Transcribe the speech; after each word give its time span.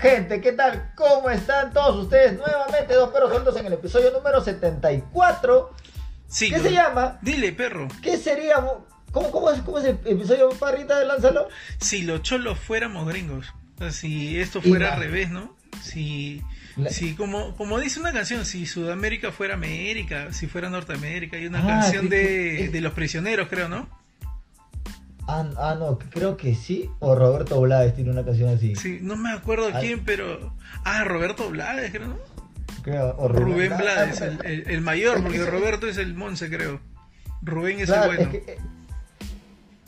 Gente, 0.00 0.40
¿qué 0.40 0.52
tal? 0.52 0.92
¿Cómo 0.94 1.28
están 1.30 1.72
todos 1.72 2.04
ustedes? 2.04 2.38
Nuevamente, 2.38 2.94
dos 2.94 3.10
perros 3.10 3.30
sueltos 3.30 3.56
en 3.58 3.66
el 3.66 3.74
episodio 3.74 4.10
número 4.12 4.42
74. 4.42 5.74
Sí, 6.26 6.48
¿Qué 6.50 6.58
se 6.60 6.72
llama? 6.72 7.18
Dile, 7.22 7.52
perro. 7.52 7.88
¿Qué 8.02 8.16
sería? 8.16 8.56
¿Cómo, 9.12 9.30
cómo, 9.30 9.50
es, 9.50 9.60
¿Cómo 9.60 9.78
es 9.78 9.84
el 9.84 9.98
episodio, 10.04 10.48
Parrita 10.50 10.98
de 10.98 11.04
Lánzalo? 11.06 11.48
Si 11.80 12.02
los 12.02 12.22
cholos 12.22 12.58
fuéramos 12.58 13.06
gringos. 13.08 13.52
O 13.76 13.78
sea, 13.78 13.90
si 13.90 14.38
esto 14.40 14.62
fuera 14.62 14.88
Y 14.88 14.92
al 14.92 15.00
revés, 15.00 15.30
¿no? 15.30 15.56
Si, 15.82 16.42
La- 16.76 16.90
si 16.90 17.14
como, 17.14 17.56
como 17.56 17.78
dice 17.78 17.98
una 18.00 18.12
canción, 18.12 18.44
si 18.46 18.66
Sudamérica 18.66 19.32
fuera 19.32 19.54
América, 19.54 20.32
si 20.32 20.46
fuera 20.46 20.70
Norteamérica, 20.70 21.36
hay 21.36 21.46
una 21.46 21.60
Ah, 21.62 21.66
canción 21.80 22.02
sí, 22.04 22.08
de, 22.08 22.56
sí. 22.58 22.68
de 22.68 22.80
los 22.80 22.92
prisioneros, 22.94 23.48
creo, 23.48 23.68
¿no? 23.68 23.88
Ah, 25.32 25.46
ah, 25.58 25.76
no, 25.78 25.98
creo 26.10 26.36
que 26.36 26.54
sí. 26.54 26.90
O 26.98 27.14
Roberto 27.14 27.60
Blades 27.60 27.94
tiene 27.94 28.10
una 28.10 28.24
canción 28.24 28.48
así. 28.54 28.74
Sí, 28.74 28.98
no 29.02 29.16
me 29.16 29.30
acuerdo 29.30 29.68
quién, 29.80 30.04
pero... 30.04 30.52
Ah, 30.84 31.04
Roberto 31.04 31.48
Blades, 31.50 31.90
creo, 31.92 32.08
¿no? 32.08 32.18
Creo, 32.82 33.14
o 33.18 33.28
Rubén 33.28 33.76
Blades. 33.76 34.18
Blades, 34.18 34.20
el, 34.44 34.46
el- 34.46 34.70
el 34.70 34.80
mayor, 34.80 35.22
porque 35.22 35.44
Roberto 35.44 35.86
es 35.86 35.98
el 35.98 36.14
Monse, 36.14 36.48
creo. 36.48 36.80
Rubén 37.42 37.78
es 37.80 37.86
Claro, 37.86 38.10
el 38.12 38.16
bueno. 38.16 38.32
es 38.32 38.44
que, 38.44 38.52
eh, 38.52 38.58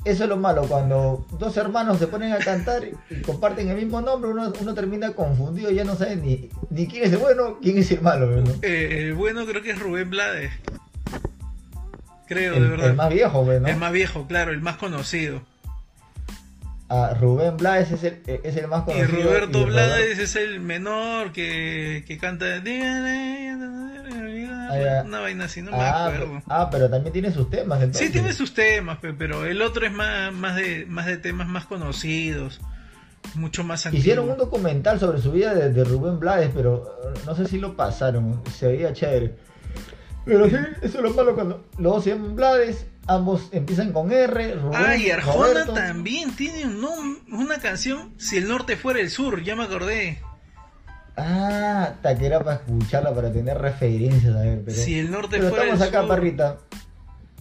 eso 0.05 0.24
es 0.24 0.28
lo 0.28 0.36
malo, 0.36 0.62
cuando 0.66 1.27
dos 1.38 1.56
hermanos 1.56 1.98
se 1.98 2.09
ponen 2.09 2.33
a 2.33 2.38
cantar 2.38 2.83
y 3.09 3.22
comparten 3.22 3.69
el 3.69 3.77
mismo 3.77 4.00
nombre, 4.00 4.30
uno, 4.30 4.52
uno 4.61 4.74
termina 4.74 5.12
confundido 5.12 5.70
y 5.70 5.77
ya 5.77 5.84
no 5.84 5.95
sabe 5.95 6.16
ni, 6.16 6.48
ni 6.70 6.88
quién 6.88 7.05
es 7.05 7.12
el 7.12 7.19
bueno, 7.19 7.59
quién 7.62 7.78
es 7.78 7.91
el 7.92 8.00
malo. 8.02 8.27
¿no? 8.41 8.50
Eh, 8.62 8.98
el 9.09 9.14
bueno 9.14 9.47
creo 9.47 9.62
que 9.62 9.70
es 9.70 9.78
Rubén 9.78 10.11
Blades. 10.11 10.50
Creo, 12.32 12.52
de 12.52 12.59
El, 12.59 12.68
verdad. 12.70 12.86
el 12.91 12.96
más 12.96 13.10
viejo, 13.10 13.45
pues, 13.45 13.60
¿no? 13.60 13.68
El 13.68 13.77
más 13.77 13.92
viejo, 13.92 14.27
claro, 14.27 14.52
el 14.52 14.60
más 14.60 14.77
conocido. 14.77 15.42
Ah, 16.88 17.16
Rubén 17.19 17.56
Blades 17.56 17.91
es 17.92 18.05
el, 18.05 18.22
eh, 18.27 18.41
es 18.44 18.55
el 18.56 18.69
más 18.69 18.83
Y 18.83 18.92
conocido. 18.92 19.22
Roberto 19.22 19.61
y 19.62 19.64
Blades 19.64 20.19
es 20.19 20.36
el 20.36 20.61
menor 20.61 21.33
que, 21.33 22.05
que 22.06 22.19
canta 22.19 22.47
Ah, 24.74 25.02
una 25.05 25.20
vaina 25.20 25.44
así, 25.44 25.62
no 25.62 25.70
me 25.70 25.77
ah, 25.78 26.06
acuerdo. 26.06 26.42
ah, 26.48 26.69
pero 26.70 26.89
también 26.91 27.12
tiene 27.12 27.30
sus 27.33 27.48
temas. 27.50 27.80
Entonces. 27.83 28.06
Sí, 28.06 28.12
tiene 28.12 28.33
sus 28.33 28.55
temas, 28.55 28.98
pe- 28.98 29.12
pero 29.12 29.44
el 29.44 29.61
otro 29.62 29.86
es 29.86 29.92
más, 29.92 30.33
más, 30.33 30.56
de, 30.56 30.86
más 30.86 31.06
de 31.06 31.17
temas 31.19 31.46
más 31.48 31.67
conocidos, 31.67 32.61
mucho 33.34 33.64
más 33.64 33.84
antiguo. 33.86 34.00
Hicieron 34.00 34.30
un 34.30 34.36
documental 34.39 34.98
sobre 34.98 35.20
su 35.20 35.33
vida 35.33 35.55
de, 35.55 35.70
de 35.70 35.84
Rubén 35.84 36.19
Blades, 36.19 36.50
pero 36.55 36.84
eh, 37.14 37.19
no 37.27 37.34
sé 37.34 37.46
si 37.46 37.58
lo 37.58 37.77
pasaron. 37.77 38.42
Se 38.52 38.67
veía 38.69 38.92
chévere. 38.92 39.34
Pero 40.25 40.48
sí, 40.48 40.56
eso 40.83 40.98
es 40.98 41.03
lo 41.03 41.11
malo 41.15 41.34
cuando 41.34 41.65
los 41.78 41.95
dos 41.95 42.05
se 42.05 42.11
llaman 42.11 42.37
Blades, 42.37 42.87
ambos 43.06 43.48
empiezan 43.53 43.92
con 43.92 44.12
R. 44.12 44.55
Rubén, 44.55 44.81
Ah, 44.81 44.97
y 44.97 45.11
Arjona 45.11 45.48
Roberto. 45.48 45.73
también 45.75 46.34
tiene 46.37 46.64
un 46.67 47.19
una 47.33 47.59
canción, 47.59 48.14
Si 48.19 48.37
el 48.37 48.47
norte 48.48 48.77
fuera 48.77 49.01
el 49.01 49.11
sur, 49.11 49.42
ya 49.42 49.56
me 49.56 49.64
acordé. 49.64 50.20
Ah, 51.17 51.89
hasta 51.91 52.17
que 52.17 52.27
era 52.27 52.39
para 52.42 52.56
escucharla, 52.56 53.14
para 53.14 53.31
tener 53.33 53.59
referencias, 53.59 54.34
a 54.34 54.41
ver. 54.41 54.62
Pero, 54.64 54.77
Si 54.77 54.98
el 54.98 55.11
norte 55.11 55.37
pero 55.39 55.51
fuera 55.51 55.64
estamos 55.64 55.83
el 55.83 55.89
acá, 55.89 56.01
sur. 56.01 56.09
parrita. 56.09 56.59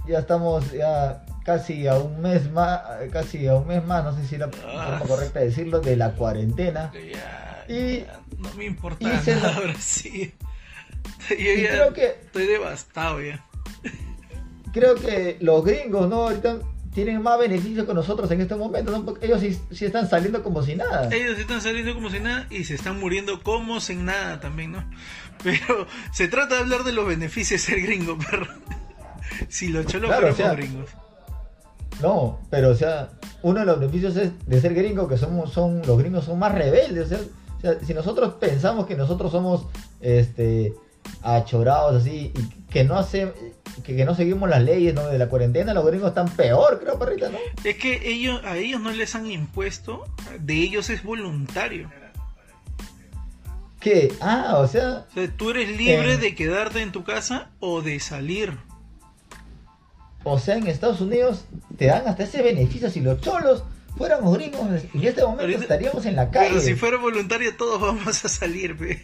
Ya 0.08 0.20
estamos 0.20 0.72
ya 0.72 1.24
casi 1.46 1.88
a 1.88 1.96
un 1.96 2.22
mes 2.22 2.52
más, 2.52 2.82
casi 3.12 3.48
a 3.48 3.56
un 3.56 3.68
mes 3.68 3.86
más, 3.86 4.04
no 4.04 4.16
sé 4.16 4.26
si 4.28 4.36
es 4.36 4.42
la 4.42 4.48
Ah. 4.68 4.98
forma 5.00 5.06
correcta 5.16 5.40
de 5.40 5.46
decirlo, 5.46 5.80
de 5.80 5.96
la 5.96 6.12
cuarentena. 6.14 6.92
Ya, 6.94 7.66
Y- 7.74 8.00
ya 8.02 8.20
no 8.40 8.54
me 8.56 8.66
importa 8.66 9.14
y 9.14 9.18
se 9.20 9.36
nada 9.36 9.52
lo- 9.54 9.60
ahora 9.62 9.76
sí. 9.80 10.34
Yo 11.30 11.36
Y 11.36 11.64
ya 11.64 11.72
creo 11.72 11.94
que 11.94 12.06
estoy 12.06 12.48
devastado 12.48 13.22
ya. 13.22 13.46
creo 14.74 14.96
que 14.96 15.38
los 15.40 15.64
gringos, 15.64 16.10
¿no? 16.10 16.24
Ahorita 16.24 16.60
tienen 16.94 17.22
más 17.22 17.40
beneficios 17.40 17.86
que 17.86 17.94
nosotros 17.94 18.30
en 18.32 18.42
este 18.42 18.56
momento, 18.56 18.92
¿no? 18.92 19.06
Porque 19.06 19.26
ellos 19.26 19.40
sí, 19.40 19.58
sí 19.72 19.86
están 19.86 20.10
saliendo 20.10 20.44
como 20.44 20.62
si 20.62 20.76
nada. 20.76 21.10
Ellos 21.14 21.40
están 21.40 21.62
saliendo 21.62 21.94
como 21.94 22.10
si 22.10 22.20
nada 22.20 22.48
y 22.50 22.66
se 22.66 22.76
están 22.76 23.00
muriendo 23.00 23.42
como 23.42 23.80
sin 23.80 24.06
nada 24.06 24.40
también, 24.40 24.74
¿no? 24.74 24.84
Pero 25.44 25.88
se 26.12 26.28
trata 26.28 26.56
de 26.56 26.62
hablar 26.62 26.84
de 26.84 26.92
los 26.92 27.08
beneficios 27.08 27.62
de 27.62 27.66
ser 27.66 27.82
gringo, 27.82 28.18
perro. 28.18 28.48
Si 29.48 29.70
los 29.70 29.86
cholos 29.88 30.10
Claro, 30.10 30.30
o 30.30 30.36
sea, 30.36 30.54
gringos. 30.54 30.90
No, 32.02 32.40
pero 32.50 32.70
o 32.70 32.76
sea, 32.76 33.12
uno 33.42 33.60
de 33.60 33.66
los 33.66 33.80
beneficios 33.80 34.16
es 34.18 34.32
de 34.46 34.62
ser 34.62 34.74
gringo, 34.74 35.08
que 35.08 35.18
somos, 35.18 35.52
son, 35.52 35.82
los 35.86 35.98
gringos 35.98 36.26
son 36.26 36.38
más 36.38 36.54
rebeldes. 36.54 37.06
O 37.06 37.10
sea, 37.10 37.20
o 37.58 37.62
sea, 37.62 37.80
si 37.86 37.94
nosotros 37.94 38.36
pensamos 38.36 38.86
que 38.86 38.96
nosotros 38.96 39.32
somos 39.32 39.68
este 40.00 40.74
achorados 41.24 42.02
así 42.02 42.32
y 42.36 42.72
que 42.72 42.84
no 42.84 42.98
hace, 42.98 43.32
que, 43.84 43.96
que 43.96 44.06
no 44.06 44.16
seguimos 44.16 44.50
las 44.50 44.62
leyes 44.64 44.94
¿no? 44.94 45.06
de 45.08 45.18
la 45.18 45.28
cuarentena, 45.30 45.74
los 45.74 45.86
gringos 45.86 46.10
están 46.10 46.30
peor, 46.30 46.80
creo, 46.82 46.98
perrita, 46.98 47.30
¿no? 47.30 47.38
Es 47.64 47.76
que 47.78 48.10
ellos, 48.10 48.42
a 48.46 48.58
ellos 48.58 48.80
no 48.82 48.92
les 48.92 49.14
han 49.16 49.30
impuesto, 49.30 50.04
de 50.40 50.54
ellos 50.56 50.90
es 50.90 51.04
voluntario. 51.04 51.90
Que, 53.80 54.14
ah, 54.22 54.58
o 54.60 54.68
sea, 54.68 55.06
O 55.10 55.14
sea, 55.14 55.28
tú 55.36 55.50
eres 55.50 55.76
libre 55.76 56.18
de 56.18 56.36
quedarte 56.36 56.82
en 56.82 56.92
tu 56.92 57.04
casa 57.04 57.50
o 57.60 57.82
de 57.82 58.00
salir. 58.00 58.58
o 60.24 60.38
sea, 60.38 60.56
en 60.58 60.68
Estados 60.68 61.02
Unidos 61.02 61.46
te 61.78 61.88
dan 61.88 62.08
hasta 62.08 62.24
ese 62.24 62.44
beneficio. 62.44 62.92
Si 62.92 63.00
los 63.02 63.20
cholos 63.22 63.64
fuéramos 63.98 64.38
gringos, 64.38 64.62
en 64.62 65.04
este 65.04 65.24
momento 65.24 65.42
Ahorita- 65.42 65.62
estaríamos 65.62 66.06
en 66.06 66.16
la 66.16 66.30
calle. 66.30 66.50
Pero 66.50 66.62
si 66.62 66.76
fuera 66.76 66.98
voluntario 66.98 67.56
todos 67.58 67.82
vamos 67.82 68.24
a 68.24 68.30
salir, 68.30 68.78
pe. 68.78 69.02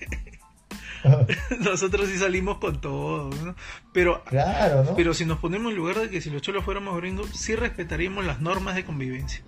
Nosotros 1.60 2.10
sí 2.10 2.18
salimos 2.18 2.58
con 2.58 2.80
todo, 2.82 3.30
¿no? 3.30 3.56
Pero, 3.94 4.24
claro, 4.26 4.84
¿no? 4.84 4.96
pero 4.96 5.14
si 5.14 5.26
nos 5.26 5.40
ponemos 5.40 5.72
en 5.72 5.78
lugar 5.78 6.00
de 6.00 6.10
que 6.10 6.22
si 6.22 6.30
los 6.30 6.42
cholos 6.42 6.64
fuéramos 6.64 6.96
gringos, 6.98 7.30
sí 7.32 7.56
respetaríamos 7.56 8.26
las 8.26 8.42
normas 8.42 8.76
de 8.76 8.86
convivencia. 8.86 9.44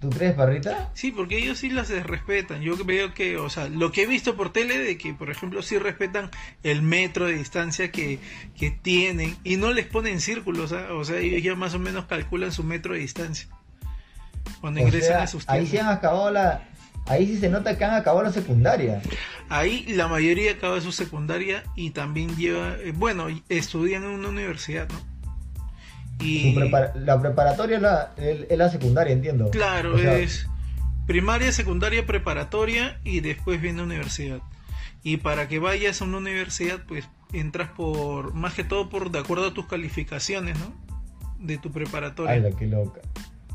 ¿Tú 0.00 0.10
crees, 0.10 0.34
parrita? 0.34 0.90
Sí, 0.92 1.12
porque 1.12 1.38
ellos 1.38 1.58
sí 1.58 1.70
las 1.70 1.88
respetan. 1.88 2.60
Yo 2.60 2.76
veo 2.84 3.14
que, 3.14 3.38
o 3.38 3.48
sea, 3.48 3.68
lo 3.68 3.90
que 3.90 4.02
he 4.02 4.06
visto 4.06 4.36
por 4.36 4.52
tele 4.52 4.76
de 4.78 4.98
que, 4.98 5.14
por 5.14 5.30
ejemplo, 5.30 5.62
sí 5.62 5.78
respetan 5.78 6.30
el 6.62 6.82
metro 6.82 7.26
de 7.26 7.32
distancia 7.34 7.90
que, 7.90 8.18
que 8.54 8.70
tienen 8.70 9.34
y 9.44 9.56
no 9.56 9.72
les 9.72 9.86
ponen 9.86 10.20
círculos, 10.20 10.72
¿ah? 10.72 10.88
o 10.92 11.04
sea, 11.04 11.16
ellos 11.18 11.42
ya 11.42 11.54
más 11.54 11.72
o 11.72 11.78
menos 11.78 12.04
calculan 12.04 12.52
su 12.52 12.64
metro 12.64 12.92
de 12.92 13.00
distancia 13.00 13.48
cuando 14.60 14.80
O 14.80 14.84
ingresan 14.86 15.08
sea, 15.08 15.22
a 15.22 15.26
sus 15.26 15.48
ahí 15.48 15.64
tiendas. 15.64 15.70
sí 15.70 15.78
han 15.78 15.88
acabado 15.88 16.30
la. 16.30 16.62
Ahí 17.06 17.26
sí 17.26 17.38
se 17.38 17.48
nota 17.50 17.76
que 17.76 17.84
han 17.84 17.94
acabado 17.94 18.22
la 18.24 18.32
secundaria. 18.32 19.02
Ahí 19.50 19.84
la 19.88 20.08
mayoría 20.08 20.52
acaba 20.52 20.80
su 20.80 20.90
secundaria 20.92 21.62
y 21.76 21.90
también 21.90 22.34
lleva, 22.36 22.76
eh, 22.78 22.92
bueno, 22.94 23.26
estudian 23.48 24.04
en 24.04 24.10
una 24.10 24.28
universidad, 24.30 24.88
¿no? 24.88 25.14
Y 26.20 26.54
prepara- 26.54 26.94
la 26.94 27.20
preparatoria 27.20 27.76
es 27.76 27.82
la, 27.82 28.12
es- 28.16 28.56
la 28.58 28.70
secundaria, 28.70 29.12
entiendo. 29.12 29.50
claro, 29.50 29.94
O 29.94 29.98
sea, 29.98 30.16
es 30.18 30.46
primaria, 31.06 31.52
secundaria, 31.52 32.06
preparatoria 32.06 32.98
y 33.04 33.20
después 33.20 33.60
viene 33.60 33.82
universidad. 33.82 34.38
Y 35.02 35.18
para 35.18 35.48
que 35.48 35.58
vayas 35.58 36.00
a 36.00 36.04
una 36.04 36.18
universidad, 36.18 36.80
pues 36.88 37.04
entras 37.32 37.68
por, 37.70 38.32
más 38.32 38.54
que 38.54 38.64
todo 38.64 38.88
por 38.88 39.10
de 39.10 39.18
acuerdo 39.18 39.48
a 39.48 39.54
tus 39.54 39.66
calificaciones, 39.66 40.56
¿no? 40.58 40.72
De 41.38 41.58
tu 41.58 41.70
preparatoria. 41.70 42.32
Ay, 42.32 42.40
la 42.40 42.50
que 42.52 42.66
loca. 42.66 43.00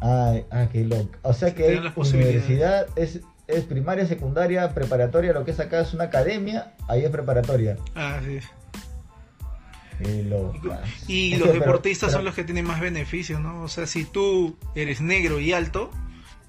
Ay, 0.02 0.46
ah, 0.52 0.68
qué 0.72 0.84
loca. 0.84 1.18
O 1.24 1.34
sea 1.34 1.56
que 1.56 1.64
universidad 1.96 2.86
es, 2.96 3.22
es 3.50 3.64
primaria, 3.66 4.06
secundaria, 4.08 4.74
preparatoria. 4.74 5.34
Lo 5.34 5.44
que 5.46 5.52
es 5.52 5.60
acá 5.60 5.82
es 5.82 5.94
una 5.94 6.06
academia, 6.06 6.74
ahí 6.88 7.04
es 7.04 7.10
preparatoria. 7.12 7.78
Ah, 7.96 8.20
sí. 8.24 8.40
Y 11.08 11.34
Es 11.34 11.40
los 11.40 11.50
que, 11.50 11.60
deportistas 11.60 12.08
pero- 12.10 12.20
son 12.20 12.26
los 12.26 12.34
que 12.36 12.44
tienen 12.46 12.66
más 12.66 12.80
beneficios, 12.80 13.42
¿no? 13.42 13.64
O 13.64 13.68
sea, 13.68 13.86
si 13.86 14.06
tú 14.06 14.58
eres 14.76 15.02
negro 15.02 15.40
y 15.40 15.52
alto 15.52 15.92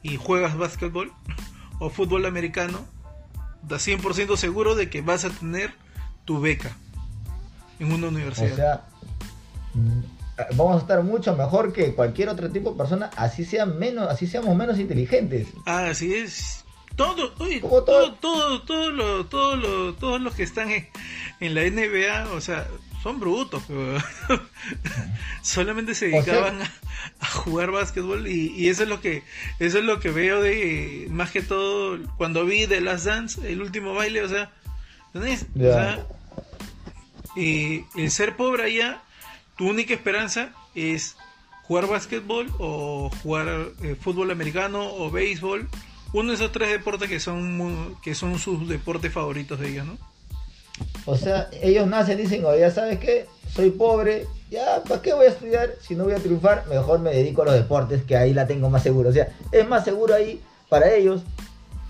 y 0.03 0.17
juegas 0.17 0.57
básquetbol 0.57 1.13
o 1.81 1.91
fútbol 1.91 2.27
americano, 2.27 2.87
da 3.63 3.79
100% 3.79 4.37
seguro 4.37 4.75
de 4.77 4.89
que 4.89 5.01
vas 5.01 5.25
a 5.25 5.31
tener 5.31 5.73
tu 6.25 6.41
beca 6.41 6.77
en 7.81 7.93
una 7.93 8.07
O 8.07 8.11
universidad. 8.11 8.55
sea, 8.57 8.85
mm, 9.75 10.01
vamos 10.57 10.77
a 10.77 10.79
estar 10.81 11.03
mucho 11.03 11.35
mejor 11.35 11.73
que 11.73 11.93
cualquier 11.95 12.29
otro 12.29 12.51
tipo 12.51 12.71
de 12.71 12.77
persona, 12.77 13.11
así 13.17 13.45
sean 13.45 13.79
menos, 13.79 14.09
así 14.09 14.27
seamos 14.29 14.55
menos 14.57 14.79
inteligentes. 14.79 15.49
Ah, 15.67 15.87
así 15.91 16.15
es. 16.15 16.60
Todo, 16.97 17.35
Como 17.35 17.83
todo, 17.83 18.13
todo- 18.13 18.13
todo, 18.15 18.63
todo 18.63 18.91
lo, 18.91 19.27
todo 19.27 19.57
lo- 19.57 19.95
todos 19.95 20.21
los 20.21 20.35
que 20.35 20.43
están 20.43 20.71
en, 20.71 20.89
en 21.41 21.55
la 21.55 21.63
NBA, 21.63 22.31
o 22.33 22.41
sea, 22.41 22.67
son 23.03 23.19
brutos, 23.21 23.63
solamente 25.43 25.95
se 25.95 26.09
O 26.09 26.23
sea- 26.23 26.35
dedicaban 26.35 26.63
a, 26.63 26.73
a 27.21 27.27
jugar 27.27 27.71
básquetbol 27.71 28.27
y, 28.29 28.49
y 28.57 28.69
eso 28.69 28.83
es 28.83 28.89
lo 28.89 29.01
que, 29.01 29.23
eso 29.59 29.79
es 29.79 29.85
lo 29.85 30.01
que 30.01 30.11
veo 30.11 30.43
de, 30.43 31.07
más 31.11 31.31
que 31.31 31.43
todo, 31.43 31.99
cuando 32.17 32.45
vi 32.45 32.67
The 32.67 32.81
Last 32.81 33.07
Dance, 33.07 33.51
el 33.51 33.63
último 33.63 33.95
baile, 33.95 34.23
o 34.23 34.29
sea, 34.29 34.51
¿entendés? 35.15 35.47
O 35.57 35.59
Ya. 35.59 35.73
sea, 35.73 36.07
eh, 37.37 37.85
el 37.97 38.11
ser 38.11 38.37
pobre 38.37 38.65
allá, 38.65 39.03
tu 39.57 39.69
única 39.69 39.95
esperanza 39.95 40.53
es 40.75 41.17
jugar 41.63 41.87
básquetbol 41.87 42.49
o 42.59 43.11
jugar 43.23 43.69
eh, 43.83 43.97
fútbol 44.01 44.31
americano 44.31 44.85
o 44.93 45.11
béisbol. 45.11 45.69
Uno 46.13 46.31
de 46.31 46.35
esos 46.35 46.53
tres 46.53 46.71
deportes 46.71 47.09
que 47.09 47.21
son 47.21 47.97
que 48.03 48.15
son 48.15 48.39
sus 48.39 48.69
deportes 48.69 49.13
favoritos 49.13 49.61
de 49.61 49.69
ellos, 49.69 49.87
¿no? 49.87 49.99
O 51.05 51.17
sea, 51.17 51.49
ellos 51.63 51.87
nacen 51.87 52.19
y 52.19 52.23
dicen, 52.23 52.45
oye, 52.45 52.69
¿sabes 52.71 52.99
qué? 52.99 53.27
Soy 53.55 53.71
pobre, 53.71 54.27
ya, 54.51 54.83
¿para 54.89 55.03
qué 55.03 55.13
voy 55.13 55.27
a 55.27 55.31
estudiar? 55.31 55.75
Si 55.81 55.95
no 55.95 56.05
voy 56.05 56.15
a 56.15 56.17
triunfar, 56.17 56.67
mejor 56.69 57.01
me 57.01 57.11
dedico 57.11 57.43
a 57.43 57.47
los 57.47 57.55
deportes, 57.55 58.03
que 58.05 58.17
ahí 58.17 58.33
la 58.33 58.47
tengo 58.47 58.71
más 58.71 58.83
seguro. 58.83 59.11
O 59.11 59.13
sea, 59.13 59.29
es 59.53 59.69
más 59.69 59.85
seguro 59.85 60.15
ahí 60.15 60.41
para 60.69 60.93
ellos 60.93 61.23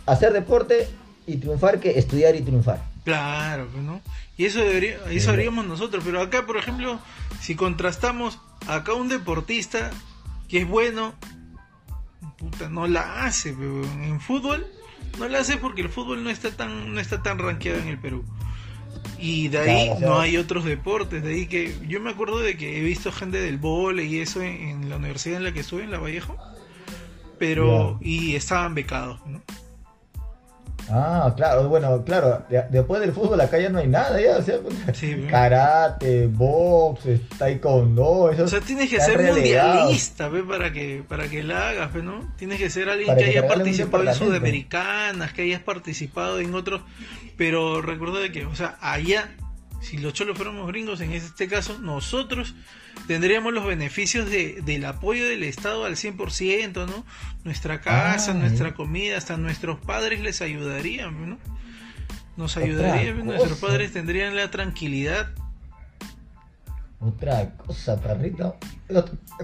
hacer 0.07 0.33
deporte 0.33 0.89
y 1.27 1.37
triunfar 1.37 1.81
que 1.81 1.99
estudiar 1.99 2.35
y 2.35 2.41
triunfar. 2.41 2.83
Claro, 3.05 3.69
pues, 3.73 3.83
¿no? 3.83 4.01
Y 4.37 4.47
eso, 4.47 4.61
debería, 4.61 4.99
eso 5.11 5.31
haríamos 5.31 5.67
nosotros. 5.67 6.03
Pero 6.05 6.21
acá, 6.21 6.47
por 6.47 6.57
ejemplo, 6.57 6.99
si 7.41 7.55
contrastamos 7.55 8.39
acá 8.67 8.95
un 8.95 9.09
deportista 9.09 9.91
que 10.49 10.63
es 10.63 10.69
bueno, 10.69 11.15
puta, 12.41 12.69
no 12.69 12.89
la 12.89 13.25
hace. 13.25 13.53
Pero 13.53 13.85
en 13.85 14.21
fútbol 14.21 14.67
no 15.19 15.29
la 15.29 15.41
hace 15.41 15.59
porque 15.59 15.83
el 15.83 15.91
fútbol 15.91 16.25
no 16.25 16.31
está 16.31 16.51
tan 16.51 16.95
no 16.95 17.01
está 17.01 17.23
tan 17.23 17.39
rankeado 17.39 17.79
en 17.79 17.89
el 17.89 17.99
Perú. 17.99 18.25
Y 19.19 19.49
de 19.49 19.59
ahí 19.59 19.91
no 20.01 20.19
hay 20.19 20.39
otros 20.39 20.65
deportes, 20.65 21.23
de 21.23 21.35
ahí 21.35 21.47
que 21.47 21.77
yo 21.87 22.01
me 22.01 22.11
acuerdo 22.11 22.39
de 22.39 22.57
que 22.57 22.79
he 22.79 22.83
visto 22.83 23.13
gente 23.13 23.39
del 23.39 23.59
vole 23.59 24.05
y 24.05 24.19
eso 24.19 24.41
en, 24.43 24.89
la 24.89 24.97
universidad 24.97 25.37
en 25.37 25.45
la 25.45 25.53
que 25.53 25.61
estuve, 25.61 25.85
en 25.85 25.91
La 25.91 25.99
Vallejo, 25.99 26.39
pero 27.39 27.99
y 28.01 28.35
estaban 28.35 28.75
becados, 28.75 29.21
¿no? 29.27 29.43
Ah, 30.89 31.33
claro, 31.37 31.69
bueno, 31.69 32.05
claro, 32.05 32.45
después 32.71 33.01
del 33.01 33.13
fútbol 33.13 33.41
acá 33.41 33.59
ya 33.59 33.69
no 33.69 33.79
hay 33.79 33.87
nada, 33.87 34.21
ya, 34.21 34.39
o 34.39 34.43
sea, 34.43 34.59
karate, 35.31 36.27
box, 36.27 37.03
taekwondo, 37.39 38.31
eso. 38.31 38.45
O 38.45 38.49
sea, 38.49 38.61
tienes 38.61 38.91
que 38.91 39.01
ser 39.01 39.21
mundialista, 39.21 40.29
¿ve? 40.29 40.43
para 40.43 40.73
que 40.73 41.05
para 41.07 41.29
que 41.29 41.43
la 41.43 41.71
hagas, 41.71 41.95
¿no? 41.95 42.33
Tienes 42.37 42.59
que 42.59 42.71
ser 42.71 42.89
alguien 42.89 43.17
que, 43.17 43.25
haya 43.25 43.47
participado 43.47 44.05
en 44.05 44.15
sudamericanas, 44.15 45.33
que 45.33 45.43
hayas 45.43 45.63
participado 45.63 46.41
en 46.41 46.55
otros, 46.55 46.83
pero 47.37 47.83
recuerda 47.83 48.21
de 48.21 48.33
que, 48.33 48.47
o 48.47 48.55
sea, 48.55 48.77
allá 48.81 49.31
si 49.81 49.97
los 49.97 50.13
cholos 50.13 50.37
fuéramos 50.37 50.67
gringos, 50.69 51.01
en 51.01 51.13
este 51.13 51.49
caso, 51.49 51.79
nosotros 51.79 52.55
tendríamos 53.07 53.53
los 53.53 53.65
beneficios 53.65 54.31
de, 54.31 54.61
del 54.63 54.85
apoyo 54.85 55.27
del 55.27 55.43
Estado 55.43 55.85
al 55.85 55.97
100%, 55.97 56.87
¿no? 56.87 57.05
Nuestra 57.45 57.81
casa, 57.81 58.33
ah, 58.33 58.35
nuestra 58.35 58.75
comida, 58.75 59.17
hasta 59.17 59.37
nuestros 59.37 59.81
padres 59.81 60.21
les 60.21 60.43
ayudarían, 60.43 61.31
¿no? 61.31 61.39
Nos 62.37 62.57
ayudarían, 62.57 63.25
nuestros 63.25 63.59
padres 63.59 63.93
tendrían 63.93 64.37
la 64.37 64.51
tranquilidad. 64.51 65.31
Otra 67.01 67.57
cosa, 67.57 67.99
perrito. 67.99 68.57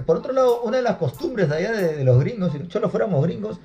Por 0.04 0.18
otro 0.18 0.32
lado, 0.34 0.62
una 0.62 0.76
de 0.76 0.82
las 0.82 0.96
costumbres 0.96 1.50
allá 1.50 1.72
de, 1.72 2.04
los 2.04 2.20
gringos, 2.20 2.52
si 2.52 2.58
los 2.58 2.68
cholos 2.68 2.90
fuéramos 2.90 3.22
gringos, 3.24 3.60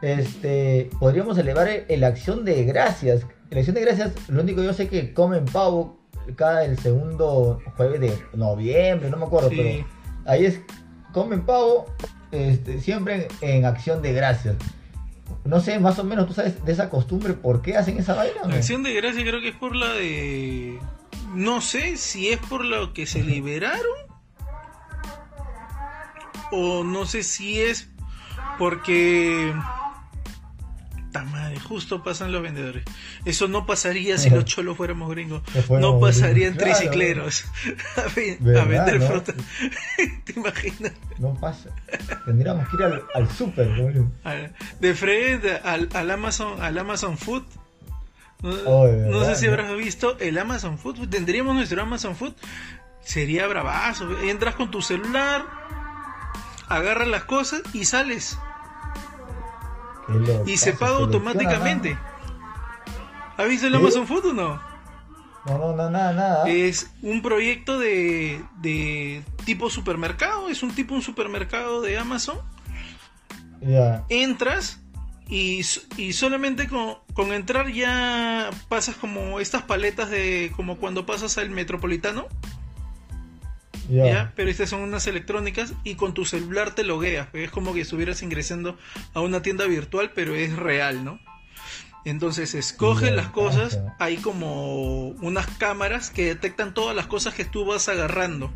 este, 0.00 0.88
podríamos 1.00 1.36
elevar 1.38 1.68
el, 1.68 2.04
acción 2.04 2.44
de 2.44 2.64
gracias. 2.64 3.26
La 3.50 3.58
acción 3.58 3.74
de 3.74 3.80
gracias, 3.82 4.12
lo 4.28 4.42
único 4.42 4.60
que 4.60 4.66
yo 4.66 4.72
sé 4.72 4.88
que 4.88 5.12
comen 5.12 5.44
pavo 5.44 6.01
cada 6.36 6.64
el 6.64 6.78
segundo 6.78 7.60
jueves 7.76 8.00
de 8.00 8.22
noviembre, 8.34 9.10
no 9.10 9.16
me 9.16 9.26
acuerdo, 9.26 9.50
pero 9.50 9.86
ahí 10.24 10.46
es 10.46 10.60
comen 11.12 11.44
pavo 11.44 11.86
este, 12.30 12.80
siempre 12.80 13.28
en, 13.40 13.64
acción 13.64 14.02
de 14.02 14.12
gracias. 14.12 14.56
No 15.44 15.60
sé, 15.60 15.78
más 15.78 15.98
o 15.98 16.04
menos 16.04 16.26
tú 16.26 16.34
sabes 16.34 16.64
de 16.64 16.72
esa 16.72 16.88
costumbre, 16.88 17.34
¿por 17.34 17.62
qué 17.62 17.76
hacen 17.76 17.98
esa 17.98 18.14
vaina? 18.14 18.40
acción 18.44 18.82
de 18.82 18.94
gracias 18.94 19.24
creo 19.24 19.40
que 19.40 19.48
es 19.48 19.56
por 19.56 19.76
la 19.76 19.92
de... 19.92 20.78
No 21.34 21.60
sé 21.60 21.96
si 21.96 22.28
es 22.28 22.38
por 22.38 22.64
lo 22.64 22.92
que 22.92 23.06
se 23.06 23.22
liberaron 23.22 23.80
o 26.52 26.84
no 26.84 27.06
sé 27.06 27.22
si 27.22 27.60
es 27.60 27.88
porque 28.58 29.52
madre, 31.20 31.60
justo 31.60 32.02
pasan 32.02 32.32
los 32.32 32.42
vendedores. 32.42 32.84
Eso 33.24 33.48
no 33.48 33.66
pasaría 33.66 34.16
si 34.16 34.30
los 34.30 34.44
cholos 34.46 34.76
fuéramos 34.76 35.10
gringos. 35.10 35.42
No 35.68 36.00
pasarían 36.00 36.56
tricicleros 36.56 37.44
a, 37.96 38.14
vender 38.14 39.00
fruta. 39.02 39.34
¿Te 40.24 40.32
imaginas? 40.34 40.92
No 41.18 41.34
pasa. 41.34 41.68
Tendríamos 42.24 42.68
que 42.68 42.76
ir 42.76 42.82
al, 42.84 43.02
al 43.14 43.30
super, 43.30 43.68
De 44.80 44.94
frente 44.94 45.56
al, 45.62 46.10
Amazon, 46.10 46.62
al 46.62 46.78
Amazon 46.78 47.18
Food. 47.18 47.44
No, 48.42 49.24
sé 49.24 49.36
si 49.36 49.46
habrás 49.46 49.76
visto 49.76 50.18
el 50.18 50.38
Amazon 50.38 50.78
Food. 50.78 51.08
Tendríamos 51.08 51.54
nuestro 51.54 51.82
Amazon 51.82 52.16
Food. 52.16 52.34
Sería 53.02 53.46
bravazo. 53.46 54.08
Entras 54.22 54.54
con 54.54 54.70
tu 54.70 54.80
celular, 54.80 55.44
agarras 56.68 57.08
las 57.08 57.24
cosas 57.24 57.62
y 57.74 57.84
sales 57.84 58.38
y 60.46 60.56
se 60.56 60.72
paga 60.72 60.96
automáticamente. 60.96 61.98
¿Has 63.36 63.48
visto 63.48 63.66
el 63.66 63.74
Amazon 63.74 64.06
Food 64.06 64.26
o 64.26 64.32
no? 64.32 64.72
No, 65.46 65.58
no, 65.58 65.72
no, 65.74 65.90
nada, 65.90 66.12
nada. 66.12 66.48
Es 66.48 66.90
un 67.02 67.20
proyecto 67.20 67.78
de, 67.78 68.44
de 68.60 69.24
tipo 69.44 69.70
supermercado, 69.70 70.48
es 70.48 70.62
un 70.62 70.72
tipo 70.74 70.94
un 70.94 71.02
supermercado 71.02 71.80
de 71.80 71.98
Amazon. 71.98 72.38
Entras 74.08 74.80
y, 75.28 75.62
y 75.96 76.12
solamente 76.12 76.68
con, 76.68 76.96
con, 77.14 77.32
entrar 77.32 77.72
ya 77.72 78.50
pasas 78.68 78.96
como 78.96 79.40
estas 79.40 79.62
paletas 79.62 80.10
de 80.10 80.52
como 80.56 80.76
cuando 80.76 81.06
pasas 81.06 81.38
al 81.38 81.50
metropolitano. 81.50 82.26
¿Ya? 83.88 84.32
Pero 84.36 84.50
estas 84.50 84.70
son 84.70 84.80
unas 84.80 85.06
electrónicas 85.06 85.74
y 85.84 85.94
con 85.94 86.14
tu 86.14 86.24
celular 86.24 86.74
te 86.74 86.84
logueas. 86.84 87.28
Es 87.32 87.50
como 87.50 87.74
que 87.74 87.80
estuvieras 87.82 88.22
ingresando 88.22 88.78
a 89.14 89.20
una 89.20 89.42
tienda 89.42 89.66
virtual, 89.66 90.12
pero 90.14 90.34
es 90.34 90.56
real, 90.56 91.04
¿no? 91.04 91.18
Entonces 92.04 92.54
escogen 92.54 93.14
las 93.14 93.28
cosas, 93.28 93.80
hay 94.00 94.16
como 94.16 95.08
unas 95.08 95.46
cámaras 95.46 96.10
que 96.10 96.26
detectan 96.26 96.74
todas 96.74 96.96
las 96.96 97.06
cosas 97.06 97.34
que 97.34 97.44
tú 97.44 97.64
vas 97.64 97.88
agarrando. 97.88 98.52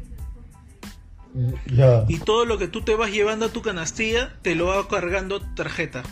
Y 2.08 2.18
todo 2.18 2.44
lo 2.44 2.58
que 2.58 2.66
tú 2.66 2.82
te 2.82 2.94
vas 2.94 3.10
llevando 3.10 3.46
a 3.46 3.48
tu 3.50 3.62
canastilla, 3.62 4.34
te 4.42 4.54
lo 4.54 4.66
va 4.66 4.88
cargando 4.88 5.40
tarjeta. 5.54 6.02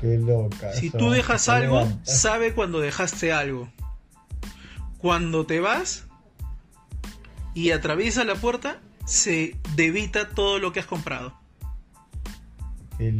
Qué 0.00 0.18
loca. 0.18 0.72
Si 0.72 0.90
tú 0.90 1.10
dejas 1.10 1.48
algo, 1.48 1.88
sabe 2.02 2.52
cuando 2.52 2.80
dejaste 2.80 3.32
algo. 3.32 3.72
Cuando 4.98 5.46
te 5.46 5.60
vas, 5.60 6.06
y 7.54 7.70
atraviesa 7.70 8.24
la 8.24 8.34
puerta, 8.34 8.80
se 9.04 9.56
debita 9.74 10.30
todo 10.30 10.58
lo 10.58 10.72
que 10.72 10.80
has 10.80 10.86
comprado. 10.86 11.34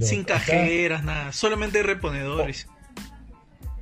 Sin 0.01 0.25
cajeras, 0.25 1.03
nada, 1.03 1.33
solamente 1.33 1.83
reponedores. 1.83 2.69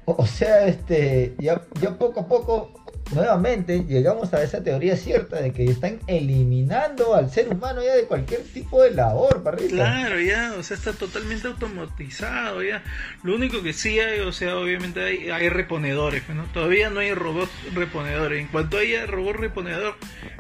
O, 0.06 0.26
sea, 0.26 0.66
este, 0.66 1.34
ya, 1.38 1.62
ya 1.80 1.96
poco 1.98 2.20
a 2.20 2.26
poco 2.26 2.79
nuevamente 3.12 3.84
llegamos 3.84 4.32
a 4.34 4.42
esa 4.42 4.62
teoría 4.62 4.96
cierta 4.96 5.40
de 5.40 5.52
que 5.52 5.64
están 5.64 5.98
eliminando 6.06 7.14
al 7.14 7.30
ser 7.30 7.48
humano 7.48 7.82
ya 7.82 7.94
de 7.94 8.04
cualquier 8.04 8.42
tipo 8.42 8.82
de 8.82 8.92
labor, 8.92 9.42
parrita. 9.42 9.74
Claro, 9.74 10.20
ya, 10.20 10.54
o 10.58 10.62
sea, 10.62 10.76
está 10.76 10.92
totalmente 10.92 11.48
automatizado, 11.48 12.62
ya. 12.62 12.82
Lo 13.22 13.34
único 13.34 13.62
que 13.62 13.72
sí 13.72 13.98
hay, 13.98 14.20
o 14.20 14.32
sea, 14.32 14.56
obviamente 14.56 15.02
hay, 15.02 15.30
hay 15.30 15.48
reponedores, 15.48 16.28
¿no? 16.28 16.44
Todavía 16.52 16.90
no 16.90 17.00
hay 17.00 17.14
robots 17.14 17.50
reponedores. 17.74 18.40
En 18.40 18.48
cuanto 18.48 18.78
haya 18.78 19.06
robot 19.06 19.36
reponedor, 19.36 19.94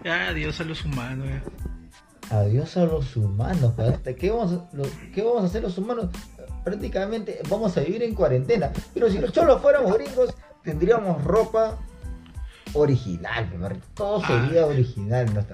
ya 0.04 0.28
adiós 0.28 0.60
a 0.60 0.64
los 0.64 0.84
humanos, 0.84 1.28
ya. 1.28 1.42
Adiós 2.36 2.76
a 2.76 2.84
los 2.84 3.16
humanos, 3.16 3.74
¿qué 4.18 4.30
vamos, 4.30 4.52
a, 4.52 5.12
¿qué 5.12 5.22
vamos 5.22 5.42
a 5.42 5.46
hacer 5.46 5.62
los 5.62 5.76
humanos? 5.78 6.10
Prácticamente 6.62 7.40
vamos 7.48 7.76
a 7.76 7.80
vivir 7.80 8.04
en 8.04 8.14
cuarentena. 8.14 8.70
Pero 8.94 9.10
si 9.10 9.18
los 9.18 9.32
cholos 9.32 9.60
fuéramos 9.60 9.92
gringos, 9.94 10.36
tendríamos 10.62 11.24
ropa 11.24 11.78
original, 12.74 13.48
todo 13.94 14.22
ah. 14.24 14.26
sería 14.26 14.66
original. 14.66 15.46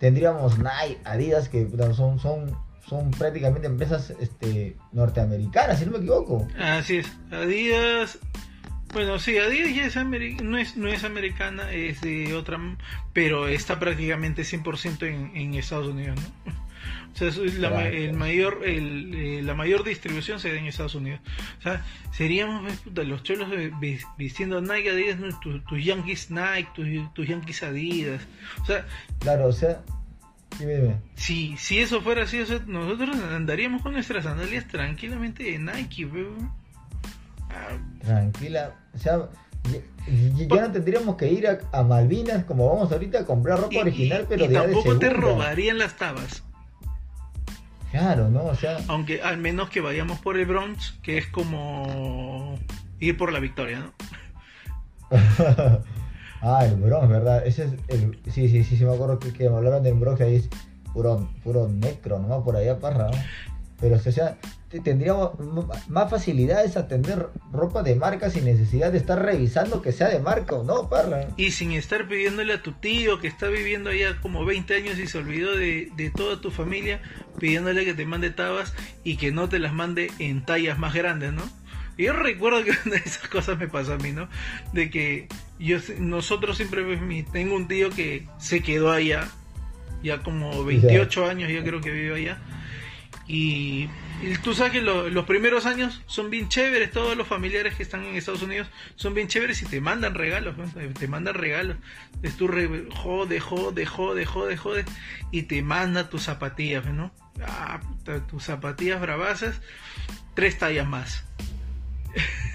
Tendríamos 0.00 0.58
Nike, 0.58 0.98
Adidas, 1.04 1.48
que 1.48 1.68
son, 1.94 2.18
son, 2.18 2.56
son 2.86 3.10
prácticamente 3.12 3.66
empresas 3.66 4.12
este, 4.20 4.76
norteamericanas, 4.92 5.78
si 5.78 5.86
no 5.86 5.92
me 5.92 5.98
equivoco. 5.98 6.46
Así 6.58 6.98
es, 6.98 7.12
Adidas. 7.30 8.18
Bueno, 8.92 9.18
sí, 9.18 9.38
Adidas 9.38 9.74
ya 9.74 9.86
es 9.86 10.42
no, 10.42 10.56
es, 10.58 10.76
no 10.76 10.88
es 10.88 11.04
americana, 11.04 11.72
es 11.72 12.00
de 12.00 12.34
otra, 12.34 12.60
pero 13.12 13.48
está 13.48 13.78
prácticamente 13.78 14.42
100% 14.42 15.06
en, 15.06 15.36
en 15.36 15.54
Estados 15.54 15.88
Unidos, 15.88 16.16
¿no? 16.20 16.63
O 17.14 17.16
sea, 17.16 17.30
la, 17.58 17.88
el 17.88 18.12
mayor, 18.14 18.62
el, 18.64 19.14
eh, 19.14 19.42
la 19.42 19.54
mayor 19.54 19.84
distribución 19.84 20.40
se 20.40 20.52
da 20.52 20.58
en 20.58 20.66
Estados 20.66 20.96
Unidos. 20.96 21.20
O 21.60 21.62
sea, 21.62 21.84
seríamos 22.12 22.72
los 22.92 23.22
cholos 23.22 23.48
vistiendo 24.18 24.60
Nike 24.60 24.90
Adidas, 24.90 25.18
tus, 25.40 25.84
Yankees 25.84 26.30
Nike, 26.32 26.68
tus, 27.14 27.28
Yankees 27.28 27.62
Adidas. 27.62 28.22
O 28.62 28.66
sea, 28.66 28.84
claro, 29.20 29.46
o 29.46 29.52
sea, 29.52 29.82
Si, 31.14 31.56
si 31.56 31.78
eso 31.78 32.00
fuera 32.00 32.24
así, 32.24 32.42
nosotros 32.66 33.16
andaríamos 33.16 33.82
con 33.82 33.92
nuestras 33.92 34.24
sandalias 34.24 34.66
tranquilamente 34.66 35.44
de 35.44 35.58
Nike, 35.58 36.08
Tranquila, 38.00 38.74
o 38.92 38.98
sea, 38.98 39.28
ya, 40.48 40.60
no 40.62 40.72
tendríamos 40.72 41.16
que 41.16 41.32
ir 41.32 41.46
a, 41.46 41.82
Malvinas 41.84 42.44
como 42.44 42.68
vamos 42.68 42.92
ahorita 42.92 43.20
a 43.20 43.24
comprar 43.24 43.60
ropa 43.60 43.78
original, 43.78 44.26
pero 44.28 44.44
y 44.44 44.48
tampoco 44.48 44.98
te 44.98 45.10
robarían 45.10 45.78
las 45.78 45.96
tabas. 45.96 46.42
Claro, 47.94 48.28
¿no? 48.28 48.46
O 48.46 48.56
sea... 48.56 48.78
Aunque 48.88 49.22
al 49.22 49.38
menos 49.38 49.70
que 49.70 49.80
vayamos 49.80 50.18
por 50.18 50.36
el 50.36 50.46
Bronx, 50.46 50.98
que 51.00 51.16
es 51.16 51.28
como 51.28 52.58
ir 52.98 53.16
por 53.16 53.32
la 53.32 53.38
victoria, 53.38 53.78
¿no? 53.78 53.92
ah, 56.42 56.66
el 56.66 56.74
Bronx, 56.74 57.08
¿verdad? 57.08 57.46
Ese 57.46 57.66
es 57.66 57.72
el... 57.86 58.18
Sí, 58.32 58.48
sí, 58.48 58.64
sí, 58.64 58.76
sí, 58.76 58.84
me 58.84 58.94
acuerdo 58.94 59.20
que, 59.20 59.48
me 59.48 59.56
hablaron 59.56 59.84
del 59.84 59.94
Bronx, 59.94 60.20
ahí 60.22 60.34
es 60.34 60.48
puro, 60.92 61.30
puro 61.44 61.68
necro, 61.68 62.18
¿no? 62.18 62.42
Por 62.42 62.56
allá 62.56 62.80
para... 62.80 63.12
Pero, 63.80 63.96
o 63.96 63.98
sea, 63.98 64.38
tendríamos 64.82 65.32
más 65.88 66.10
facilidades 66.10 66.76
a 66.76 66.88
tener 66.88 67.28
ropa 67.52 67.82
de 67.82 67.94
marca 67.94 68.30
sin 68.30 68.44
necesidad 68.44 68.92
de 68.92 68.98
estar 68.98 69.20
revisando 69.22 69.82
que 69.82 69.92
sea 69.92 70.08
de 70.08 70.20
marca 70.20 70.56
o 70.56 70.64
no, 70.64 70.88
parra. 70.88 71.28
Y 71.36 71.50
sin 71.50 71.72
estar 71.72 72.08
pidiéndole 72.08 72.54
a 72.54 72.62
tu 72.62 72.72
tío 72.72 73.20
que 73.20 73.28
está 73.28 73.48
viviendo 73.48 73.90
allá 73.90 74.18
como 74.20 74.44
20 74.44 74.74
años 74.74 74.98
y 74.98 75.06
se 75.06 75.18
olvidó 75.18 75.56
de, 75.56 75.90
de 75.96 76.10
toda 76.10 76.40
tu 76.40 76.50
familia, 76.50 77.00
pidiéndole 77.38 77.84
que 77.84 77.94
te 77.94 78.06
mande 78.06 78.30
tabas 78.30 78.74
y 79.02 79.16
que 79.16 79.32
no 79.32 79.48
te 79.48 79.58
las 79.58 79.72
mande 79.72 80.10
en 80.18 80.44
tallas 80.44 80.78
más 80.78 80.94
grandes, 80.94 81.32
¿no? 81.32 81.42
Y 81.96 82.04
yo 82.04 82.12
recuerdo 82.12 82.64
que 82.64 82.70
una 82.86 82.96
de 82.96 83.02
esas 83.04 83.28
cosas 83.28 83.58
me 83.58 83.68
pasó 83.68 83.94
a 83.94 83.98
mí, 83.98 84.12
¿no? 84.12 84.28
De 84.72 84.90
que 84.90 85.28
yo, 85.58 85.78
nosotros 85.98 86.56
siempre, 86.56 86.84
tengo 87.32 87.54
un 87.54 87.68
tío 87.68 87.90
que 87.90 88.26
se 88.38 88.60
quedó 88.60 88.90
allá, 88.90 89.28
ya 90.02 90.22
como 90.22 90.64
28 90.64 91.26
años, 91.26 91.50
ya 91.50 91.62
creo 91.62 91.80
que 91.80 91.90
vive 91.90 92.16
allá. 92.16 92.38
Y, 93.26 93.88
tú 94.42 94.54
sabes 94.54 94.72
que 94.72 94.80
los 94.82 95.24
primeros 95.24 95.66
años 95.66 96.02
son 96.06 96.30
bien 96.30 96.48
chéveres, 96.48 96.90
todos 96.90 97.16
los 97.16 97.26
familiares 97.26 97.74
que 97.74 97.82
están 97.82 98.04
en 98.04 98.16
Estados 98.16 98.42
Unidos 98.42 98.68
son 98.96 99.14
bien 99.14 99.28
chéveres 99.28 99.62
y 99.62 99.66
te 99.66 99.80
mandan 99.80 100.14
regalos, 100.14 100.54
te 100.98 101.08
mandan 101.08 101.34
regalos. 101.34 101.76
Es 102.22 102.36
tu 102.36 102.48
jode, 102.48 103.40
jode, 103.40 103.86
jode, 103.86 104.26
jode, 104.26 104.56
jode, 104.56 104.84
y 105.30 105.42
te 105.42 105.62
manda 105.62 106.08
tus 106.10 106.22
zapatillas, 106.22 106.84
¿no? 106.86 107.12
Ah, 107.46 107.80
tus 108.28 108.44
zapatillas 108.44 109.00
bravasas, 109.00 109.60
tres 110.34 110.58
tallas 110.58 110.86
más. 110.86 111.24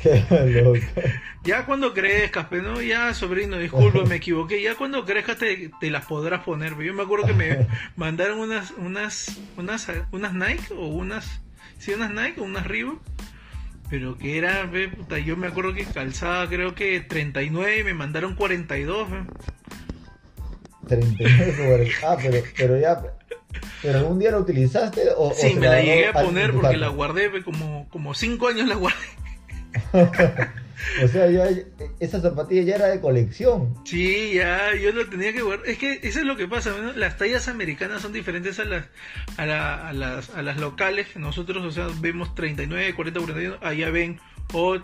ya 1.44 1.66
cuando 1.66 1.94
crezcas, 1.94 2.48
pero 2.50 2.64
no, 2.64 2.82
ya 2.82 3.14
sobrino, 3.14 3.58
disculpa, 3.58 4.04
me 4.04 4.16
equivoqué. 4.18 4.62
Ya 4.62 4.76
cuando 4.76 5.06
crezcas 5.06 5.38
te, 5.38 5.72
las 5.90 6.06
podrás 6.06 6.44
poner. 6.44 6.78
Yo 6.78 6.94
me 6.94 7.04
acuerdo 7.04 7.28
que 7.28 7.34
me 7.34 7.68
mandaron 7.96 8.40
unas, 8.40 8.72
unas, 8.72 9.40
unas, 9.58 9.88
unas 10.12 10.34
Nike 10.34 10.74
o 10.74 10.88
unas, 10.88 11.42
sí, 11.78 11.94
unas 11.94 12.12
Nike 12.12 12.42
o 12.42 12.44
unas 12.44 12.66
Reebok. 12.66 13.02
Pero 13.90 14.18
que 14.18 14.38
era, 14.38 14.70
puta, 14.96 15.18
yo 15.18 15.36
me 15.36 15.48
acuerdo 15.48 15.74
que 15.74 15.84
calzaba 15.84 16.48
creo 16.48 16.76
que 16.76 17.02
39 17.02 17.80
y 17.80 17.84
me 17.84 17.96
mandaron 17.96 18.36
42. 18.36 19.08
39, 20.88 21.92
ah, 22.04 22.18
pero, 22.22 22.44
pero 22.56 22.80
ya, 22.80 23.02
¿Pero 23.82 24.00
algún 24.00 24.20
día 24.20 24.32
la 24.32 24.40
utilizaste? 24.40 25.10
O, 25.16 25.34
sí, 25.34 25.56
me 25.56 25.68
la 25.68 25.82
llegué 25.82 26.08
a 26.08 26.14
poner 26.14 26.54
porque 26.54 26.78
la 26.78 26.90
guardé, 26.90 27.44
como, 27.44 27.88
como 27.90 28.14
cinco 28.14 28.48
años 28.48 28.68
la 28.68 28.76
guardé. 28.76 29.00
o 31.04 31.08
sea, 31.08 31.30
ya, 31.30 31.48
esa 32.00 32.22
zapatilla 32.22 32.64
ya 32.64 32.76
era 32.76 32.88
de 32.88 33.02
colección. 33.02 33.76
Sí, 33.86 34.34
ya, 34.36 34.74
yo 34.76 34.92
lo 34.92 35.08
tenía 35.10 35.34
que 35.34 35.42
guardar. 35.42 35.68
Es 35.68 35.78
que 35.78 36.00
eso 36.04 36.20
es 36.20 36.26
lo 36.26 36.36
que 36.38 36.48
pasa, 36.48 36.72
las 36.96 37.18
tallas 37.18 37.48
americanas 37.48 38.02
son 38.02 38.14
diferentes 38.14 38.60
a 38.60 38.66
las, 38.66 38.86
a, 39.38 39.94
las, 39.94 40.30
a 40.30 40.42
las 40.42 40.58
locales. 40.58 41.16
Nosotros, 41.16 41.64
o 41.66 41.72
sea, 41.72 41.88
vemos 42.00 42.36
39, 42.36 42.96
40, 42.96 43.20
41, 43.20 43.58
allá 43.62 43.90
ven 43.90 44.20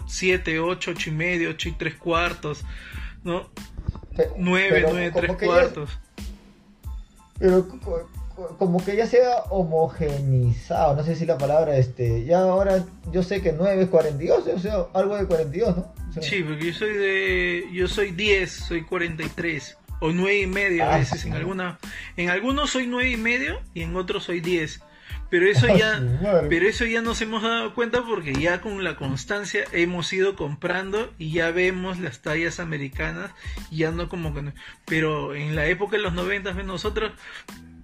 7, 0.07 0.59
8, 0.59 0.91
8 0.91 1.09
y 1.09 1.13
medio, 1.13 1.49
8 1.51 1.69
y 1.69 1.71
3 1.73 1.95
cuartos, 1.95 2.63
¿no? 3.23 3.49
9, 4.37 4.85
9, 4.87 5.11
3 5.13 5.31
cuartos. 5.37 5.99
Pero 7.39 7.67
como 8.57 8.83
que 8.83 8.95
ya 8.95 9.07
sea 9.07 9.43
homogenizado, 9.49 10.95
no 10.95 11.03
sé 11.03 11.15
si 11.15 11.25
la 11.25 11.37
palabra, 11.37 11.77
este, 11.77 12.25
ya 12.25 12.41
ahora 12.41 12.83
yo 13.11 13.23
sé 13.23 13.41
que 13.41 13.53
9 13.53 13.83
es 13.83 13.89
42, 13.89 14.47
o 14.47 14.59
sea, 14.59 14.85
algo 14.93 15.15
de 15.15 15.25
42, 15.25 15.77
¿no? 15.77 15.93
sí, 16.21 16.43
porque 16.43 16.65
yo 16.65 16.73
soy 16.73 16.93
de, 16.93 17.63
yo 17.73 17.87
soy 17.87 18.11
10, 18.11 18.51
soy 18.51 18.83
43, 18.83 19.77
o 20.01 20.11
9 20.11 20.39
y 20.39 20.47
medio 20.47 20.83
a 20.83 20.95
ah, 20.95 20.97
veces, 20.97 21.25
en 21.25 21.33
alguna, 21.33 21.79
en 22.17 22.29
algunos 22.29 22.71
soy 22.71 22.87
9 22.87 23.09
y 23.09 23.17
medio 23.17 23.61
y 23.73 23.81
en 23.81 23.95
otros 23.95 24.25
soy 24.25 24.41
10. 24.41 24.81
Pero 25.29 25.47
eso 25.47 25.67
ya, 25.75 26.01
pero 26.49 26.67
eso 26.67 26.85
ya 26.85 27.01
nos 27.01 27.21
hemos 27.21 27.41
dado 27.43 27.73
cuenta 27.73 28.03
porque 28.05 28.33
ya 28.33 28.61
con 28.61 28.83
la 28.83 28.95
constancia 28.95 29.63
hemos 29.71 30.11
ido 30.13 30.35
comprando 30.35 31.13
y 31.17 31.31
ya 31.31 31.51
vemos 31.51 31.99
las 31.99 32.21
tallas 32.21 32.59
americanas 32.59 33.31
ya 33.71 33.91
no 33.91 34.07
como 34.07 34.33
que 34.33 34.53
pero 34.85 35.35
en 35.35 35.55
la 35.55 35.65
época 35.65 35.97
de 35.97 36.03
los 36.03 36.13
90 36.13 36.53
nosotros 36.63 37.11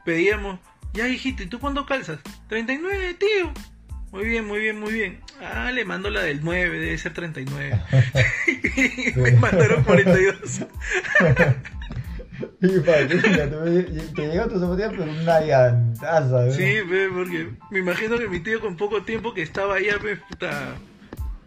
pedíamos, 0.05 0.59
ya 0.93 1.07
hijito, 1.07 1.43
¿y 1.43 1.47
tú 1.47 1.59
cuándo 1.59 1.85
calzas? 1.85 2.19
39, 2.49 3.15
tío. 3.15 3.51
Muy 4.11 4.25
bien, 4.25 4.45
muy 4.45 4.59
bien, 4.59 4.79
muy 4.79 4.91
bien. 4.91 5.21
Ah, 5.41 5.71
le 5.71 5.85
mando 5.85 6.09
la 6.09 6.21
del 6.21 6.43
9, 6.43 6.79
debe 6.79 6.97
ser 6.97 7.13
39. 7.13 7.81
y 8.47 9.11
me 9.19 9.31
mandaron 9.33 9.83
42. 9.83 10.61
Y 12.61 12.67
te 14.15 14.27
llega 14.27 14.47
tu 14.47 14.59
zapatilla 14.59 14.89
pero 14.89 15.03
una 15.03 15.41
llantaza, 15.41 16.45
¿no? 16.45 16.51
Sí, 16.51 16.75
porque 17.13 17.49
me 17.69 17.79
imagino 17.79 18.17
que 18.17 18.27
mi 18.27 18.39
tío 18.39 18.59
con 18.59 18.75
poco 18.75 19.03
tiempo 19.03 19.33
que 19.33 19.43
estaba 19.43 19.75
allá, 19.75 19.95
puta, 20.27 20.75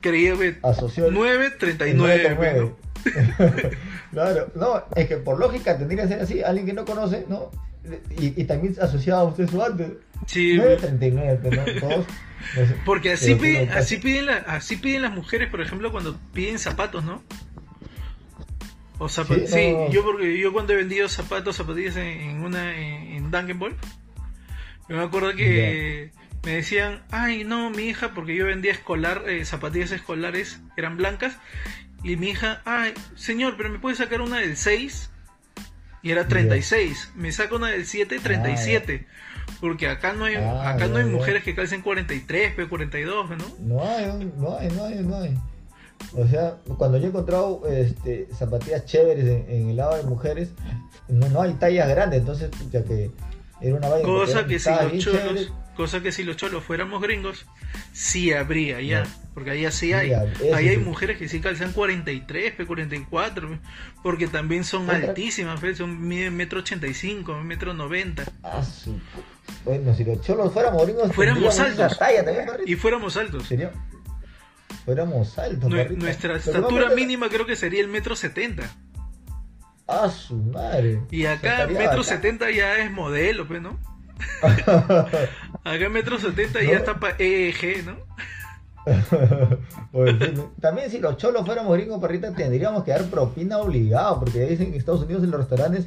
creía, 0.01 0.35
ve, 0.35 0.59
Asoció 0.63 1.11
9, 1.11 1.51
39, 1.59 2.75
claro, 4.13 4.51
no, 4.55 4.85
es 4.97 5.09
que 5.09 5.17
por 5.19 5.39
lógica 5.39 5.77
tendría 5.77 6.03
que 6.03 6.09
ser 6.09 6.21
así, 6.21 6.43
alguien 6.43 6.67
que 6.67 6.73
no 6.73 6.85
conoce, 6.85 7.27
¿no? 7.29 7.51
Y, 8.19 8.41
y 8.41 8.45
también 8.45 8.75
asociado 8.81 9.21
a 9.21 9.25
usted 9.25 9.49
su 9.49 9.63
antes. 9.63 9.93
Sí. 10.27 10.57
9.39, 10.57 11.83
¿no? 11.83 12.07
Porque 12.85 13.13
así 13.13 13.35
piden, 13.35 13.71
así, 13.71 13.97
piden 13.97 14.27
la, 14.27 14.37
así 14.37 14.77
piden 14.77 15.03
las 15.03 15.13
mujeres, 15.13 15.51
por 15.51 15.61
ejemplo, 15.61 15.91
cuando 15.93 16.19
piden 16.33 16.59
zapatos, 16.59 17.05
¿no? 17.05 17.23
O 18.99 19.09
zapatos. 19.09 19.51
Sí, 19.51 19.75
yo 19.91 20.05
porque 20.05 20.39
yo 20.39 20.53
cuando 20.53 20.73
he 20.73 20.77
vendido 20.77 21.09
zapatos, 21.09 21.57
zapatillas 21.57 21.97
en, 21.97 22.43
una 22.43 22.77
en, 22.77 23.31
Duncan 23.31 23.59
Ball, 23.59 23.77
me 24.89 25.01
acuerdo 25.01 25.35
que 25.35 26.13
me 26.45 26.57
decían, 26.57 27.03
ay 27.11 27.45
no, 27.45 27.71
mi 27.71 27.85
hija, 27.85 28.13
porque 28.15 28.37
yo 28.37 28.47
vendía 28.47 28.73
escolar, 28.73 29.25
eh, 29.27 29.45
zapatillas 29.45 29.93
escolares, 29.93 30.61
eran 30.77 30.97
blancas, 30.97 31.39
y 32.03 32.17
mi 32.17 32.31
hija, 32.31 32.61
ay, 32.65 32.95
señor, 33.17 33.55
pero 33.57 33.71
me 33.71 33.79
puede 33.79 33.97
sacar 33.97 34.21
una 34.21 34.39
del 34.39 34.57
6 34.57 35.11
y 36.05 36.11
era 36.11 36.29
36. 36.29 37.13
Me 37.17 37.33
saca 37.33 37.57
una 37.57 37.69
del 37.69 37.87
7, 37.87 38.21
37. 38.23 39.07
Ah, 39.09 39.53
Porque 39.59 39.89
acá 39.89 40.13
no 40.13 40.27
hay, 40.27 40.35
ah, 40.35 40.71
acá 40.71 40.87
no 40.87 40.99
hay 40.99 41.07
mujeres 41.07 41.43
que 41.43 41.55
calcen 41.55 41.81
43, 41.81 42.69
42, 42.69 43.31
¿no? 43.31 43.37
No 43.61 43.83
hay, 43.83 44.31
no 44.37 44.57
hay, 44.59 44.69
no 44.69 44.85
hay, 44.85 44.95
no 44.97 45.17
hay. 45.17 45.35
O 46.15 46.29
sea, 46.29 46.59
cuando 46.77 46.99
yo 46.99 47.07
he 47.07 47.09
encontrado 47.09 47.63
este, 47.67 48.29
zapatillas 48.37 48.85
chéveres 48.85 49.25
en, 49.49 49.71
el 49.71 49.77
lado 49.77 49.97
de 49.97 50.03
mujeres, 50.03 50.51
no, 51.09 51.27
no 51.31 51.41
hay 51.41 51.55
tallas 51.55 51.89
grandes, 51.89 52.21
entonces 52.21 52.51
ya 52.71 52.85
que 52.85 53.11
era 53.63 53.75
una 53.75 53.89
vaina 53.89 54.05
cosa 54.05 54.47
que, 54.47 54.59
si 54.59 54.69
los 54.69 54.99
cholos, 54.99 55.53
cosa 55.75 56.01
que 56.03 56.13
si 56.13 56.25
los 56.25 56.37
cholos 56.37 56.65
fuéramos 56.65 57.03
gringos, 57.03 57.47
sí 57.93 58.33
habría 58.33 58.81
ya. 58.81 59.05
Porque 59.35 59.51
ahí 59.51 59.71
sí 59.73 59.93
hay. 59.93 60.13
ahí 60.13 60.69
hay 60.69 60.79
mujeres 60.79 61.19
que 61.19 61.29
sí 61.29 61.41
calzan 61.41 61.73
43, 61.73 62.55
44, 62.67 63.59
porque 64.03 64.29
también 64.29 64.65
son 64.65 64.89
altísimas, 64.91 65.61
son 65.77 66.01
metro 66.09 66.61
85, 66.61 67.35
metro 67.43 67.75
90. 67.75 68.25
Ah, 68.43 68.63
sí. 68.63 68.97
Bueno, 69.65 69.95
si 69.95 70.05
los 70.05 70.21
cholos 70.21 70.53
fuéramos 70.53 70.85
gringos, 70.85 71.13
fuéramos 71.13 71.59
altos. 71.59 71.99
y 72.67 72.77
fuéramos 72.77 73.17
altos. 73.17 73.47
¿Sería? 73.47 73.73
Fuéramos 74.85 75.39
altos. 75.39 75.71
nuestra 75.71 76.37
estatura 76.37 76.91
mínima 76.91 77.29
creo 77.29 77.47
que 77.47 77.57
sería 77.57 77.81
el 77.81 77.89
metro 77.89 78.17
70. 78.17 78.63
Ah, 79.87 80.09
su 80.09 80.37
madre. 80.37 81.03
Y 81.11 81.27
acá 81.27 81.67
metro 81.67 82.03
70 82.03 82.51
ya 82.51 82.79
es 82.79 82.91
modelo, 82.91 83.47
pues, 83.47 83.61
¿no? 83.61 83.79
acá 85.65 85.89
metro 85.89 86.19
70 86.19 86.63
ya 86.63 86.77
está 86.77 86.99
para 86.99 87.17
EEG, 87.19 87.85
¿no? 87.85 87.97
también 90.61 90.91
si 90.91 90.99
los 90.99 91.17
cholos 91.17 91.47
fuéramos 91.47 91.75
gringos, 91.77 92.01
perrita, 92.01 92.35
tendríamos 92.35 92.85
que 92.85 92.91
dar 92.91 93.05
propina 93.05 93.59
obligado, 93.59 94.21
porque 94.21 94.41
dicen 94.41 94.67
que 94.67 94.73
en 94.73 94.79
Estados 94.79 95.03
Unidos 95.03 95.25
en 95.25 95.31
los 95.31 95.41
restaurantes, 95.41 95.87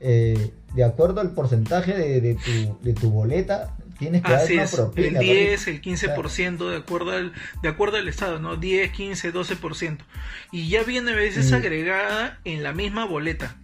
eh, 0.00 0.52
de 0.74 0.84
acuerdo 0.84 1.20
al 1.20 1.30
porcentaje 1.32 1.92
de, 1.92 2.34
tu, 2.34 2.78
de 2.80 2.94
tu 2.94 3.10
boleta, 3.10 3.76
tienes 3.98 4.22
que 4.22 4.32
dar 4.32 4.50
una 4.50 4.66
propina. 4.66 5.20
El 5.20 5.26
10, 5.26 5.68
el 5.68 5.82
15%, 5.82 6.70
de 6.70 6.76
acuerdo, 6.76 7.12
al, 7.12 7.32
de 7.62 7.68
acuerdo 7.68 7.98
al 7.98 8.08
estado, 8.08 8.38
¿no? 8.38 8.56
10, 8.56 8.90
15, 8.90 9.32
12%. 9.32 9.98
Y 10.50 10.68
ya 10.68 10.82
viene 10.82 11.12
a 11.12 11.16
veces 11.16 11.52
agregada 11.52 12.40
en 12.44 12.62
la 12.62 12.72
misma 12.72 13.04
boleta. 13.04 13.56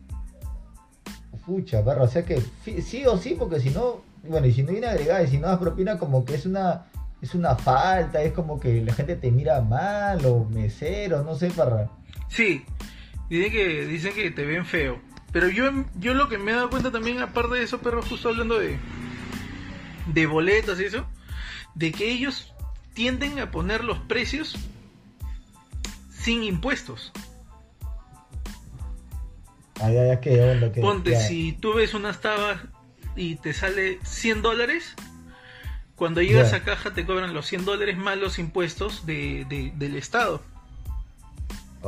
Pucha, 1.48 1.82
perro, 1.82 2.04
o 2.04 2.08
sea 2.08 2.26
que 2.26 2.42
sí 2.62 3.06
o 3.06 3.16
sí, 3.16 3.34
porque 3.38 3.58
si 3.58 3.70
no, 3.70 4.02
bueno, 4.22 4.46
y 4.46 4.52
si 4.52 4.62
no 4.62 4.72
viene 4.72 4.86
agregada 4.86 5.22
y 5.22 5.28
si 5.28 5.38
no 5.38 5.46
das 5.46 5.58
propina, 5.58 5.98
como 5.98 6.22
que 6.26 6.34
es 6.34 6.44
una 6.44 6.84
es 7.22 7.34
una 7.34 7.56
falta, 7.56 8.20
es 8.20 8.34
como 8.34 8.60
que 8.60 8.82
la 8.82 8.92
gente 8.92 9.16
te 9.16 9.30
mira 9.30 9.62
mal 9.62 10.26
o 10.26 10.44
mesero, 10.44 11.24
no 11.24 11.34
sé, 11.36 11.48
para... 11.50 11.88
Sí, 12.28 12.66
dicen 13.30 13.50
que, 13.50 13.86
dicen 13.86 14.12
que 14.12 14.30
te 14.30 14.44
ven 14.44 14.66
feo. 14.66 15.00
Pero 15.32 15.48
yo, 15.48 15.70
yo 15.98 16.12
lo 16.12 16.28
que 16.28 16.36
me 16.36 16.50
he 16.50 16.54
dado 16.54 16.68
cuenta 16.68 16.92
también, 16.92 17.18
aparte 17.20 17.54
de 17.54 17.62
eso, 17.62 17.78
pero 17.78 18.02
justo 18.02 18.28
hablando 18.28 18.58
de, 18.58 18.78
de 20.12 20.26
boletas 20.26 20.78
y 20.80 20.84
eso, 20.84 21.06
de 21.74 21.92
que 21.92 22.12
ellos 22.12 22.52
tienden 22.92 23.38
a 23.38 23.50
poner 23.50 23.84
los 23.84 23.98
precios 24.00 24.54
sin 26.10 26.44
impuestos. 26.44 27.10
Ay, 29.80 29.96
ay, 29.96 30.18
¿qué 30.20 30.40
onda? 30.42 30.72
Ponte, 30.80 31.10
si 31.28 31.52
tú 31.52 31.74
ves 31.74 31.94
unas 31.94 32.20
tabas 32.20 32.60
y 33.16 33.36
te 33.36 33.52
sale 33.52 33.98
100 34.04 34.42
dólares, 34.42 34.94
Cuando 35.96 36.22
llegas 36.22 36.52
a 36.52 36.62
caja 36.62 36.94
te 36.94 37.04
cobran 37.04 37.34
los 37.34 37.46
100 37.46 37.64
dólares 37.64 37.96
más 37.98 38.16
los 38.16 38.38
impuestos 38.38 39.04
de, 39.04 39.44
de- 39.48 39.72
del 39.74 39.96
Estado, 39.96 40.44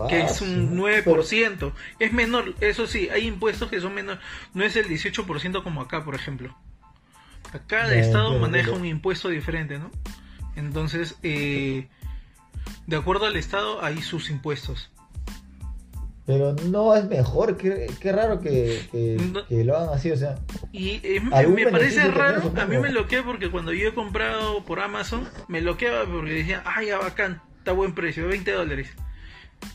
que 0.09 0.17
Ah, 0.23 0.25
es 0.25 0.41
un 0.41 0.49
sí. 0.71 0.75
9%. 0.75 1.73
Es 2.01 2.13
menor, 2.13 2.55
eso 2.61 2.89
sí, 2.89 3.09
hay 3.09 3.29
impuestos 3.29 3.71
que 3.71 3.81
son 3.81 3.95
menor, 3.95 4.19
no 4.53 4.65
es 4.65 4.75
el 4.75 4.89
18% 4.89 5.63
como 5.63 5.81
acá, 5.81 6.05
por 6.05 6.17
ejemplo. 6.17 6.57
Cada 7.69 7.95
Ya, 7.95 8.01
estado 8.01 8.37
maneja 8.41 8.73
un 8.73 8.85
impuesto 8.85 9.29
diferente, 9.29 9.79
¿no? 9.79 9.93
Entonces, 10.57 11.15
eh, 11.23 11.87
de 12.89 12.97
acuerdo 12.97 13.27
al 13.27 13.37
estado 13.37 13.85
hay 13.85 14.03
sus 14.03 14.29
impuestos. 14.31 14.91
Pero 16.31 16.53
no 16.71 16.95
es 16.97 17.05
mejor, 17.09 17.57
qué, 17.57 17.87
qué 18.01 18.13
raro 18.13 18.41
que, 18.41 18.81
que, 18.93 19.17
No. 19.33 19.47
que 19.47 19.65
lo 19.65 19.77
hagan 19.77 19.95
así, 19.95 20.11
o 20.11 20.17
sea. 20.17 20.39
Y 20.73 21.01
eh, 21.03 21.21
me- 21.21 21.67
parece 21.71 22.09
raro, 22.11 22.53
a 22.57 22.65
mí 22.67 22.79
me 22.79 22.91
bloquea 22.91 23.23
porque 23.25 23.51
cuando 23.51 23.73
yo 23.73 23.89
he 23.89 23.95
comprado 23.95 24.65
por 24.65 24.81
Amazon, 24.81 25.29
me 25.49 25.61
bloqueaba 25.61 26.05
porque 26.07 26.33
decía, 26.33 26.63
ay, 26.65 26.87
ya 26.89 26.99
bacán, 26.99 27.43
está 27.59 27.73
buen 27.73 27.95
precio, 27.95 28.27
20 28.29 28.51
dólares. 28.53 28.89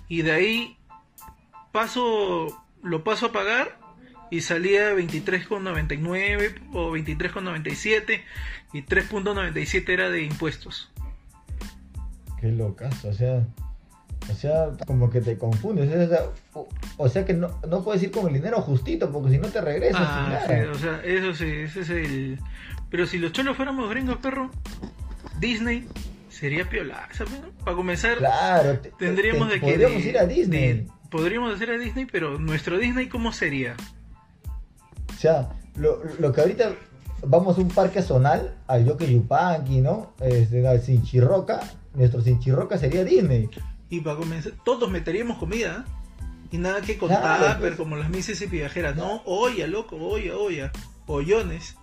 Y 0.08 0.22
de 0.22 0.32
ahí 0.32 0.78
paso, 1.72 2.64
lo 2.84 3.04
paso 3.04 3.28
a 3.28 3.32
pagar 3.32 3.78
y 4.32 4.42
salía 4.42 4.94
23,99 4.94 6.62
o 6.74 6.92
23,97 6.92 8.22
y 8.74 8.82
3,97 8.84 9.90
era 9.90 10.10
de 10.10 10.24
impuestos. 10.24 10.90
Qué 12.42 12.48
locazo, 12.52 13.10
o 13.10 13.14
sea. 13.14 13.46
O 14.32 14.34
sea, 14.36 14.72
como 14.88 15.10
que 15.10 15.22
te 15.22 15.38
confundes. 15.38 15.88
O 15.94 16.10
sea, 16.10 16.20
o, 16.54 16.68
o 16.98 17.10
sea 17.10 17.26
que 17.26 17.34
no, 17.34 17.60
no 17.70 17.84
puedes 17.84 18.02
ir 18.04 18.12
con 18.12 18.28
el 18.28 18.34
dinero 18.34 18.62
justito, 18.62 19.12
porque 19.12 19.32
si 19.32 19.38
no 19.38 19.48
te 19.50 19.62
regresas. 19.62 20.02
Ah, 20.04 20.40
sí, 20.48 20.54
o 20.54 20.76
sea, 20.76 21.02
eso 21.04 21.34
sí, 21.34 21.46
ese 21.46 21.82
es 21.82 21.90
el... 21.90 22.40
Pero 22.90 23.06
si 23.06 23.18
los 23.20 23.32
cholos 23.34 23.56
fuéramos 23.56 23.90
gringos, 23.90 24.18
perro, 24.18 24.50
Disney 25.40 25.88
sería 26.30 26.68
piolaza, 26.70 27.24
¿no? 27.26 27.50
Para 27.64 27.76
comenzar, 27.76 28.18
Claro, 28.18 28.80
te- 28.80 28.90
te- 28.90 28.96
tendríamos 29.06 29.48
te- 29.50 29.54
de 29.56 29.60
que... 29.60 29.66
Podríamos 29.72 30.04
de- 30.04 30.10
ir 30.10 30.18
a 30.18 30.26
Disney. 30.26 30.74
de- 30.74 30.88
podríamos 31.12 31.62
ir 31.62 31.70
a 31.70 31.78
Disney, 31.78 32.06
pero 32.06 32.38
nuestro 32.40 32.78
Disney, 32.78 33.08
¿cómo 33.08 33.32
sería? 33.32 33.76
O 35.10 35.18
sea, 35.18 35.50
lo, 35.76 36.02
lo 36.20 36.32
que 36.34 36.42
ahorita 36.42 36.74
vamos 37.26 37.58
a 37.58 37.62
un 37.62 37.70
parque 37.70 38.02
zonal, 38.02 38.56
al 38.68 38.86
Yoke 38.86 39.08
Yupanqui, 39.08 39.82
¿no? 39.82 40.14
Este, 40.20 40.68
al 40.68 40.82
Sinchirroca. 40.82 41.62
Nuestro 41.94 42.22
Sinchirroca 42.22 42.78
sería 42.78 43.04
Disney. 43.04 43.50
Y 43.90 44.02
para 44.02 44.18
comenzar, 44.18 44.54
todos 44.64 44.90
meteríamos 44.90 45.38
comida. 45.38 45.86
Y 46.52 46.58
nada 46.58 46.82
que 46.82 46.98
contar, 46.98 47.22
Claro, 47.38 47.58
pero 47.60 47.76
pues. 47.76 47.76
como 47.78 47.96
las 47.98 48.10
Mississippi 48.10 48.58
viajeras, 48.58 48.96
no, 48.96 49.22
olla, 49.26 49.68
loco, 49.68 49.96
olla, 49.98 50.36
olla, 50.38 50.72
ollones. 51.08 51.76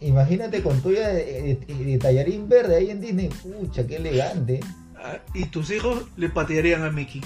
Imagínate 0.00 0.62
con 0.62 0.80
tuya 0.80 1.08
de, 1.08 1.56
de- 1.66 1.74
de 1.84 1.98
tallarín 1.98 2.48
verde 2.48 2.76
ahí 2.76 2.90
en 2.90 3.00
Disney. 3.00 3.28
Pucha, 3.28 3.86
qué 3.86 3.96
elegante. 3.96 4.60
Ah, 4.96 5.18
Y 5.34 5.46
tus 5.46 5.70
hijos 5.70 6.04
le 6.16 6.28
patearían 6.28 6.82
a 6.84 6.90
Mickey. 6.90 7.20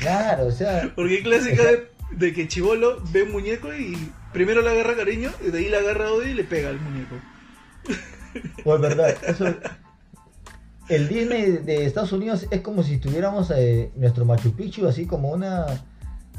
Claro, 0.00 0.46
o 0.46 0.52
sea. 0.52 0.92
Porque 0.96 1.16
es 1.18 1.22
clásica 1.22 1.62
de, 1.64 1.88
de 2.12 2.32
que 2.32 2.46
Chivolo 2.48 3.02
ve 3.12 3.22
un 3.24 3.32
muñeco 3.32 3.74
y 3.74 3.96
primero 4.32 4.62
le 4.62 4.70
agarra 4.70 4.94
cariño, 4.96 5.30
y 5.44 5.50
de 5.50 5.58
ahí 5.58 5.68
le 5.68 5.76
agarra 5.78 6.12
odio 6.12 6.28
y 6.28 6.34
le 6.34 6.44
pega 6.44 6.68
al 6.68 6.80
muñeco. 6.80 7.16
Pues 8.62 8.80
verdad, 8.80 9.16
eso. 9.26 9.54
El 10.90 11.08
Disney 11.08 11.52
de 11.58 11.86
Estados 11.86 12.12
Unidos 12.12 12.46
es 12.50 12.60
como 12.60 12.82
si 12.82 12.98
tuviéramos 12.98 13.50
eh, 13.50 13.90
nuestro 13.96 14.24
Machu 14.24 14.52
Picchu, 14.54 14.86
así 14.86 15.06
como 15.06 15.30
una. 15.30 15.66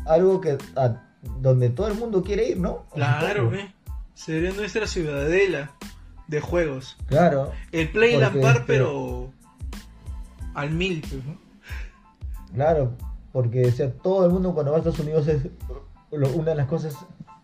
Algo 0.06 0.42
que. 0.42 0.58
a- 0.76 1.04
donde 1.40 1.70
todo 1.70 1.88
el 1.88 1.94
mundo 1.94 2.24
quiere 2.24 2.50
ir, 2.50 2.60
¿no? 2.60 2.86
Claro. 2.94 3.54
¿eh? 3.54 3.72
Sería 4.16 4.52
nuestra 4.52 4.88
ciudadela 4.88 5.72
de 6.28 6.42
juegos. 6.42 6.98
Claro, 7.06 7.52
El 7.72 7.90
Play 7.92 8.14
Porque, 8.14 8.26
Lampar, 8.40 8.56
este- 8.58 8.68
pero 8.68 9.32
al 10.56 10.72
mil, 10.72 11.02
pues, 11.02 11.24
¿no? 11.26 11.38
claro. 12.54 12.94
Porque 13.32 13.66
o 13.68 13.72
sea, 13.72 13.92
todo 13.94 14.26
el 14.26 14.32
mundo 14.32 14.54
cuando 14.54 14.72
va 14.72 14.78
a 14.78 14.80
Estados 14.80 15.00
Unidos 15.00 15.28
es. 15.28 15.44
lo- 16.12 16.30
una 16.34 16.50
de 16.52 16.56
las 16.56 16.68
cosas. 16.68 16.96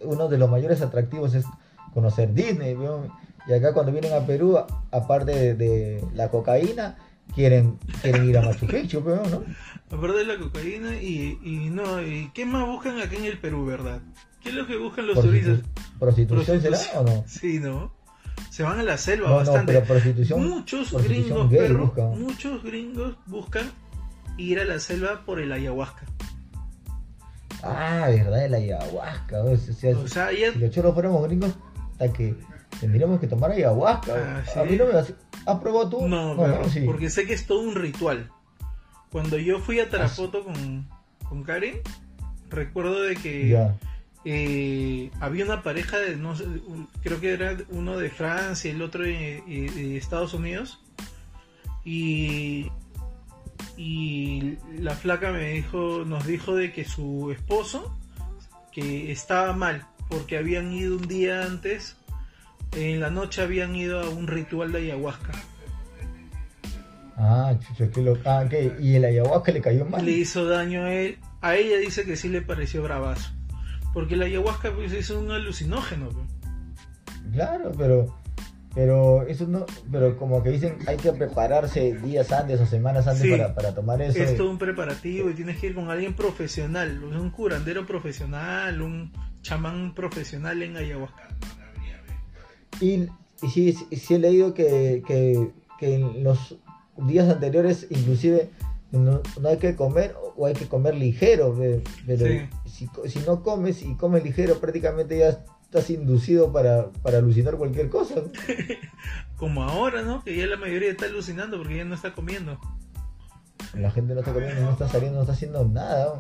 Uno 0.02 0.28
de 0.28 0.38
los 0.38 0.50
mayores 0.50 0.82
atractivos 0.82 1.34
es 1.34 1.46
conocer 1.93 2.34
Disney, 2.34 2.76
¿no? 2.76 3.08
Y 3.47 3.53
acá 3.53 3.73
cuando 3.73 3.91
vienen 3.91 4.13
a 4.13 4.25
Perú, 4.25 4.57
aparte 4.91 5.31
de, 5.31 5.53
de 5.55 6.03
la 6.13 6.29
cocaína, 6.29 6.97
quieren, 7.33 7.77
quieren 8.01 8.27
ir 8.29 8.38
a 8.38 8.41
Machu 8.41 8.67
Picchu, 8.67 9.03
pero 9.03 9.23
¿no? 9.29 9.43
Aparte 9.95 10.17
de 10.17 10.25
la 10.25 10.38
cocaína 10.38 11.01
y, 11.01 11.39
y 11.43 11.69
no, 11.69 12.01
y 12.01 12.29
¿qué 12.33 12.45
más 12.45 12.65
buscan 12.67 12.99
acá 12.99 13.15
en 13.15 13.23
el 13.25 13.39
Perú, 13.39 13.65
verdad? 13.65 14.01
¿Qué 14.41 14.49
es 14.49 14.55
lo 14.55 14.67
que 14.67 14.75
buscan 14.77 15.07
los 15.07 15.17
Prostitu- 15.17 15.21
turistas? 15.45 15.60
¿Prostitución 15.99 16.62
será 16.62 16.77
o 16.99 17.03
no? 17.03 17.23
Sí, 17.27 17.60
¿no? 17.60 17.95
Se 18.51 18.63
van 18.63 18.79
a 18.79 18.83
la 18.83 18.97
selva 18.97 19.27
No, 19.29 19.33
no, 19.36 19.38
bastante. 19.39 19.73
pero 19.73 19.86
prostitución. 19.86 20.47
muchos 20.47 20.89
prostitución 20.89 21.49
gringos, 21.49 21.67
perro, 21.67 21.86
buscan. 21.86 22.19
muchos 22.21 22.63
gringos 22.63 23.15
buscan 23.27 23.71
ir 24.38 24.60
a 24.60 24.65
la 24.65 24.79
selva 24.79 25.23
por 25.25 25.39
el 25.39 25.51
ayahuasca. 25.51 26.05
Ah, 27.63 28.07
verdad, 28.10 28.45
el 28.45 28.53
ayahuasca. 28.53 29.41
O 29.43 29.57
sea, 29.57 29.97
O 29.97 30.07
sea, 30.07 30.31
ya 30.31 30.51
si 30.53 30.60
los 30.60 30.69
choros 30.71 30.93
fuéramos 30.93 31.23
gringos, 31.23 31.51
hasta 31.93 32.12
que 32.13 32.36
tendríamos 32.80 33.20
que 33.20 33.28
tomar 33.28 33.52
ayahuasca. 33.52 34.44
Ah, 34.56 34.62
A 34.62 34.63
mí 34.63 34.76
no 34.76 34.86
me 34.86 34.94
has, 34.94 35.13
¿Has 35.46 35.60
probado 35.60 35.90
tú? 35.90 36.08
No, 36.08 36.36
pero 36.38 36.70
sí. 36.70 36.82
porque 36.86 37.10
sé 37.10 37.26
que 37.26 37.34
es 37.34 37.46
todo 37.46 37.62
un 37.62 37.76
ritual. 37.76 38.30
Cuando 39.12 39.38
yo 39.38 39.60
fui 39.60 39.80
Ah, 39.80 39.84
a 39.84 39.90
Tarapoto 39.90 40.44
con, 40.44 40.88
con 41.30 41.44
Karen, 41.44 41.80
recuerdo 42.50 43.02
de 43.02 43.16
que 43.16 43.58
eh, 44.26 45.12
había 45.22 45.46
una 45.46 45.63
pareja 45.63 45.98
de, 45.98 46.16
no 46.18 46.36
sé, 46.36 46.46
creo 47.02 47.20
que 47.22 47.34
era 47.34 47.56
uno 47.70 47.98
de 47.98 48.10
Francia 48.10 48.70
y 48.72 48.76
el 48.76 48.82
otro 48.82 49.04
de, 49.04 49.42
de- 49.48 49.72
de 49.74 49.98
Estados 49.98 50.34
Unidos. 50.34 50.80
Y, 51.86 52.70
y 53.78 54.58
la 54.80 54.94
flaca 54.96 55.32
me 55.32 55.50
dijo, 55.52 56.04
nos 56.06 56.26
dijo 56.26 56.56
de 56.56 56.74
que 56.74 56.84
su 56.86 57.32
esposo, 57.32 57.96
que 58.72 59.12
estaba 59.12 59.54
mal, 59.54 59.86
porque 60.10 60.38
habían 60.38 60.72
ido 60.74 60.98
un 60.98 61.08
día 61.08 61.44
antes, 61.46 61.96
en 62.73 62.99
la 62.99 63.10
noche 63.10 63.41
habían 63.41 63.75
ido 63.75 63.99
a 64.01 64.10
un 64.10 64.27
ritual 64.27 64.71
de 64.71 64.80
ayahuasca. 64.80 65.32
Ah, 67.17 67.56
chucho, 67.60 67.89
qué 67.91 68.01
loco. 68.01 68.19
Ah, 68.25 68.45
¿qué? 68.49 68.73
¿Y 68.80 68.95
el 68.95 69.06
ayahuasca 69.06 69.51
le 69.51 69.62
cayó 69.62 69.86
mal? 69.86 70.06
le 70.06 70.12
hizo 70.12 70.45
daño 70.45 70.84
a 70.84 70.93
él. 70.93 71.17
A 71.41 71.56
ella 71.56 71.77
dice 71.77 72.03
que 72.03 72.15
sí 72.15 72.30
le 72.30 72.41
pareció 72.41 72.84
bravazo. 72.84 73.32
Porque 73.93 74.15
la 74.15 74.25
ayahuasca 74.25 74.71
pues, 74.73 74.91
es 74.91 75.10
un 75.10 75.32
alucinógeno. 75.32 76.10
pues. 76.10 76.27
Claro, 77.34 77.71
pero. 77.77 78.15
Pero 78.75 79.23
eso 79.25 79.47
no. 79.47 79.65
Pero 79.91 80.15
como 80.17 80.43
que 80.43 80.51
dicen, 80.51 80.77
hay 80.86 80.97
que 80.97 81.12
prepararse 81.12 81.95
días 81.95 82.32
antes 82.32 82.62
o 82.62 82.67
semanas 82.67 83.08
antes 83.08 83.23
Sí. 83.23 83.32
para, 83.32 83.56
para 83.56 83.73
tomar 83.73 83.99
eso. 84.03 84.19
Es 84.21 84.38
todo 84.38 84.51
un 84.51 84.60
preparativo 84.60 85.32
y 85.32 85.34
tienes 85.34 85.58
que 85.58 85.67
ir 85.67 85.73
con 85.75 85.89
alguien 85.89 86.13
profesional, 86.13 87.03
un 87.03 87.32
curandero 87.32 87.88
profesional, 87.88 88.80
un 88.84 89.12
chamán 89.41 89.95
profesional 89.95 90.62
en 90.62 90.77
ayahuasca. 90.77 91.27
Y, 92.82 93.08
y 93.42 93.50
sí, 93.50 93.74
sí, 93.74 93.96
sí 93.96 94.13
he 94.16 94.20
leído 94.20 94.54
que, 94.54 95.04
que, 95.08 95.50
que 95.80 95.96
en 95.96 96.24
los 96.24 96.58
días 96.98 97.30
anteriores 97.30 97.88
inclusive 97.90 98.50
no, 98.92 99.22
no 99.42 99.50
hay 99.50 99.58
que 99.58 99.76
comer 99.76 100.16
o 100.36 100.46
hay 100.46 100.54
que 100.54 100.68
comer 100.68 100.96
ligero, 100.96 101.56
pero 102.06 102.26
Sí. 102.26 102.40
si, 102.66 102.90
si 103.10 103.20
no 103.26 103.44
comes 103.44 103.82
y 103.84 103.96
comes 103.96 104.24
ligero 104.24 104.60
prácticamente 104.60 105.18
ya 105.20 105.44
estás 105.63 105.90
inducido 105.90 106.52
para, 106.54 106.92
para 107.02 107.18
alucinar 107.18 107.58
cualquier 107.58 107.90
cosa. 107.90 108.16
Como 109.38 109.63
ahora, 109.63 110.02
¿no? 110.02 110.24
Que 110.24 110.36
ya 110.36 110.48
la 110.48 110.58
mayoría 110.58 110.90
está 110.90 111.06
alucinando 111.06 111.58
porque 111.58 111.78
ya 111.78 111.86
no 111.86 111.94
está 111.96 112.13
comiendo. 112.13 112.60
La 113.73 113.91
gente 113.91 114.13
no 114.13 114.21
está 114.21 114.34
comiendo, 114.34 114.62
no 114.62 114.71
está 114.71 114.88
saliendo, 114.88 115.17
no 115.17 115.21
está 115.23 115.34
haciendo 115.34 115.65
nada. 115.65 116.17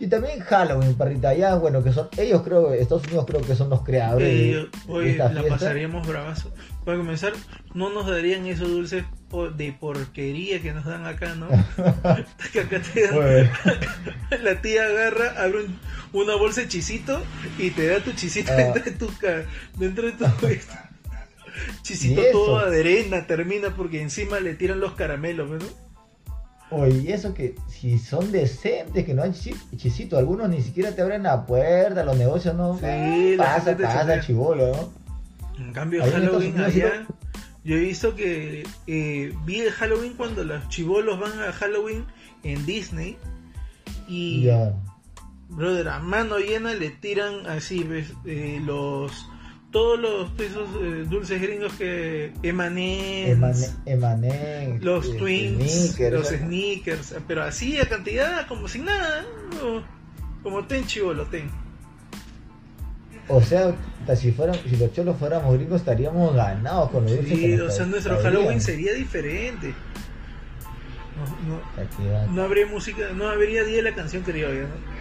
Y 0.00 0.08
también 0.08 0.40
Halloween, 0.40 0.94
parrita, 0.94 1.32
ya 1.34 1.54
bueno, 1.56 1.82
que 1.82 1.92
son, 1.92 2.08
ellos 2.18 2.42
creo, 2.42 2.72
Estados 2.74 3.04
Unidos 3.04 3.24
creo 3.26 3.40
que 3.40 3.54
son 3.54 3.70
los 3.70 3.82
creadores 3.82 4.28
de- 4.28 4.50
Eh, 4.50 4.54
de, 4.54 4.68
hoy 4.92 5.08
esta 5.10 5.24
la 5.32 5.40
fiesta. 5.40 5.58
pasaríamos 5.58 6.06
bravazo. 6.06 6.52
Para 6.84 6.98
comenzar, 6.98 7.32
no 7.74 7.90
nos 7.90 8.06
darían 8.06 8.46
esos 8.46 8.68
dulces 8.68 9.04
de 9.56 9.72
porquería 9.72 10.60
que 10.62 10.72
nos 10.72 10.84
dan 10.86 11.06
acá, 11.06 11.34
¿no? 11.34 11.48
que 12.52 12.60
acá 12.60 12.80
te 12.80 13.02
dan 13.06 13.14
Bueno, 13.14 13.50
La 14.42 14.60
tía 14.60 14.84
agarra, 14.84 15.34
abre 15.42 15.64
un- 15.64 15.78
una 16.12 16.34
bolsa 16.36 16.62
de 16.62 16.68
chisito 16.68 17.20
y 17.58 17.70
te 17.70 17.86
da 17.86 18.00
tu 18.00 18.12
chisito 18.12 18.50
Ah. 18.52 18.56
dentro 18.56 18.82
de 18.82 18.90
tu 18.92 19.10
dentro 19.78 20.06
de 20.06 20.12
tu 20.12 20.24
chisito 21.82 22.22
todo 22.32 22.70
de 22.70 22.80
arena 22.80 23.26
termina 23.26 23.74
porque 23.74 24.00
encima 24.00 24.40
le 24.40 24.54
tiran 24.54 24.80
los 24.80 24.92
caramelos, 24.94 25.50
¿no? 25.50 25.87
Oye, 26.70 27.12
eso 27.14 27.32
que 27.32 27.54
si 27.66 27.98
son 27.98 28.30
decentes, 28.30 29.04
que 29.06 29.14
no 29.14 29.22
hay 29.22 29.32
chi- 29.32 29.54
chisito, 29.76 30.18
algunos 30.18 30.48
ni 30.50 30.60
siquiera 30.62 30.94
te 30.94 31.00
abren 31.02 31.22
la 31.22 31.46
puerta, 31.46 32.04
los 32.04 32.16
negocios 32.16 32.54
no. 32.54 32.74
Sí, 32.78 33.34
pasa, 33.38 33.76
pasa, 33.76 34.20
chivolo, 34.20 34.72
¿no? 34.72 34.92
En 35.64 35.72
cambio 35.72 36.04
Halloween 36.04 36.60
allá, 36.60 37.06
yo 37.64 37.76
he 37.76 37.80
visto 37.80 38.14
que 38.14 38.66
eh, 38.86 39.34
vi 39.44 39.60
el 39.60 39.70
Halloween 39.72 40.12
cuando 40.14 40.44
los 40.44 40.68
chivolos 40.68 41.18
van 41.18 41.32
a 41.40 41.52
Halloween 41.52 42.04
en 42.42 42.64
Disney 42.66 43.16
y 44.06 44.42
Ya. 44.44 44.74
Brother, 45.48 45.88
a 45.88 45.98
mano 45.98 46.38
llena 46.38 46.74
le 46.74 46.90
tiran 46.90 47.46
así, 47.46 47.82
¿ves? 47.82 48.12
Eh, 48.26 48.60
los 48.62 49.27
todos 49.70 49.98
los 50.00 50.30
esos 50.40 50.68
eh, 50.82 51.04
dulces 51.08 51.42
gringos 51.42 51.74
que 51.74 52.32
Emane- 52.42 53.28
emanen 53.32 53.70
Emanem, 53.84 54.80
los 54.82 55.04
este, 55.04 55.18
twins 55.18 55.98
los 56.10 56.28
sneakers 56.28 57.14
pero 57.26 57.42
así 57.42 57.78
a 57.78 57.86
cantidad 57.86 58.46
como 58.46 58.66
sin 58.66 58.86
nada 58.86 59.26
¿no? 59.62 59.82
como 60.42 60.64
ten 60.64 60.86
chivolo 60.86 61.26
ten 61.26 61.50
O 63.28 63.42
sea, 63.42 63.74
si, 64.16 64.32
fueran, 64.32 64.56
si 64.66 64.76
los 64.78 64.90
cholos 64.94 65.16
fuéramos 65.18 65.54
gringos 65.54 65.80
estaríamos 65.82 66.34
ganados 66.34 66.90
con 66.90 67.04
los 67.04 67.14
dulces 67.14 67.38
sí, 67.38 67.60
o 67.60 67.70
sea 67.70 67.84
nuestro. 67.84 68.18
Halloween 68.22 68.60
sería 68.62 68.94
diferente 68.94 69.74
no, 71.46 72.32
no 72.34 72.42
habría 72.42 72.66
música 72.66 73.10
no 73.14 73.28
habría 73.28 73.64
día 73.64 73.76
de 73.76 73.82
la 73.82 73.94
canción 73.94 74.22
criolla 74.22 74.62
¿no? 74.62 74.97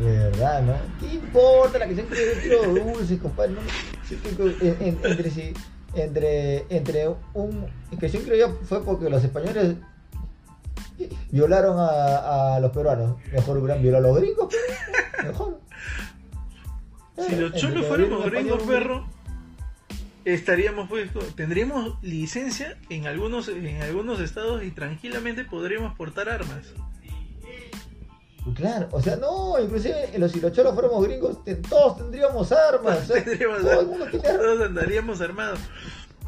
De 0.00 0.18
verdad, 0.18 0.62
¿no? 0.62 0.74
¿Qué 1.00 1.14
importa 1.14 1.78
la 1.78 1.86
que 1.88 1.94
siempre 1.94 2.18
yo 2.18 2.40
quiero 2.40 2.74
dulces, 2.94 3.20
compadre? 3.20 3.52
¿no? 3.52 3.60
Sí, 4.08 4.16
que- 4.16 4.36
que- 4.36 4.68
en- 4.68 4.76
en- 4.82 4.98
entre, 5.04 5.30
sí, 5.30 5.54
entre, 5.94 6.64
entre 6.68 7.08
un... 7.34 7.66
Que 7.98 8.08
yo 8.08 8.20
creo 8.22 8.58
fue 8.64 8.82
porque 8.84 9.08
los 9.08 9.22
españoles 9.22 9.76
violaron 11.30 11.78
a, 11.78 12.56
a 12.56 12.60
los 12.60 12.70
peruanos. 12.72 13.16
Mejor 13.32 13.58
hubieran 13.58 13.82
violado 13.82 14.04
a 14.04 14.08
los 14.08 14.20
gringos, 14.20 14.54
pero 15.16 15.28
mejor. 15.28 15.60
Si 17.16 17.36
los 17.36 17.44
Entre 17.52 17.60
cholos 17.60 17.82
que 17.82 17.88
fuéramos 17.88 18.24
gringos, 18.26 18.62
perro, 18.64 19.06
estaríamos 20.24 20.88
pues, 20.88 21.08
tendríamos 21.36 21.96
licencia 22.02 22.76
en 22.90 23.06
algunos, 23.06 23.46
en 23.46 23.82
algunos 23.82 24.18
estados 24.18 24.64
y 24.64 24.72
tranquilamente 24.72 25.44
podríamos 25.44 25.94
portar 25.96 26.28
armas. 26.28 26.72
Claro, 28.54 28.88
o 28.92 29.00
sea, 29.00 29.16
no, 29.16 29.58
inclusive 29.58 30.10
en 30.12 30.20
los, 30.20 30.32
si 30.32 30.40
los 30.40 30.52
cholos 30.52 30.74
fuéramos 30.74 31.02
gringos, 31.06 31.42
te- 31.44 31.54
todos 31.56 31.96
tendríamos 31.96 32.52
armas. 32.52 32.98
o 32.98 33.04
sea, 33.14 33.24
Tendríamos 33.24 33.60
todo 33.62 33.80
armas. 33.80 34.10
tiene. 34.10 34.28
Todos 34.28 34.60
andaríamos 34.68 35.20
armados. 35.22 35.58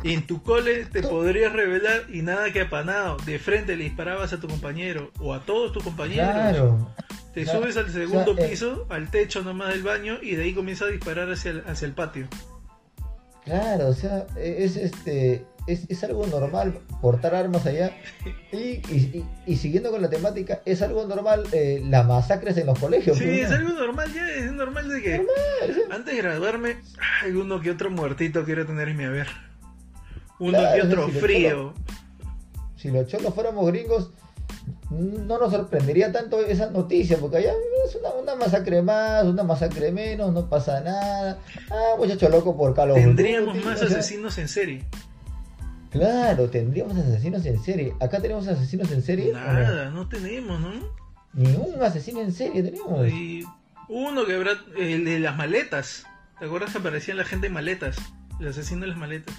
Y 0.02 0.12
en 0.14 0.26
tu 0.26 0.42
cole 0.42 0.86
te 0.86 1.02
Tú- 1.02 1.08
podrías 1.10 1.52
revelar 1.52 2.02
y 2.12 2.22
nada 2.22 2.52
que 2.52 2.62
apanado. 2.62 3.16
De 3.26 3.38
frente 3.38 3.76
le 3.76 3.84
disparabas 3.84 4.32
a 4.32 4.40
tu 4.40 4.46
compañero 4.48 5.10
o 5.20 5.34
a 5.34 5.40
todos 5.40 5.72
tus 5.72 5.82
compañeros. 5.82 6.30
Claro. 6.32 6.88
Te 7.34 7.44
subes 7.44 7.76
al 7.76 7.84
o 7.84 7.88
sea, 7.88 8.00
segundo 8.06 8.32
eh, 8.38 8.48
piso, 8.48 8.86
al 8.88 9.10
techo 9.10 9.42
nomás 9.42 9.68
del 9.74 9.82
baño 9.82 10.16
y 10.22 10.36
de 10.36 10.44
ahí 10.44 10.54
comienza 10.54 10.86
a 10.86 10.88
disparar 10.88 11.30
hacia 11.30 11.50
el, 11.50 11.64
hacia 11.66 11.86
el 11.86 11.92
patio. 11.92 12.28
Claro, 13.44 13.88
o 13.88 13.92
sea, 13.94 14.26
es 14.36 14.76
este 14.76 15.44
es, 15.66 15.84
es 15.88 16.04
algo 16.04 16.26
normal 16.26 16.78
portar 17.00 17.34
armas 17.34 17.66
allá. 17.66 17.92
Y, 18.52 18.56
y, 18.56 18.82
y- 18.90 19.26
y 19.46 19.56
siguiendo 19.56 19.90
con 19.90 20.00
la 20.02 20.08
temática, 20.10 20.60
es 20.64 20.82
algo 20.82 21.04
normal 21.06 21.44
eh, 21.52 21.82
las 21.88 22.06
masacres 22.06 22.56
en 22.56 22.66
los 22.66 22.78
colegios. 22.78 23.18
Sí, 23.18 23.28
es 23.40 23.50
algo 23.50 23.70
normal 23.70 24.12
ya, 24.14 24.26
es 24.28 24.52
normal 24.52 24.88
de 24.88 25.02
que 25.02 25.26
antes 25.90 26.14
de 26.16 26.22
graduarme, 26.22 26.76
hay 27.22 27.32
uno 27.32 27.60
que 27.60 27.70
otro 27.70 27.90
muertito 27.90 28.44
quiero 28.44 28.66
tener 28.66 28.88
en 28.88 28.96
mi 28.96 29.04
haber. 29.04 29.28
Uno 30.38 30.58
Claro, 30.58 30.74
que 30.82 30.86
otro 30.88 31.06
si 31.06 31.12
frío. 31.12 31.74
Si 32.76 32.90
los 32.90 33.06
cholos 33.06 33.34
fuéramos 33.34 33.66
gringos, 33.66 34.10
no 34.90 35.38
nos 35.38 35.50
sorprendería 35.50 36.12
tanto 36.12 36.40
esa 36.44 36.70
noticia, 36.70 37.16
porque 37.18 37.38
allá 37.38 37.52
es 37.86 37.96
una, 37.96 38.10
una 38.10 38.34
masacre 38.36 38.82
más, 38.82 39.24
una 39.24 39.42
masacre 39.42 39.90
menos, 39.92 40.32
no 40.32 40.48
pasa 40.48 40.80
nada. 40.82 41.38
Ah, 41.70 41.94
muchacho 41.98 42.28
loco 42.28 42.56
por 42.56 42.74
Carlos 42.74 42.96
Tendríamos 42.98 43.56
más 43.64 43.80
asesinos 43.82 44.36
en 44.38 44.48
serie. 44.48 44.84
Claro, 45.90 46.50
tendríamos 46.50 46.96
asesinos 46.96 47.44
en 47.46 47.62
serie. 47.62 47.94
Acá 48.00 48.20
tenemos 48.20 48.46
asesinos 48.48 48.90
en 48.90 49.02
serie. 49.02 49.32
Nada, 49.32 49.90
no 49.90 50.08
tenemos, 50.08 50.60
¿no? 50.60 50.72
Ni 51.32 51.54
un 51.54 51.82
asesino 51.82 52.20
en 52.20 52.32
serie 52.32 52.62
tenemos. 52.62 53.08
Y 53.08 53.44
uno 53.88 54.24
que 54.24 54.34
habrá, 54.34 54.52
el 54.76 55.04
de 55.04 55.20
las 55.20 55.36
maletas. 55.36 56.06
¿Te 56.38 56.46
acuerdas 56.46 56.72
que 56.72 56.78
aparecían 56.78 57.16
la 57.16 57.24
gente 57.24 57.46
en 57.46 57.52
maletas? 57.52 57.96
El 58.40 58.48
asesino 58.48 58.82
de 58.82 58.88
las 58.88 58.98
maletas. 58.98 59.34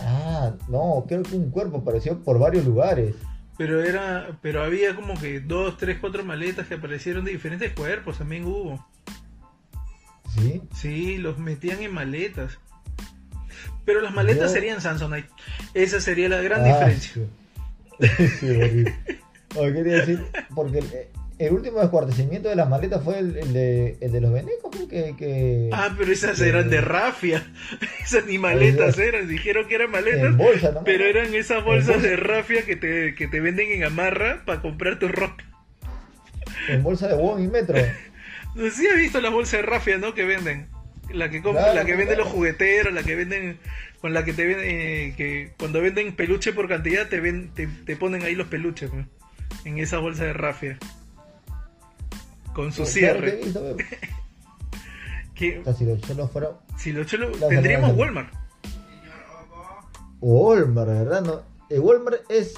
Ah, 0.00 0.52
no, 0.68 1.04
creo 1.06 1.22
que 1.22 1.36
un 1.36 1.50
cuerpo 1.50 1.78
apareció 1.78 2.22
por 2.22 2.38
varios 2.38 2.64
lugares. 2.64 3.14
Pero 3.58 3.82
era, 3.82 4.38
pero 4.40 4.62
había 4.62 4.96
como 4.96 5.18
que 5.18 5.40
dos, 5.40 5.76
tres, 5.76 5.98
cuatro 6.00 6.24
maletas 6.24 6.66
que 6.66 6.74
aparecieron 6.74 7.24
de 7.24 7.32
diferentes 7.32 7.72
cuerpos, 7.72 8.18
también 8.18 8.44
hubo. 8.44 8.84
¿Sí? 10.34 10.62
Sí, 10.74 11.18
los 11.18 11.38
metían 11.38 11.82
en 11.82 11.92
maletas. 11.92 12.58
Pero 13.84 14.00
las 14.00 14.14
maletas 14.14 14.48
Yo- 14.50 14.54
serían 14.54 14.80
Samsonite. 14.80 15.28
Esa 15.74 16.00
sería 16.00 16.28
la 16.28 16.40
gran 16.40 16.62
Ah, 16.62 16.64
diferencia. 16.68 17.12
Sí, 18.00 18.26
sí 18.40 18.50
horrible. 18.50 18.94
Oye, 19.56 19.72
quería 19.72 19.94
decir, 19.96 20.24
porque 20.54 20.78
el, 20.78 20.86
el 21.38 21.52
último 21.52 21.80
descuartecimiento 21.80 22.48
de 22.48 22.56
las 22.56 22.68
maletas 22.68 23.02
fue 23.02 23.18
el, 23.18 23.36
el 23.36 23.52
de, 23.52 23.98
el 24.00 24.12
de 24.12 24.20
los 24.20 24.32
venecos, 24.32 24.70
que, 24.88 25.14
que 25.16 25.68
Ah, 25.72 25.94
pero 25.98 26.10
esas 26.12 26.38
que- 26.40 26.48
eran 26.48 26.70
de 26.70 26.80
rafia. 26.80 27.44
Esas 28.02 28.24
ni 28.26 28.38
maletas 28.38 28.98
eran. 28.98 29.28
Dijeron 29.28 29.66
que 29.68 29.74
eran 29.74 29.90
maletas, 29.90 30.24
en 30.24 30.36
bolsa, 30.38 30.72
¿no? 30.72 30.84
pero 30.84 31.04
eran 31.04 31.34
esas 31.34 31.62
bolsas 31.64 31.96
bolsa. 31.96 32.08
de 32.08 32.16
rafia 32.16 32.64
que 32.64 32.76
te, 32.76 33.14
que 33.14 33.26
te 33.28 33.40
venden 33.40 33.70
en 33.72 33.84
amarra 33.84 34.42
para 34.46 34.62
comprar 34.62 34.98
tu 34.98 35.08
ropa. 35.08 35.42
En 36.68 36.82
bolsa 36.82 37.08
de 37.08 37.14
Wong 37.14 37.40
y 37.42 37.48
Metro. 37.48 37.78
Si 38.54 38.86
has 38.86 38.96
visto 38.96 39.18
las 39.22 39.32
bolsas 39.32 39.60
de 39.60 39.62
rafia, 39.62 39.96
¿no? 39.96 40.12
Que 40.14 40.24
venden. 40.26 40.68
La 41.12 41.30
que 41.30 41.42
compran, 41.42 41.64
Claro, 41.64 41.78
la 41.80 41.84
que 41.84 41.92
venden 41.92 42.06
claro. 42.16 42.24
los 42.24 42.32
jugueteros, 42.32 42.92
la 42.92 43.02
que 43.02 43.14
venden, 43.16 43.58
con 44.00 44.12
la 44.14 44.24
que 44.24 44.32
te 44.32 44.46
venden, 44.46 44.66
eh, 44.68 45.14
que 45.16 45.52
cuando 45.58 45.80
venden 45.80 46.14
peluche 46.16 46.52
por 46.52 46.68
cantidad 46.68 47.08
te 47.08 47.20
ven, 47.20 47.50
te, 47.54 47.66
te 47.66 47.96
ponen 47.96 48.22
ahí 48.22 48.34
los 48.34 48.48
peluches, 48.48 48.92
¿no? 48.92 49.06
en 49.64 49.78
esa 49.78 49.98
bolsa 49.98 50.24
de 50.24 50.32
rafia. 50.32 50.78
Con 52.54 52.72
su 52.72 52.82
he 52.82 52.86
cierre. 52.86 53.36
visto, 53.42 53.62
ve. 53.76 53.84
Que, 55.34 55.60
O 55.60 55.64
sea, 55.64 55.72
si 55.72 55.84
los 55.86 56.00
cholos 56.02 56.30
fueran 56.30 56.50
si 56.76 56.92
lo 56.92 57.04
chelo, 57.04 57.28
Lázalo, 57.30 57.48
tendríamos. 57.48 57.96
Walmart. 57.96 58.32
Walmart, 60.20 60.88
¿verdad? 60.88 61.22
No, 61.22 61.42
el 61.70 61.80
Walmart 61.80 62.20
es, 62.30 62.54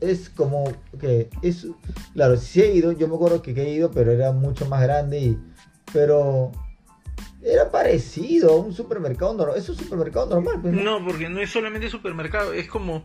es 0.00 0.28
como 0.30 0.70
que 1.00 1.28
es, 1.42 1.66
claro, 2.12 2.36
sí 2.36 2.60
he 2.60 2.74
ido, 2.74 2.92
yo 2.92 3.08
me 3.08 3.14
acuerdo 3.14 3.42
que 3.42 3.50
he 3.52 3.70
ido, 3.70 3.90
pero 3.90 4.12
era 4.12 4.32
mucho 4.32 4.66
más 4.66 4.82
grande 4.82 5.18
y, 5.20 5.38
pero 5.92 6.52
era 7.44 7.70
parecido 7.70 8.52
a 8.52 8.56
un 8.58 8.72
supermercado 8.72 9.34
normal, 9.34 9.58
es 9.58 9.68
un 9.68 9.76
supermercado 9.76 10.26
normal, 10.26 10.60
pues, 10.62 10.74
¿no? 10.74 10.98
No, 11.00 11.06
porque 11.06 11.28
no 11.28 11.40
es 11.40 11.50
solamente 11.50 11.88
supermercado, 11.90 12.52
es 12.52 12.66
como 12.68 13.02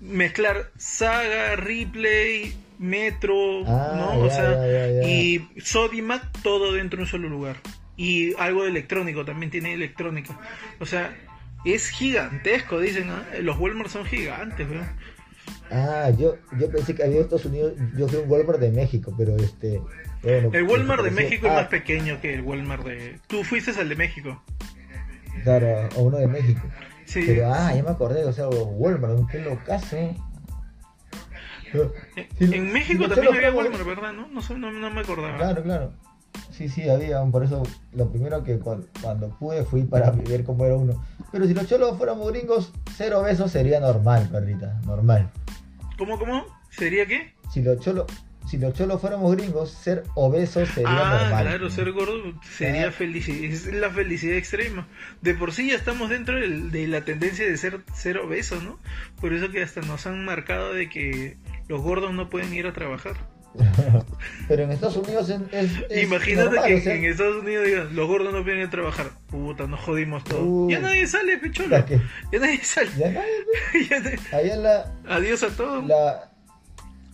mezclar 0.00 0.70
Saga, 0.76 1.56
Ripley, 1.56 2.54
Metro, 2.78 3.64
Ah, 3.66 3.94
¿no? 3.96 4.20
o 4.24 4.30
sea, 4.30 4.50
ya, 4.66 4.66
ya, 4.66 5.02
ya. 5.02 5.08
y 5.08 5.48
Sodimac, 5.58 6.42
todo 6.42 6.72
dentro 6.72 6.96
de 6.98 7.02
un 7.04 7.08
solo 7.08 7.28
lugar. 7.28 7.56
Y 7.96 8.34
algo 8.40 8.64
de 8.64 8.70
electrónico, 8.70 9.24
también 9.24 9.50
tiene 9.52 9.72
electrónica. 9.74 10.38
O 10.80 10.86
sea, 10.86 11.16
es 11.64 11.88
gigantesco, 11.90 12.80
dicen, 12.80 13.06
¿no? 13.06 13.14
Los 13.40 13.58
Walmart 13.58 13.88
son 13.90 14.04
gigantes, 14.04 14.68
¿verdad? 14.68 14.92
Ah, 15.70 16.10
yo, 16.16 16.36
yo 16.58 16.70
pensé 16.70 16.94
que 16.94 17.02
había 17.04 17.20
Estados 17.20 17.46
Unidos, 17.46 17.72
yo 17.96 18.06
fui 18.08 18.18
un 18.20 18.30
Walmart 18.30 18.60
de 18.60 18.70
México, 18.70 19.12
pero 19.16 19.34
este... 19.36 19.80
bueno, 20.22 20.50
El 20.52 20.62
Walmart 20.64 21.02
de 21.02 21.10
pareció- 21.10 21.24
México 21.30 21.46
es 21.48 21.52
más 21.54 21.66
pequeño 21.68 22.20
que 22.20 22.34
el 22.34 22.42
Walmart 22.42 22.84
de... 22.84 23.18
Tú 23.26 23.42
fuiste 23.44 23.70
al 23.80 23.88
de 23.88 23.96
México. 23.96 24.42
Claro, 25.42 25.88
a 25.96 25.98
uno 25.98 26.18
de 26.18 26.26
México. 26.28 26.60
Sí. 27.06 27.22
Pero, 27.26 27.52
ah, 27.52 27.72
ya 27.74 27.82
me 27.82 27.90
acordé, 27.90 28.24
o 28.24 28.32
sea, 28.32 28.48
Walmart, 28.48 29.14
un 29.18 29.26
pelo 29.26 29.58
caso. 29.64 29.96
Pero, 31.72 31.92
En- 32.40 32.48
si 32.52 32.60
México 32.60 33.08
también 33.08 33.34
había 33.34 33.52
Walmart, 33.52 33.84
¿verdad? 33.84 34.12
No, 34.12 34.28
no, 34.28 34.40
no, 34.58 34.70
no 34.72 34.90
me 34.90 35.00
acordaba. 35.00 35.36
Claro, 35.36 35.62
claro. 35.62 35.92
Sí, 36.50 36.68
sí, 36.68 36.88
había. 36.88 37.22
Por 37.24 37.42
eso, 37.44 37.62
lo 37.92 38.08
primero 38.10 38.44
que 38.44 38.58
cuando, 38.58 38.86
cuando 39.02 39.28
pude 39.38 39.64
fui 39.64 39.82
para 39.82 40.10
ver 40.28 40.44
cómo 40.44 40.64
era 40.64 40.76
uno. 40.76 41.04
Pero 41.32 41.46
si 41.46 41.54
los 41.54 41.66
cholos 41.66 41.96
fuéramos 41.98 42.30
gringos, 42.32 42.72
cero 42.96 43.22
besos 43.22 43.50
sería 43.50 43.80
normal, 43.80 44.28
perrita. 44.30 44.80
Normal. 44.86 45.30
¿Cómo, 45.98 46.18
cómo? 46.18 46.44
¿Sería 46.70 47.06
qué? 47.06 47.34
Si 47.52 47.62
los 47.62 47.78
cholos, 47.80 48.06
si 48.48 48.58
los 48.58 48.74
cholos 48.74 49.00
fuéramos 49.00 49.34
gringos, 49.36 49.70
ser 49.70 50.04
obesos 50.14 50.68
sería 50.68 50.88
ah, 50.90 51.20
normal. 51.22 51.44
claro, 51.44 51.70
ser 51.70 51.92
gordo 51.92 52.34
sería 52.42 52.88
Ah. 52.88 52.92
felicidad, 52.92 53.44
es 53.44 53.66
la 53.72 53.90
felicidad 53.90 54.36
extrema. 54.36 54.86
De 55.22 55.34
por 55.34 55.52
sí 55.52 55.70
ya 55.70 55.76
estamos 55.76 56.10
dentro 56.10 56.38
del- 56.38 56.70
de 56.70 56.86
la 56.88 57.04
tendencia 57.04 57.46
de 57.46 57.56
ser, 57.56 57.80
ser 57.94 58.18
obesos, 58.18 58.62
¿no? 58.62 58.78
Por 59.20 59.32
eso 59.34 59.50
que 59.50 59.62
hasta 59.62 59.80
nos 59.82 60.06
han 60.06 60.24
marcado 60.24 60.72
de 60.72 60.88
que 60.88 61.36
los 61.68 61.80
gordos 61.82 62.12
no 62.12 62.28
pueden 62.28 62.52
ir 62.54 62.66
a 62.66 62.72
trabajar. 62.72 63.14
Pero 64.48 64.62
en 64.64 64.72
Estados 64.72 64.96
Unidos 64.96 65.28
es. 65.30 65.40
es- 65.52 65.84
es 65.90 66.02
Imagínate 66.04 66.44
normal, 66.50 66.66
que 66.66 66.74
o 66.76 66.80
sea, 66.80 66.94
en 66.94 67.04
Estados 67.04 67.36
Unidos 67.42 67.66
digan, 67.66 67.94
los 67.96 68.06
gordos 68.08 68.32
no 68.32 68.40
ir 68.52 68.66
a 68.66 68.70
trabajar. 68.70 69.10
Puta, 69.28 69.66
nos 69.66 69.80
jodimos 69.80 70.24
todos. 70.24 70.42
Uh. 70.44 70.68
ya 70.70 70.80
nadie 70.80 71.06
sale, 71.06 71.38
pecholo. 71.38 71.68
Ya 72.32 72.38
nadie 72.38 72.64
sale. 72.64 72.90
ya 72.98 73.08
nadie- 73.10 73.88
Ya 73.90 74.00
nadie- 74.00 74.18
Allá 74.32 74.56
la. 74.56 74.92
Adiós 75.08 75.42
a 75.42 75.48
todos. 75.50 75.86
la 75.86 76.30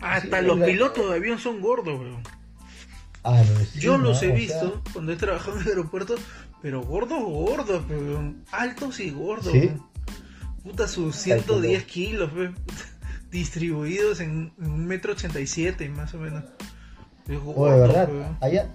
Hasta 0.00 0.40
sí, 0.40 0.46
los 0.46 0.58
la- 0.58 0.66
pilotos 0.66 1.10
de 1.10 1.16
avión 1.16 1.38
son 1.38 1.60
gordos, 1.60 1.98
bro. 1.98 2.20
ah, 3.24 3.42
no, 3.52 3.60
sí, 3.64 3.80
Yo 3.80 3.98
¿no? 3.98 4.04
los 4.04 4.22
he 4.22 4.26
sea, 4.28 4.34
visto 4.34 4.82
cuando 4.92 5.12
he 5.12 5.16
trabajado 5.16 5.56
en 5.56 5.62
el 5.62 5.68
aeropuerto, 5.68 6.14
pero 6.62 6.80
gordos, 6.82 7.22
gordos, 7.22 7.84
pero 7.86 8.34
altos 8.50 8.98
y 9.00 9.10
gordos. 9.10 9.52
¿Sí? 9.52 9.70
Puta, 10.62 10.86
sus 10.88 11.16
Ay, 11.26 11.40
110 11.40 11.84
kilos, 11.84 12.30
we, 12.34 12.50
distribuidos 13.30 14.20
en 14.20 14.52
un 14.58 14.86
metro 14.86 15.12
ochenta 15.12 15.40
y 15.40 15.46
siete, 15.46 15.88
más 15.88 16.12
o 16.14 16.18
menos. 16.18 16.44
Oye, 17.28 17.36
gordo, 17.38 17.78
¿verdad? 17.80 18.08
Allá, 18.40 18.66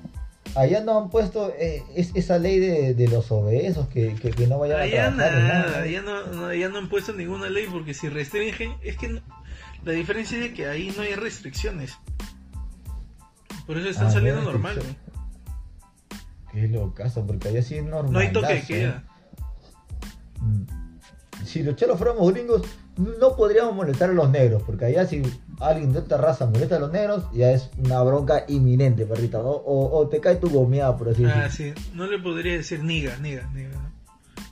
allá 0.55 0.81
no 0.81 0.97
han 0.99 1.09
puesto 1.09 1.51
eh, 1.59 1.83
es, 1.95 2.11
esa 2.15 2.37
ley 2.39 2.59
de, 2.59 2.93
de 2.93 3.07
los 3.09 3.31
obesos 3.31 3.87
que, 3.89 4.15
que, 4.15 4.31
que 4.31 4.47
no 4.47 4.57
vayan 4.59 4.79
allá 4.79 5.07
a 5.07 5.15
trabajar. 5.15 5.39
nada, 5.41 5.65
nada. 5.69 5.81
allá 5.81 6.01
no, 6.01 6.27
no, 6.27 6.45
allá 6.47 6.69
no 6.69 6.77
han 6.77 6.87
puesto 6.89 7.11
ninguna 7.13 7.49
ley 7.49 7.67
porque 7.71 7.93
si 7.93 8.07
restringen, 8.09 8.75
es 8.81 8.97
que 8.97 9.09
no- 9.09 9.21
la 9.83 9.91
diferencia 9.91 10.37
es 10.43 10.53
que 10.53 10.67
ahí 10.67 10.93
no 10.95 11.03
hay 11.03 11.15
restricciones. 11.15 11.97
Por 13.67 13.77
eso 13.77 13.89
están 13.89 14.05
Ah, 14.05 14.09
no 14.09 14.13
saliendo 14.13 14.41
normal. 14.43 14.75
restricciones. 14.75 15.11
Qué 16.51 16.67
locazo, 16.69 17.27
porque 17.27 17.49
allá 17.49 17.61
sí 17.61 17.75
es 17.75 17.83
normal. 17.83 18.13
No 18.13 18.19
hay 18.19 18.31
toque 18.31 18.53
de 18.53 18.61
queda. 18.61 19.03
Si 21.45 21.63
los 21.63 21.75
chelos 21.75 21.97
fuéramos 21.97 22.31
gringos, 22.33 22.61
no 22.97 23.35
podríamos 23.35 23.75
molestar 23.75 24.09
a 24.09 24.13
los 24.13 24.29
negros, 24.29 24.63
porque 24.65 24.85
allá 24.85 25.05
si 25.05 25.21
alguien 25.59 25.91
de 25.93 25.99
esta 25.99 26.17
raza 26.17 26.45
molesta 26.45 26.77
a 26.77 26.79
los 26.79 26.91
negros, 26.91 27.25
ya 27.33 27.51
es 27.51 27.69
una 27.77 28.01
bronca 28.03 28.45
inminente, 28.47 29.05
perrita. 29.05 29.39
O, 29.39 29.51
o- 29.51 29.97
o 29.97 30.07
te 30.07 30.19
cae 30.21 30.35
tu 30.37 30.49
gomeada, 30.49 30.95
por 30.97 31.09
así 31.09 31.23
Ah, 31.25 31.43
decirlo. 31.43 31.73
sí. 31.81 31.89
No 31.93 32.07
le 32.07 32.19
podría 32.19 32.53
decir 32.53 32.83
niga, 32.83 33.17
niga, 33.17 33.49
niga. 33.53 33.69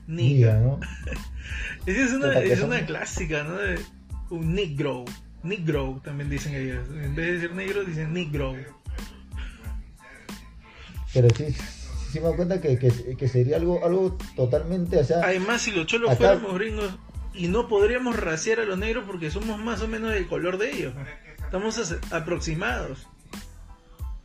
Niga, 0.08 0.54
Niga. 0.56 0.60
¿no? 0.60 0.80
Esa 1.86 2.02
es 2.06 2.14
una, 2.14 2.40
es 2.40 2.62
una 2.62 2.86
clásica, 2.86 3.44
¿no? 3.44 3.56
De 3.58 3.80
un 4.30 4.54
negro. 4.54 5.06
Negro 5.44 6.02
también 6.04 6.30
dicen 6.30 6.56
ellos. 6.56 6.88
En 6.90 7.16
vez 7.16 7.26
de 7.28 7.34
decir 7.34 7.54
negro, 7.54 7.84
dicen 7.84 8.14
negro. 8.14 8.56
Pero 11.14 11.28
sí, 11.36 11.46
sí 12.12 12.20
me 12.20 12.28
doy 12.28 12.36
cuenta 12.36 12.60
que, 12.60 12.78
que, 12.80 13.16
que 13.16 13.28
sería 13.28 13.58
algo, 13.58 13.86
algo 13.86 14.18
totalmente, 14.36 14.98
o 14.98 15.04
sea, 15.04 15.22
Además, 15.24 15.62
si 15.62 15.72
los 15.72 15.86
cholos 15.86 16.10
Acá- 16.10 16.18
fuéramos 16.40 16.54
gringos 16.56 16.90
y 17.34 17.48
no 17.48 17.68
podríamos 17.68 18.16
raciar 18.20 18.60
a 18.60 18.66
los 18.66 18.78
negros 18.78 19.04
porque 19.08 19.32
somos 19.32 19.60
más 19.60 19.82
o 19.82 19.88
menos 19.88 20.12
del 20.12 20.28
color 20.28 20.58
de 20.58 20.72
ellos. 20.72 20.94
Estamos 21.44 21.96
aproximados. 22.12 23.08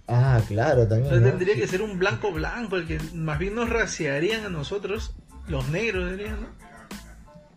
ah, 0.07 0.41
claro, 0.49 0.87
también. 0.89 1.23
¿no? 1.23 1.29
tendría 1.31 1.55
Sí. 1.55 1.61
que 1.61 1.67
ser 1.69 1.83
un 1.83 1.99
blanco 1.99 2.33
blanco, 2.33 2.77
el 2.77 2.87
que 2.87 2.99
más 3.15 3.39
bien 3.39 3.55
nos 3.55 3.69
raciarían 3.69 4.45
a 4.45 4.49
nosotros, 4.49 5.15
los 5.47 5.69
negros 5.69 6.11
dirían, 6.11 6.41
¿no? 6.41 6.49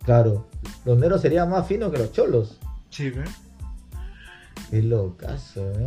Claro, 0.04 0.48
los 0.84 0.98
negros 0.98 1.20
serían 1.22 1.48
más 1.48 1.66
finos 1.66 1.92
que 1.92 1.98
los 1.98 2.12
cholos. 2.12 2.58
Sí, 2.90 3.10
¿ve? 3.10 3.24
Qué 4.70 4.82
locazo, 4.82 5.62
¿no? 5.78 5.84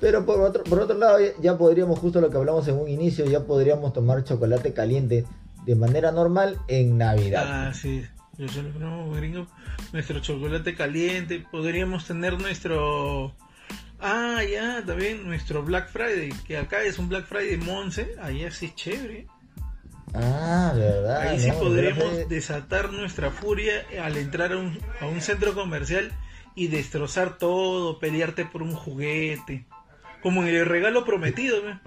Pero 0.00 0.24
por 0.24 0.40
otro, 0.40 0.62
por 0.64 0.80
otro 0.80 0.96
lado, 0.96 1.18
ya, 1.20 1.32
ya 1.40 1.58
podríamos, 1.58 1.98
justo 1.98 2.20
lo 2.20 2.30
que 2.30 2.36
hablamos 2.38 2.66
en 2.68 2.78
un 2.78 2.88
inicio, 2.88 3.26
ya 3.26 3.40
podríamos 3.40 3.92
tomar 3.92 4.24
chocolate 4.24 4.72
caliente 4.72 5.26
de 5.66 5.74
manera 5.74 6.10
normal 6.12 6.58
en 6.68 6.96
Navidad. 6.96 7.44
Ah, 7.46 7.74
sí. 7.74 8.02
Los 8.40 8.54
cholos 8.54 8.72
fuéramos 8.72 9.14
gringos, 9.18 9.48
nuestro 9.92 10.18
chocolate 10.20 10.74
caliente, 10.74 11.44
podríamos 11.50 12.06
tener 12.06 12.40
nuestro... 12.40 13.34
Ah, 14.00 14.40
ya, 14.50 14.82
también 14.82 15.26
nuestro 15.26 15.62
Black 15.62 15.90
Friday, 15.90 16.32
que 16.46 16.56
acá 16.56 16.82
es 16.82 16.98
un 16.98 17.10
Black 17.10 17.26
Friday 17.26 17.58
Monse, 17.58 18.14
allá 18.18 18.50
sí 18.50 18.66
es 18.66 18.74
chévere. 18.74 19.26
Ah, 20.14 20.72
verdad. 20.74 21.20
Ahí 21.20 21.38
sí 21.38 21.48
¿no? 21.48 21.58
podríamos 21.58 22.30
desatar 22.30 22.90
nuestra 22.94 23.30
furia 23.30 23.84
al 24.02 24.16
entrar 24.16 24.54
a 24.54 24.56
un, 24.56 24.78
a 25.02 25.06
un 25.06 25.20
centro 25.20 25.52
comercial 25.52 26.10
y 26.54 26.68
destrozar 26.68 27.36
todo, 27.36 27.98
pelearte 27.98 28.46
por 28.46 28.62
un 28.62 28.72
juguete. 28.72 29.66
Como 30.22 30.44
en 30.44 30.48
el 30.48 30.64
regalo 30.64 31.04
prometido, 31.04 31.62
¿ve? 31.62 31.78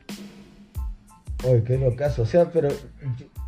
Oye, 1.45 1.63
qué 1.63 1.79
locazo. 1.79 2.21
O 2.21 2.25
sea, 2.27 2.51
pero, 2.51 2.69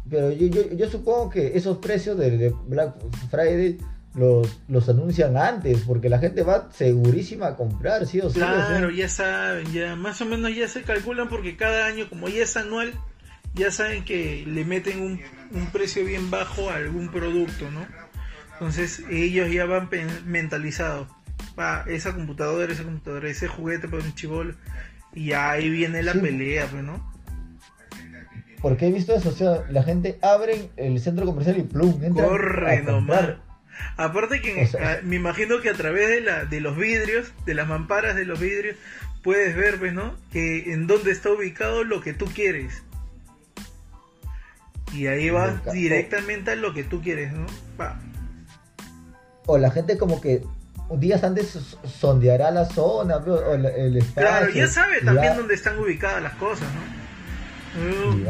pero 0.09 0.31
yo, 0.31 0.47
yo, 0.47 0.71
yo 0.73 0.89
supongo 0.89 1.29
que 1.29 1.57
esos 1.57 1.77
precios 1.77 2.17
de, 2.17 2.37
de 2.37 2.55
Black 2.67 2.95
Friday 3.31 3.77
los, 4.13 4.59
los 4.67 4.87
anuncian 4.87 5.35
antes, 5.35 5.81
porque 5.85 6.09
la 6.09 6.19
gente 6.19 6.43
va 6.43 6.69
segurísima 6.71 7.47
a 7.47 7.55
comprar, 7.55 8.05
sí 8.05 8.21
o 8.21 8.29
sí. 8.29 8.35
Claro, 8.39 8.89
ya 8.89 9.09
saben, 9.09 9.71
ya 9.73 9.95
más 9.95 10.21
o 10.21 10.25
menos 10.25 10.55
ya 10.55 10.67
se 10.67 10.83
calculan 10.83 11.27
porque 11.27 11.57
cada 11.57 11.85
año, 11.87 12.07
como 12.09 12.29
ya 12.29 12.43
es 12.43 12.55
anual, 12.55 12.93
ya 13.53 13.71
saben 13.71 14.05
que 14.05 14.43
le 14.47 14.63
meten 14.63 15.01
un, 15.01 15.19
un 15.51 15.67
precio 15.67 16.05
bien 16.05 16.29
bajo 16.31 16.69
a 16.69 16.75
algún 16.75 17.09
producto, 17.09 17.69
¿no? 17.71 17.85
Entonces 18.53 19.01
ellos 19.09 19.51
ya 19.51 19.65
van 19.65 19.89
mentalizados. 20.25 21.07
Va, 21.59 21.83
esa 21.87 22.13
computadora, 22.13 22.71
esa 22.71 22.83
computadora, 22.83 23.29
ese 23.29 23.47
juguete 23.47 23.87
para 23.87 24.03
un 24.03 24.13
chivolo. 24.15 24.55
Y 25.13 25.31
ahí 25.33 25.69
viene 25.69 26.03
la 26.03 26.13
Sí. 26.13 26.19
pelea, 26.19 26.67
pues, 26.67 26.83
¿no? 26.83 27.13
Porque 28.65 28.87
he 28.87 28.91
visto 28.91 29.13
eso, 29.13 29.29
o 29.29 29.31
sea, 29.31 29.63
la 29.69 29.83
gente 29.83 30.17
abre 30.23 30.71
el 30.75 30.99
centro 30.99 31.23
comercial 31.23 31.55
y 31.59 31.61
plum, 31.61 32.03
entra 32.03 32.25
Corre 32.25 32.81
nomás. 32.81 33.35
Aparte 33.95 34.41
que 34.41 34.63
O 34.63 34.67
sea, 34.67 35.01
me 35.03 35.17
imagino 35.17 35.61
que 35.61 35.69
a 35.69 35.75
través 35.75 36.09
de, 36.09 36.21
la, 36.21 36.45
de 36.45 36.61
los 36.61 36.75
vidrios, 36.75 37.31
de 37.45 37.53
las 37.53 37.67
mamparas 37.67 38.15
de 38.15 38.25
los 38.25 38.39
vidrios, 38.39 38.75
puedes 39.23 39.55
ver, 39.55 39.77
pues, 39.77 39.93
¿no? 39.93 40.15
Que 40.31 40.73
en 40.73 40.87
dónde 40.87 41.11
está 41.11 41.29
ubicado 41.29 41.83
lo 41.83 42.01
que 42.01 42.15
tú 42.15 42.25
quieres. 42.25 42.81
Y 44.95 45.05
ahí 45.05 45.29
vas 45.29 45.63
directamente 45.71 46.49
a 46.49 46.55
lo 46.55 46.73
que 46.73 46.83
tú 46.83 47.03
quieres, 47.03 47.33
¿no? 47.33 47.45
Pa. 47.77 47.99
O 49.45 49.59
la 49.59 49.69
gente 49.69 49.99
como 49.99 50.19
que 50.21 50.41
días 50.97 51.23
antes 51.23 51.77
sondeará 51.83 52.49
la 52.49 52.65
zona, 52.65 53.17
o 53.17 53.53
el 53.53 53.97
espacio. 53.97 54.27
Claro, 54.27 54.49
ya 54.49 54.67
sabe 54.67 55.01
también 55.01 55.33
va- 55.33 55.37
dónde 55.37 55.53
están 55.53 55.77
ubicadas 55.77 56.23
las 56.23 56.33
cosas, 56.33 56.67
¿no? 56.73 56.94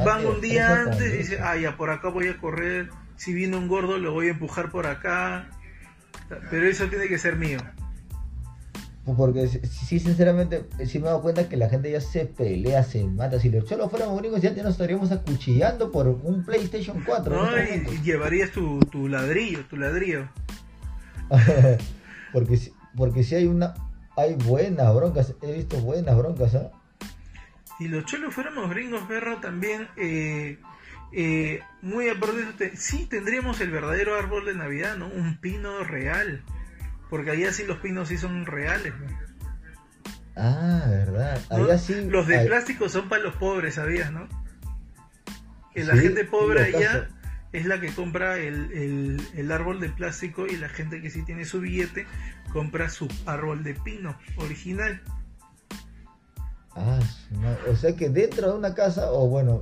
Van 0.03 0.25
un 0.25 0.41
día 0.41 0.81
antes 0.81 0.95
y 0.95 0.99
también. 0.99 1.17
dice, 1.17 1.39
ah, 1.41 1.55
ya 1.57 1.77
por 1.77 1.89
acá 1.89 2.09
voy 2.09 2.27
a 2.27 2.37
correr, 2.37 2.89
si 3.15 3.33
viene 3.33 3.55
un 3.57 3.67
gordo 3.67 3.97
lo 3.97 4.11
voy 4.13 4.27
a 4.27 4.31
empujar 4.31 4.71
por 4.71 4.87
acá, 4.87 5.49
pero 6.49 6.67
eso 6.67 6.87
tiene 6.87 7.07
que 7.07 7.17
ser 7.17 7.35
mío. 7.35 7.59
Porque 9.17 9.47
sí, 9.47 9.59
sí, 9.67 9.99
sinceramente, 9.99 10.65
sí 10.87 10.97
me 10.97 11.05
he 11.05 11.07
dado 11.09 11.21
cuenta 11.21 11.47
que 11.47 11.57
la 11.57 11.69
gente 11.69 11.91
ya 11.91 12.01
se 12.01 12.25
pelea, 12.25 12.81
se 12.81 13.03
mata. 13.05 13.39
Si 13.39 13.51
los 13.51 13.65
cholos 13.65 13.91
fuéramos 13.91 14.19
gringos, 14.19 14.41
ya 14.41 14.49
nos 14.51 14.71
estaríamos 14.71 15.11
acuchillando 15.11 15.91
por 15.91 16.07
un 16.07 16.43
PlayStation 16.43 17.03
4. 17.05 17.35
¿no? 17.35 17.51
Y, 17.55 17.95
y 17.97 18.01
llevarías 18.01 18.49
tu, 18.49 18.79
tu 18.79 19.07
ladrillo, 19.07 19.63
tu 19.69 19.77
ladrillo. 19.77 20.27
porque, 22.33 22.57
si- 22.57 22.73
porque 22.97 23.23
si 23.23 23.35
hay 23.35 23.45
una. 23.45 23.75
Hay 24.17 24.33
buenas 24.35 24.95
broncas, 24.95 25.33
he 25.41 25.51
visto 25.51 25.77
buenas 25.81 26.17
broncas, 26.17 26.55
¿ah? 26.55 26.71
Si 27.77 27.87
los 27.87 28.05
cholos 28.05 28.33
fuéramos 28.33 28.69
gringos, 28.69 29.03
perro, 29.03 29.37
también, 29.37 29.87
eh, 29.97 30.59
eh, 31.11 31.61
muy 31.81 32.09
aparte 32.09 32.45
de 32.53 32.77
sí 32.77 33.05
tendríamos 33.05 33.59
el 33.61 33.71
verdadero 33.71 34.15
árbol 34.17 34.45
de 34.45 34.55
Navidad, 34.55 34.95
¿no? 34.97 35.07
Un 35.07 35.37
pino 35.37 35.83
real. 35.83 36.43
Porque 37.09 37.31
allá 37.31 37.51
sí 37.53 37.63
los 37.65 37.77
pinos 37.79 38.07
sí 38.09 38.17
son 38.17 38.45
reales, 38.45 38.93
¿no? 38.99 39.05
Ah, 40.35 40.85
verdad. 40.89 41.39
¿no? 41.49 41.55
Allá 41.65 41.77
sí. 41.77 42.05
Los 42.09 42.27
de 42.27 42.39
hay- 42.39 42.47
plástico 42.47 42.89
son 42.89 43.07
para 43.09 43.23
los 43.23 43.35
pobres, 43.35 43.75
¿sabías, 43.75 44.11
no? 44.11 44.27
Que 45.73 45.83
la 45.83 45.93
Sí, 45.95 45.99
gente 46.01 46.25
pobre 46.25 46.63
allá 46.63 47.09
es 47.51 47.65
la 47.65 47.79
que 47.79 47.89
compra 47.93 48.37
el, 48.37 48.71
el, 48.73 49.21
el 49.35 49.51
árbol 49.51 49.79
de 49.79 49.89
plástico 49.89 50.45
y 50.47 50.57
la 50.57 50.67
gente 50.69 51.01
que 51.01 51.09
sí 51.09 51.23
tiene 51.23 51.45
su 51.45 51.61
billete 51.61 52.05
compra 52.51 52.89
su 52.89 53.07
árbol 53.25 53.63
de 53.63 53.75
pino 53.75 54.17
original. 54.37 55.01
Ah, 56.75 56.99
o 57.71 57.75
sea 57.75 57.95
que 57.95 58.09
dentro 58.09 58.51
de 58.51 58.57
una 58.57 58.73
casa, 58.73 59.11
o 59.11 59.27
bueno, 59.27 59.59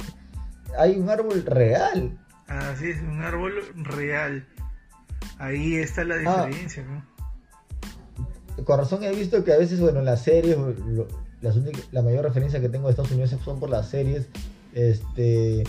hay 0.78 0.97
un 0.97 1.10
árbol 1.10 1.45
real. 1.45 2.17
Así 2.47 2.89
es, 2.89 3.02
un 3.02 3.21
árbol 3.21 3.54
real. 3.76 4.47
Ahí 5.38 5.76
está 5.76 6.04
la 6.04 6.15
Ah. 6.26 6.45
diferencia, 6.47 6.84
¿no? 6.84 8.63
Con 8.65 8.78
razón 8.80 9.04
he 9.04 9.12
visto 9.12 9.43
que 9.43 9.54
a 9.54 9.58
veces, 9.58 9.80
bueno, 9.80 10.02
las 10.02 10.21
series, 10.23 10.58
lo- 10.58 11.08
las 11.41 11.56
únicas- 11.56 11.84
la 11.91 12.02
mayor 12.02 12.23
referencia 12.23 12.60
que 12.62 12.69
tengo 12.69 12.88
de 12.88 12.91
Estados 12.91 13.12
Unidos 13.12 13.36
son 13.43 13.60
por 13.60 13.69
las 13.69 13.89
series, 13.89 14.28
este, 14.73 15.63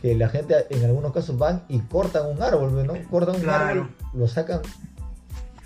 que 0.00 0.14
la 0.14 0.28
gente 0.28 0.54
en 0.70 0.84
algunos 0.84 1.12
casos 1.12 1.36
van 1.38 1.64
y 1.68 1.80
cortan 1.80 2.26
un 2.26 2.42
árbol, 2.42 2.86
¿no? 2.86 2.94
Cortan 3.10 3.36
un 3.36 3.42
Claro. 3.42 3.64
árbol, 3.82 3.94
lo 4.14 4.28
sacan 4.28 4.60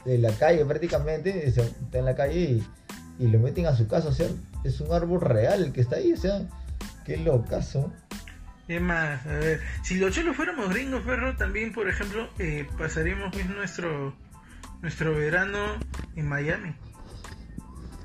de 0.05 0.19
la 0.19 0.33
calle 0.33 0.65
prácticamente, 0.65 1.47
está 1.49 1.99
en 1.99 2.05
la 2.05 2.15
calle 2.15 2.41
y, 2.41 2.67
y 3.19 3.29
lo 3.29 3.39
meten 3.39 3.67
a 3.67 3.77
su 3.77 3.87
casa, 3.87 4.09
o 4.09 4.13
sea, 4.13 4.29
es 4.65 4.81
un 4.81 4.93
árbol 4.93 5.21
real 5.21 5.65
el 5.65 5.73
que 5.73 5.81
está 5.81 5.97
ahí, 5.97 6.13
o 6.13 6.17
sea, 6.17 6.43
qué 7.05 7.17
locazo. 7.17 7.93
Es 8.67 8.81
más, 8.81 9.25
a 9.27 9.33
ver, 9.33 9.61
si 9.83 9.97
los 9.97 10.15
cholos 10.15 10.37
fuéramos 10.37 10.71
gringos, 10.71 11.03
perro, 11.03 11.37
también, 11.37 11.73
por 11.73 11.89
ejemplo, 11.89 12.29
eh, 12.39 12.67
pasaríamos 12.79 13.35
nuestro 13.47 14.15
nuestro 14.85 15.15
verano 15.15 15.59
en 16.15 16.29
Miami. 16.29 16.75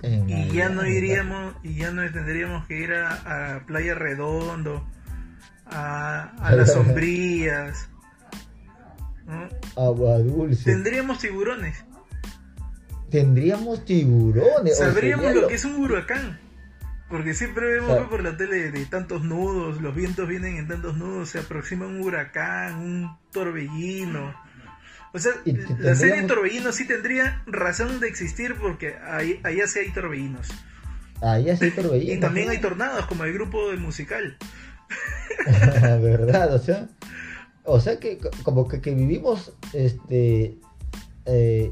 En 0.01 0.29
Y 0.29 0.51
ya 0.51 0.69
no 0.69 0.85
iríamos, 0.85 1.55
y 1.61 1.75
ya 1.75 1.91
no 1.91 2.09
tendríamos 2.09 2.65
que 2.67 2.79
ir 2.79 2.93
a, 2.93 3.55
a 3.55 3.65
Playa 3.65 3.95
Redondo, 3.95 4.87
a, 5.65 6.31
a 6.39 6.51
las 6.55 6.71
sombrías. 6.71 7.89
¿no? 9.27 9.49
Agua 9.75 10.19
dulce. 10.19 10.71
Tendríamos 10.71 11.19
tiburones. 11.19 11.83
Tendríamos 13.09 13.85
tiburones. 13.85 14.77
Sabríamos 14.77 15.33
lo 15.33 15.47
que 15.47 15.55
es 15.55 15.65
un 15.65 15.75
huracán. 15.75 16.39
Porque 17.09 17.33
siempre 17.33 17.65
vemos 17.73 17.89
Claro. 17.89 18.09
por 18.09 18.21
la 18.21 18.37
tele 18.37 18.69
de 18.71 18.85
tantos 18.85 19.23
nudos, 19.23 19.81
los 19.81 19.95
vientos 19.95 20.27
vienen 20.27 20.57
en 20.57 20.67
tantos 20.67 20.95
nudos, 20.95 21.29
se 21.29 21.39
aproxima 21.39 21.87
un 21.87 22.01
huracán, 22.01 22.75
un 22.75 23.17
torbellino. 23.31 24.35
O 25.11 25.17
sea, 25.17 25.31
la 25.79 25.95
serie 25.95 26.21
Torbellino 26.23 26.71
sí 26.71 26.85
tendría 26.85 27.41
razón 27.47 27.99
de 27.99 28.07
existir 28.07 28.55
porque 28.61 28.93
ahí, 29.07 29.39
allá 29.43 29.65
sí 29.65 29.79
hay 29.79 29.89
torbellinos. 29.89 30.49
Ahí 31.19 31.49
así 31.49 31.71
torbellino. 31.71 32.13
Y 32.17 32.19
también 32.19 32.47
hay 32.51 32.59
tornados, 32.59 33.07
como 33.07 33.23
el 33.23 33.33
grupo 33.33 33.71
de 33.71 33.77
musical. 33.77 34.37
¿Verdad? 36.01 36.53
O 36.53 36.59
sea, 36.59 36.87
o 37.63 37.79
sea 37.79 37.99
que 37.99 38.19
como 38.43 38.67
que, 38.67 38.81
que 38.81 38.93
vivimos 38.93 39.51
este 39.73 40.59
eh, 41.25 41.71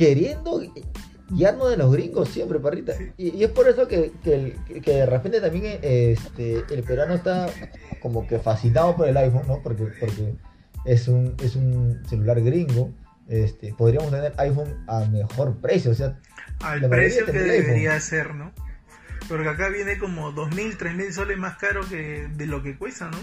queriendo 0.00 0.62
guiarnos 1.28 1.68
de 1.68 1.76
los 1.76 1.92
gringos 1.92 2.30
siempre, 2.30 2.58
parrita. 2.58 2.94
Y, 3.18 3.44
es 3.44 3.50
por 3.50 3.68
eso 3.68 3.86
que, 3.86 4.12
que, 4.24 4.56
que, 4.80 4.92
de 4.92 5.04
repente 5.04 5.42
también 5.42 5.78
este, 5.82 6.64
el 6.70 6.82
peruano 6.82 7.16
está 7.16 7.50
como 8.00 8.26
que 8.26 8.38
fascinado 8.38 8.96
por 8.96 9.06
el 9.06 9.16
iPhone, 9.18 9.42
¿no? 9.46 9.62
Porque, 9.62 9.88
porque 10.00 10.36
es, 10.86 11.06
un, 11.06 11.36
es 11.42 11.54
un 11.54 12.02
celular 12.08 12.40
gringo. 12.40 12.94
Este, 13.28 13.74
podríamos 13.74 14.10
tener 14.10 14.32
iPhone 14.38 14.84
a 14.88 15.04
mejor 15.04 15.60
precio, 15.60 15.90
o 15.90 15.94
sea, 15.94 16.18
al 16.62 16.88
precio 16.88 17.26
que 17.26 17.32
debería 17.32 18.00
ser, 18.00 18.34
¿no? 18.34 18.52
Porque 19.28 19.50
acá 19.50 19.68
viene 19.68 19.98
como 19.98 20.32
2.000, 20.32 20.78
3.000 20.78 21.12
soles 21.12 21.36
más 21.36 21.58
caro 21.58 21.86
que 21.86 22.26
de 22.26 22.46
lo 22.46 22.62
que 22.62 22.78
cuesta, 22.78 23.10
¿no? 23.10 23.18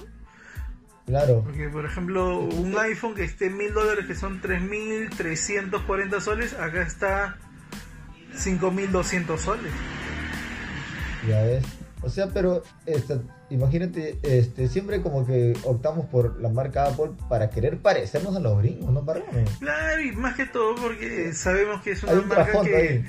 Claro. 1.07 1.41
Porque, 1.43 1.69
por 1.69 1.85
ejemplo, 1.85 2.39
un 2.39 2.77
iPhone 2.77 3.15
que 3.15 3.23
esté 3.23 3.47
en 3.47 3.57
1.000 3.57 3.71
dólares, 3.71 4.05
que 4.05 4.13
son 4.13 4.41
3.340 4.41 6.19
soles, 6.19 6.53
acá 6.53 6.81
está 6.81 7.37
5.200 8.35 9.37
soles. 9.37 9.71
Ya 11.25 11.41
ves. 11.43 11.63
O 12.01 12.09
sea, 12.09 12.27
pero 12.27 12.61
este, 12.85 13.21
imagínate, 13.49 14.19
este, 14.21 14.67
siempre 14.67 15.01
como 15.01 15.25
que 15.25 15.53
optamos 15.63 16.05
por 16.07 16.39
la 16.41 16.49
marca 16.49 16.85
Apple 16.85 17.11
para 17.29 17.49
querer 17.49 17.77
parecernos 17.77 18.35
a 18.35 18.39
los 18.39 18.61
gringos, 18.61 18.91
¿no, 18.91 19.03
Claro, 19.05 20.01
y 20.01 20.11
más 20.11 20.35
que 20.35 20.45
todo 20.45 20.75
porque 20.75 21.33
sabemos 21.33 21.81
que 21.81 21.91
es 21.91 22.03
una 22.03 22.21
marca 22.21 22.61
que 22.61 23.03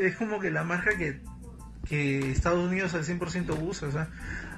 es 0.00 0.16
como 0.16 0.38
que 0.40 0.50
la 0.50 0.64
marca 0.64 0.98
que, 0.98 1.20
que 1.90 2.30
Estados 2.30 2.66
Unidos 2.66 2.94
al 2.94 3.04
100% 3.04 3.62
usa. 3.62 3.88
O 3.88 3.92
sea, 3.92 4.08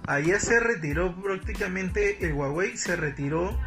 allá 0.06 0.38
se 0.38 0.60
retiró 0.60 1.20
prácticamente 1.20 2.24
el 2.24 2.34
Huawei, 2.34 2.76
se 2.76 2.94
retiró, 2.94 3.58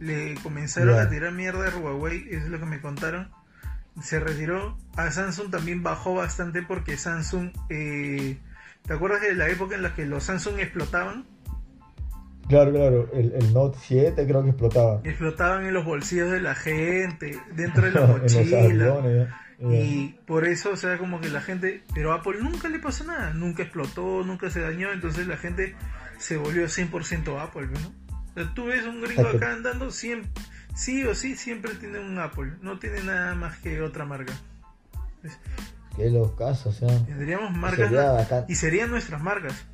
le 0.00 0.36
comenzaron 0.42 0.98
a 0.98 1.10
tirar 1.10 1.32
mierda 1.32 1.68
a 1.68 1.76
Huawei, 1.76 2.28
es 2.30 2.48
lo 2.48 2.58
que 2.58 2.64
me 2.64 2.80
contaron 2.80 3.28
se 4.00 4.20
retiró. 4.20 4.78
A 4.96 5.10
Samsung 5.10 5.50
también 5.50 5.82
bajó 5.82 6.14
bastante 6.14 6.62
porque 6.62 6.96
Samsung, 6.96 7.50
eh, 7.68 8.38
¿te 8.86 8.92
acuerdas 8.94 9.20
de 9.20 9.34
la 9.34 9.48
época 9.48 9.74
en 9.74 9.82
la 9.82 9.94
que 9.94 10.06
los 10.06 10.24
Samsung 10.24 10.58
explotaban? 10.58 11.26
Claro, 12.48 12.72
claro, 12.72 13.10
el, 13.12 13.52
Note 13.52 13.78
7 13.80 14.26
creo 14.26 14.42
que 14.42 14.50
explotaba. 14.50 15.00
Explotaban 15.04 15.64
en 15.64 15.74
los 15.74 15.84
bolsillos 15.84 16.30
de 16.30 16.40
la 16.40 16.54
gente, 16.54 17.38
dentro 17.54 17.84
de 17.84 17.90
la 18.00 18.06
mochila. 18.06 19.28
Y 19.60 20.16
por 20.26 20.44
eso, 20.44 20.70
o 20.70 20.76
sea, 20.76 20.98
como 20.98 21.20
que 21.20 21.28
la 21.28 21.40
gente, 21.40 21.84
pero 21.94 22.12
a 22.12 22.16
Apple 22.16 22.38
nunca 22.40 22.68
le 22.68 22.80
pasó 22.80 23.04
nada, 23.04 23.32
nunca 23.32 23.62
explotó, 23.62 24.24
nunca 24.24 24.50
se 24.50 24.60
dañó, 24.60 24.92
entonces 24.92 25.28
la 25.28 25.36
gente 25.36 25.76
se 26.18 26.36
volvió 26.36 26.64
100% 26.64 27.40
Apple, 27.40 27.68
¿no? 27.68 28.02
tú 28.54 28.64
ves 28.64 28.84
un 28.86 29.02
gringo 29.02 29.28
acá 29.28 29.52
andando 29.52 29.90
siempre 29.90 30.30
sí 30.74 31.04
o 31.04 31.14
sí 31.14 31.36
siempre 31.36 31.74
tiene 31.74 31.98
un 31.98 32.18
Apple, 32.18 32.54
no 32.60 32.78
tiene 32.78 33.02
nada 33.02 33.34
más 33.34 33.58
que 33.58 33.80
otra 33.80 34.04
marca. 34.04 34.32
Qué 35.96 36.10
los 36.10 36.32
casos, 36.32 36.82
o 36.82 36.88
sea. 36.88 37.04
Tendríamos 37.04 37.56
marcas 37.56 38.44
y 38.48 38.54
serían 38.54 38.90
nuestras 38.90 39.22
marcas. 39.22 39.66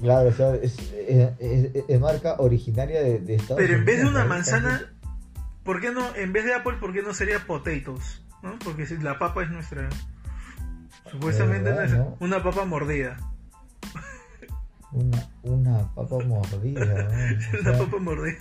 Claro, 0.00 0.28
o 0.28 0.32
sea, 0.32 0.54
es, 0.54 2.00
marca 2.00 2.36
originaria 2.38 3.02
de, 3.02 3.18
de 3.18 3.34
Estados 3.34 3.62
Pero 3.62 3.74
en 3.74 3.84
vez 3.84 4.00
de 4.00 4.08
una 4.08 4.24
manzana, 4.24 4.92
¿por 5.64 5.80
qué 5.80 5.90
no, 5.90 6.14
en 6.16 6.32
vez 6.32 6.44
de 6.44 6.54
Apple, 6.54 6.74
por 6.80 6.92
qué 6.92 7.02
no 7.02 7.12
sería 7.12 7.46
potatoes? 7.46 8.22
¿no? 8.42 8.58
Porque 8.64 8.86
si 8.86 8.96
la 8.98 9.18
papa 9.18 9.42
es 9.42 9.50
nuestra. 9.50 9.88
Supuestamente 11.10 11.70
una 12.20 12.42
papa 12.42 12.64
mordida. 12.64 13.18
Una, 14.92 15.28
una 15.42 15.94
papa 15.94 16.18
mordida. 16.24 17.08
una 17.60 17.78
papa 17.78 17.98
mordida 17.98 18.38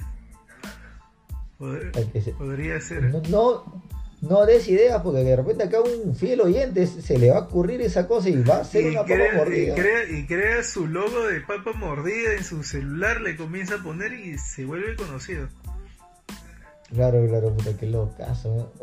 podría 2.38 2.80
ser. 2.80 3.04
No, 3.04 3.22
no, 3.30 3.84
des 4.22 4.68
ideas 4.68 5.02
porque 5.02 5.24
de 5.24 5.36
repente 5.36 5.64
acá 5.64 5.78
un 5.82 6.16
fiel 6.16 6.42
oyente 6.42 6.86
se 6.88 7.18
le 7.18 7.32
va 7.32 7.38
a 7.38 7.42
ocurrir 7.42 7.82
esa 7.82 8.08
cosa 8.08 8.30
y 8.30 8.42
va 8.42 8.58
a 8.58 8.64
ser 8.64 8.88
una 8.88 9.02
papa 9.02 9.36
mordida. 9.36 9.76
Y 10.10 10.26
crea, 10.26 10.64
su 10.64 10.88
logo 10.88 11.28
de 11.28 11.42
papa 11.42 11.74
mordida 11.74 12.34
en 12.34 12.44
su 12.44 12.64
celular, 12.64 13.22
le 13.22 13.36
comienza 13.36 13.76
a 13.76 13.84
poner 13.84 14.14
y 14.14 14.38
se 14.38 14.66
vuelve 14.66 14.96
conocido. 14.96 15.48
Claro, 16.94 17.26
claro, 17.28 17.54
puta, 17.56 17.78
qué 17.78 17.86
locazo. 17.86 18.74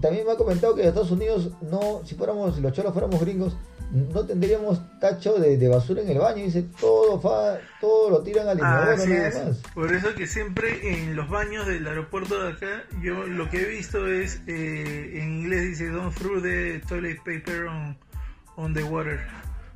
También 0.00 0.26
me 0.26 0.32
ha 0.32 0.36
comentado 0.36 0.74
que 0.74 0.82
en 0.82 0.88
Estados 0.88 1.10
Unidos, 1.10 1.50
no, 1.62 2.02
si 2.04 2.14
fuéramos, 2.14 2.56
si 2.56 2.60
los 2.60 2.72
cholos 2.72 2.92
fuéramos 2.92 3.20
gringos, 3.20 3.56
no 3.90 4.24
tendríamos 4.24 4.80
tacho 5.00 5.34
de, 5.34 5.68
basura 5.68 6.02
en 6.02 6.08
el 6.10 6.18
baño. 6.18 6.44
Dice, 6.44 6.64
todo 6.80 7.20
fa, 7.20 7.58
todo 7.80 8.10
lo 8.10 8.22
tiran 8.22 8.48
al 8.48 8.58
inodoro, 8.58 8.96
nada 8.96 9.44
más. 9.46 9.56
Por 9.74 9.92
eso 9.92 10.14
que 10.14 10.26
siempre 10.26 10.94
en 10.94 11.16
los 11.16 11.28
baños 11.28 11.66
del 11.66 11.86
aeropuerto 11.86 12.42
de 12.42 12.52
acá, 12.52 12.84
yo 13.02 13.26
lo 13.26 13.50
que 13.50 13.62
he 13.62 13.64
visto 13.64 14.06
es, 14.06 14.40
eh, 14.46 15.20
en 15.20 15.40
inglés 15.40 15.62
dice, 15.62 15.88
don't 15.88 16.14
throw 16.14 16.40
the 16.40 16.80
toilet 16.88 17.18
paper 17.24 17.66
on, 17.66 17.96
on 18.56 18.74
the 18.74 18.82
water. 18.84 19.20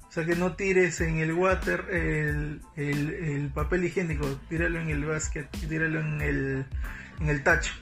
O 0.08 0.12
sea 0.14 0.24
que 0.24 0.36
no 0.36 0.54
tires 0.54 1.00
en 1.00 1.18
el 1.18 1.32
water 1.32 1.86
el, 1.90 2.60
el, 2.76 3.50
papel 3.52 3.84
higiénico, 3.84 4.24
tíralo 4.48 4.78
en 4.78 4.90
el 4.90 5.04
basket, 5.04 5.48
tíralo 5.68 5.98
en 5.98 6.20
el, 6.20 6.66
en 7.20 7.28
el 7.28 7.42
tacho. 7.42 7.74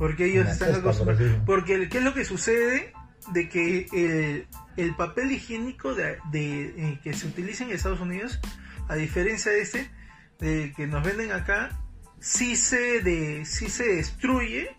Porque 0.00 0.24
ellos 0.24 0.48
están 0.48 0.74
acostumbrados. 0.74 1.42
Porque, 1.44 1.90
¿qué 1.90 1.98
es 1.98 2.04
lo 2.04 2.14
que 2.14 2.24
sucede? 2.24 2.94
De 3.34 3.50
que 3.50 3.86
el, 3.92 4.46
el 4.78 4.96
papel 4.96 5.30
higiénico 5.30 5.94
de, 5.94 6.16
eh, 6.32 6.98
que 7.04 7.12
se 7.12 7.26
utiliza 7.26 7.64
en 7.64 7.72
Estados 7.72 8.00
Unidos, 8.00 8.40
a 8.88 8.94
diferencia 8.94 9.52
de 9.52 9.60
este, 9.60 9.90
de 10.38 10.72
que 10.74 10.86
nos 10.86 11.04
venden 11.04 11.32
acá, 11.32 11.78
sí 12.18 12.56
se, 12.56 13.02
de, 13.02 13.44
sí 13.44 13.68
se 13.68 13.96
destruye 13.96 14.74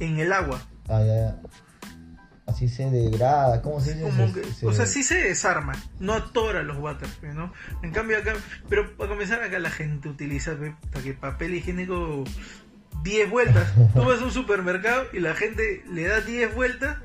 en 0.00 0.18
el 0.18 0.32
agua. 0.32 0.60
Ah, 0.88 1.36
Así 2.46 2.68
se 2.68 2.88
degrada, 2.90 3.60
¿cómo 3.60 3.80
se 3.80 3.94
dice? 3.94 4.66
O 4.66 4.72
sea, 4.72 4.86
sí 4.86 5.02
se 5.02 5.16
desarma, 5.16 5.72
no 5.98 6.14
atora 6.14 6.62
los 6.62 6.78
water, 6.78 7.08
¿no? 7.34 7.52
En 7.82 7.90
cambio 7.90 8.18
acá, 8.18 8.34
pero 8.68 8.96
para 8.96 9.10
comenzar 9.10 9.42
acá 9.42 9.58
la 9.58 9.70
gente 9.70 10.08
utiliza 10.08 10.56
para 10.92 11.04
que 11.04 11.12
papel 11.12 11.56
higiénico 11.56 12.22
10 13.02 13.30
vueltas. 13.30 13.72
Tú 13.94 14.04
vas 14.04 14.20
a 14.20 14.24
un 14.24 14.32
supermercado 14.32 15.06
y 15.12 15.20
la 15.20 15.34
gente 15.34 15.84
le 15.90 16.04
da 16.04 16.20
10 16.20 16.54
vueltas 16.54 16.96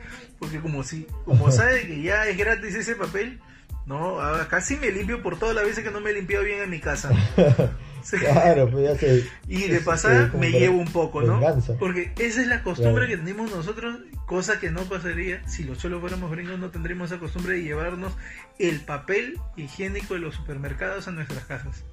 porque 0.41 0.59
como 0.59 0.83
si, 0.83 1.05
como 1.23 1.51
sabe 1.51 1.85
que 1.85 2.01
ya 2.01 2.25
es 2.25 2.35
gratis 2.35 2.73
ese 2.73 2.95
papel, 2.95 3.39
no, 3.85 4.17
casi 4.49 4.75
me 4.75 4.89
limpio 4.89 5.21
por 5.21 5.37
todas 5.37 5.53
las 5.53 5.63
veces 5.65 5.83
que 5.83 5.91
no 5.91 6.01
me 6.01 6.09
he 6.09 6.13
limpiado 6.13 6.43
bien 6.43 6.61
en 6.61 6.69
mi 6.71 6.79
casa. 6.79 7.11
claro, 8.09 8.67
pues 8.71 8.85
ya 8.85 8.95
sé. 8.95 9.29
Y 9.47 9.67
de 9.67 9.81
pasada 9.81 10.31
me 10.39 10.49
llevo 10.49 10.79
un 10.79 10.91
poco, 10.91 11.21
¿no? 11.21 11.39
Porque 11.77 12.11
esa 12.17 12.41
es 12.41 12.47
la 12.47 12.63
costumbre 12.63 13.07
que 13.07 13.17
tenemos 13.17 13.51
nosotros, 13.51 13.99
cosa 14.25 14.59
que 14.59 14.71
no 14.71 14.81
pasaría 14.85 15.47
si 15.47 15.63
los 15.63 15.77
solo 15.77 15.99
fuéramos 15.99 16.31
gringos, 16.31 16.57
no 16.57 16.71
tendríamos 16.71 17.11
esa 17.11 17.19
costumbre 17.19 17.53
de 17.53 17.63
llevarnos 17.63 18.13
el 18.57 18.79
papel 18.79 19.39
higiénico 19.57 20.15
de 20.15 20.21
los 20.21 20.33
supermercados 20.33 21.07
a 21.07 21.11
nuestras 21.11 21.45
casas. 21.45 21.83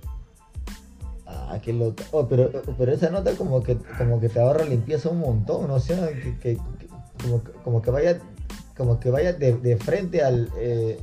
Ah, 1.30 1.58
qué 1.62 1.74
loca. 1.74 2.04
Oh, 2.10 2.26
pero, 2.26 2.50
pero 2.78 2.92
esa 2.92 3.10
nota 3.10 3.32
como 3.32 3.62
que 3.62 3.76
como 3.98 4.18
que 4.18 4.30
te 4.30 4.40
ahorra 4.40 4.64
limpieza 4.64 5.10
un 5.10 5.20
montón, 5.20 5.68
¿no? 5.68 5.74
O 5.74 5.80
sea, 5.80 6.08
que, 6.40 6.58
como, 7.22 7.42
como 7.62 7.82
que 7.82 7.90
vaya 7.90 8.18
como 8.76 8.98
que 8.98 9.10
vaya 9.10 9.32
de, 9.32 9.76
frente 9.76 10.22
al, 10.22 10.50
eh, 10.56 10.98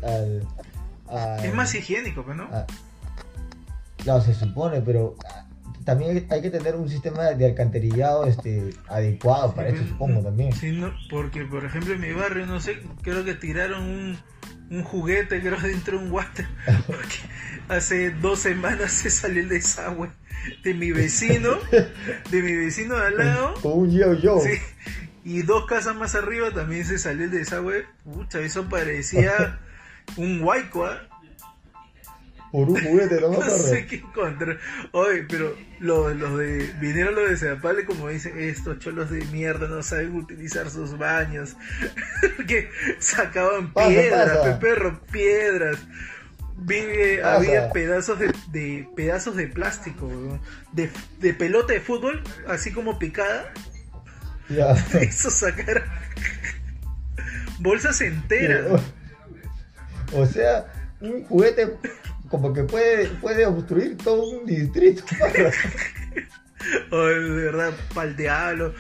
es 1.44 1.54
más 1.54 1.76
higiénico, 1.76 2.24
pues, 2.24 2.38
¿no? 2.38 2.50
claro, 3.98 4.22
se 4.22 4.34
supone, 4.34 4.82
pero 4.82 5.16
también 5.84 6.26
hay 6.30 6.42
que 6.42 6.50
tener 6.50 6.76
un 6.76 6.90
sistema 6.90 7.24
de 7.24 7.46
alcantarillado 7.46 8.26
este 8.26 8.72
adecuado 8.88 9.54
para 9.54 9.70
eso, 9.70 9.84
supongo 9.88 10.22
también. 10.22 10.52
Sí, 10.54 10.72
no, 10.72 10.92
porque 11.10 11.44
por 11.46 11.66
ejemplo 11.66 11.94
en 11.94 12.02
mi 12.02 12.12
barrio, 12.12 12.46
no 12.46 12.60
sé, 12.60 12.80
creo 13.02 13.24
que 13.24 13.36
tiraron 13.36 13.84
un, 13.84 14.18
un 14.72 14.84
juguete, 14.84 15.42
creo, 15.42 15.60
dentro 15.62 16.00
de 16.00 16.06
un 16.06 16.12
water, 16.12 16.48
porque 16.88 17.18
hace 17.70 18.12
dos 18.12 18.40
semanas 18.40 18.92
se 18.92 19.10
salió 19.10 19.42
el 19.42 19.50
desagüe 19.50 20.10
de 20.64 20.74
mi 20.74 20.92
vecino, 20.92 21.58
de 22.32 22.42
mi 22.42 22.54
vecino 22.54 22.96
de 22.96 23.08
al 23.08 23.18
lado. 23.18 23.54
Un 23.64 23.92
yo 23.92 24.14
yo. 24.14 24.40
Sí, 24.40 24.60
y 25.24 25.42
dos 25.42 25.66
casas 25.66 25.96
más 25.96 26.16
arriba 26.16 26.52
también 26.52 26.86
se 26.86 26.98
salió 26.98 27.26
el 27.26 27.32
desagüe. 27.32 27.86
Pucha, 28.04 28.40
eso 28.40 28.70
parecía 28.70 29.60
un 30.18 30.42
huayco, 30.42 30.86
¿ah? 30.86 31.02
Por 32.52 32.70
un 32.70 32.82
juguete, 32.82 33.20
no, 33.20 33.32
no 33.32 33.42
sé 33.50 33.86
qué 33.86 33.98
encontrar. 33.98 34.58
Oye, 34.94 35.26
pero 35.28 35.54
los, 35.80 36.16
los 36.16 36.38
de. 36.38 36.72
Vinieron 36.80 37.14
los 37.16 37.42
de 37.42 37.86
como 37.86 38.08
dicen, 38.08 38.40
estos 38.40 38.80
cholos 38.80 39.10
de 39.10 39.26
mierda 39.26 39.68
no 39.68 39.84
saben 39.84 40.16
utilizar 40.16 40.70
sus 40.70 40.98
baños. 40.98 41.58
que 42.48 42.70
sacaban 43.00 43.74
piedras, 43.74 44.58
perro, 44.60 45.02
piedras. 45.12 45.80
Vive, 46.58 47.22
había 47.24 47.70
pedazos 47.72 48.18
de, 48.20 48.34
de, 48.52 48.88
pedazos 48.96 49.36
de 49.36 49.48
plástico, 49.48 50.10
de, 50.72 50.90
de 51.20 51.34
pelota 51.34 51.74
de 51.74 51.82
fútbol, 51.82 52.24
así 52.48 52.72
como 52.72 52.98
picada, 52.98 53.52
eso 55.00 55.30
sacar. 55.30 55.84
Bolsas 57.60 58.00
enteras. 58.02 58.82
O, 60.14 60.22
o 60.22 60.26
sea, 60.26 60.66
un 61.02 61.24
juguete 61.26 61.74
como 62.30 62.54
que 62.54 62.64
puede, 62.64 63.08
puede 63.08 63.46
obstruir 63.46 63.98
todo 63.98 64.30
un 64.30 64.46
distrito. 64.46 65.04
Oh, 66.90 67.06
de 67.06 67.20
verdad, 67.30 67.74
pa'l 67.94 68.16
diablo. 68.16 68.74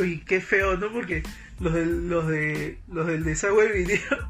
Uy, 0.00 0.24
qué 0.26 0.40
feo, 0.40 0.76
¿no? 0.76 0.90
Porque 0.92 1.22
los, 1.60 1.72
del- 1.72 2.08
los, 2.08 2.26
de, 2.26 2.80
los 2.88 3.06
del 3.06 3.22
desagüe 3.22 3.70
vinieron 3.72 4.28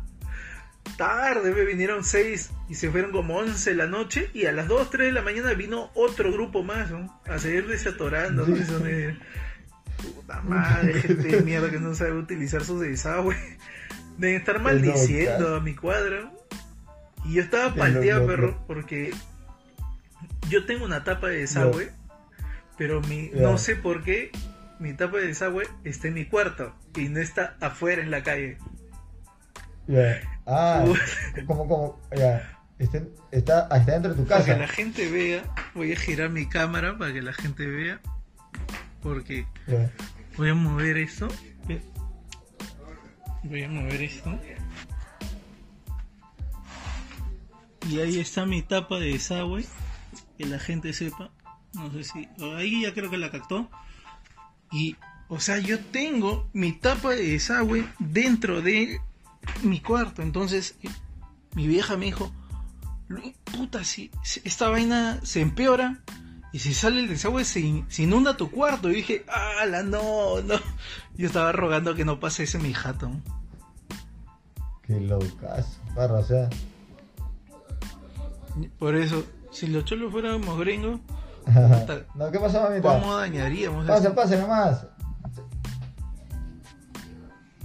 tarde, 0.97 1.53
me 1.53 1.65
vinieron 1.65 2.05
6 2.05 2.51
y 2.69 2.75
se 2.75 2.91
fueron 2.91 3.13
como 3.13 3.37
11 3.39 3.71
de 3.71 3.77
la 3.77 3.87
noche 3.87 4.31
y 4.35 4.47
a 4.47 4.53
las 4.53 4.69
2, 4.69 4.91
3 4.91 5.07
de 5.09 5.13
la 5.13 5.23
mañana 5.23 5.53
vino 5.55 5.91
otro 5.95 6.33
grupo 6.33 6.63
más, 6.63 6.91
¿no? 6.91 7.21
A 7.27 7.39
seguir 7.39 7.67
desatorando, 7.67 8.47
Puta 10.15 10.41
madre, 10.43 10.95
gente 11.03 11.29
de 11.29 11.43
mierda 11.43 11.71
que 11.71 11.81
no 11.81 11.95
sabe 11.95 12.13
utilizar 12.13 12.65
sus 12.65 12.81
desagüe. 12.81 13.37
Deben 14.17 14.37
estar 14.37 14.61
maldiciendo 14.61 15.57
a 15.57 15.61
mi 15.61 15.75
cuadra. 15.75 16.33
Y 17.25 17.35
yo 17.35 17.43
estaba 17.43 17.75
palteado, 17.75 18.27
perro, 18.27 18.65
porque 18.67 19.13
yo 20.49 20.65
tengo 20.67 20.85
una 20.85 21.05
tapa 21.05 21.29
de 21.29 21.39
desagüe, 21.39 21.93
pero 22.77 23.01
mi, 23.03 23.31
no 23.35 23.59
sé 23.59 23.77
por 23.77 24.03
qué 24.03 24.31
mi 24.79 24.95
tapa 24.95 25.19
de 25.19 25.27
desagüe 25.27 25.69
está 25.85 26.09
en 26.09 26.15
mi 26.15 26.27
cuarto 26.27 26.75
y 26.97 27.09
no 27.09 27.21
está 27.21 27.57
afuera 27.61 28.03
en 28.03 28.11
la 28.11 28.23
calle. 28.23 28.59
Ah, 30.47 30.85
Uy. 30.87 31.45
como, 31.47 31.69
como, 31.69 32.01
ya. 32.17 32.55
Está, 32.79 32.99
está, 33.33 33.69
está 33.77 33.93
dentro 33.93 34.15
de 34.15 34.23
tu 34.23 34.29
Para 34.29 34.45
que 34.45 34.53
casa. 34.53 34.61
la 34.61 34.69
gente 34.69 35.11
vea, 35.11 35.43
voy 35.75 35.93
a 35.93 35.97
girar 35.97 36.31
mi 36.31 36.49
cámara 36.49 36.97
para 36.97 37.13
que 37.13 37.23
la 37.23 37.33
gente 37.33 37.67
vea, 37.67 38.01
porque 39.03 39.47
voy 40.37 40.51
a 40.51 40.55
mover 40.55 40.97
esto. 40.99 41.29
Voy 43.43 43.63
a 43.63 43.69
mover 43.69 44.03
esto. 44.03 44.39
Y 47.91 48.01
ahí 48.01 48.21
está 48.21 48.45
mi 48.47 48.63
tapa 48.63 48.99
de 48.99 49.13
desagüe, 49.13 49.65
que 50.37 50.47
la 50.47 50.59
gente 50.59 50.93
sepa. 50.93 51.31
No 51.75 51.91
sé 51.91 52.05
si. 52.05 52.29
Ahí 52.57 52.83
ya 52.83 52.95
creo 52.95 53.11
que 53.11 53.19
la 53.19 53.31
captó. 53.31 53.71
Y, 54.71 54.97
o 55.29 55.41
sea, 55.41 55.59
yo 55.59 55.81
tengo 55.81 56.49
mi 56.53 56.73
tapa 56.73 57.11
de 57.11 57.23
desagüe 57.25 57.85
dentro 57.99 58.61
de 58.63 59.01
mi 59.63 59.81
cuarto. 59.81 60.23
Entonces, 60.23 60.77
mi 61.55 61.67
vieja 61.67 61.97
me 61.97 62.07
dijo: 62.07 62.31
"Luis, 63.09 63.35
puta, 63.45 63.85
si, 63.85 64.11
si 64.23 64.41
esta 64.45 64.69
vaina 64.69 65.21
se 65.23 65.41
empeora. 65.41 66.01
Y 66.51 66.61
si 66.61 66.73
sale 66.73 67.01
el 67.01 67.09
desagüe 67.09 67.45
se, 67.45 67.85
se 67.89 68.03
inunda 68.03 68.37
tu 68.37 68.51
cuarto. 68.51 68.91
Y 68.91 68.97
dije, 68.97 69.25
ala, 69.61 69.83
no, 69.83 70.41
no. 70.41 70.55
Yo 71.15 71.27
estaba 71.27 71.53
rogando 71.53 71.95
que 71.95 72.07
no 72.07 72.21
pase 72.21 72.45
ese 72.45 72.59
mi 72.59 72.73
jato. 72.73 73.11
Qué 74.83 74.99
locazo, 74.99 75.79
parra, 75.95 76.21
o 76.21 76.25
sea. 76.25 76.49
Por 78.79 78.97
eso, 78.97 79.25
si 79.53 79.67
los 79.67 79.85
cholos 79.85 80.11
fuéramos 80.11 80.59
gringos, 80.59 81.01
no, 82.15 82.31
¿qué 82.31 82.39
pasó, 82.39 82.63
mamita? 82.63 83.01
¿cómo 83.01 83.17
dañaríamos 83.17 83.87
Pase, 83.87 84.11
pase 84.11 84.39
nomás. 84.39 84.87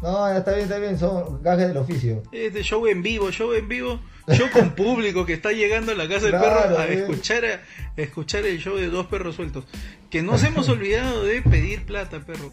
No, 0.04 0.28
ya 0.30 0.38
está 0.40 0.52
bien, 0.52 0.64
está 0.66 0.78
bien, 0.80 1.00
son 1.00 1.42
gajes 1.42 1.68
del 1.70 1.78
oficio. 1.78 2.22
Este 2.32 2.62
show 2.62 2.86
en 2.88 3.02
vivo, 3.02 3.32
show 3.32 3.54
en 3.54 3.68
vivo, 3.70 4.00
show 4.28 4.50
con 4.52 4.72
público 4.76 5.26
que 5.26 5.34
está 5.34 5.52
llegando 5.54 5.94
a 5.94 5.96
la 5.96 6.08
casa 6.08 6.26
del 6.28 6.32
Claro, 6.32 6.62
perro 6.70 6.78
a 6.80 6.86
bien. 6.86 7.00
escuchar, 7.00 7.46
a, 7.46 7.54
a 7.98 8.02
escuchar 8.02 8.46
el 8.46 8.60
show 8.60 8.76
de 8.76 8.88
dos 8.90 9.08
perros 9.08 9.36
sueltos. 9.36 9.64
Que 10.10 10.22
nos 10.22 10.44
hemos 10.44 10.68
olvidado 10.70 11.24
de 11.24 11.42
pedir 11.42 11.86
plata, 11.86 12.20
perro. 12.20 12.52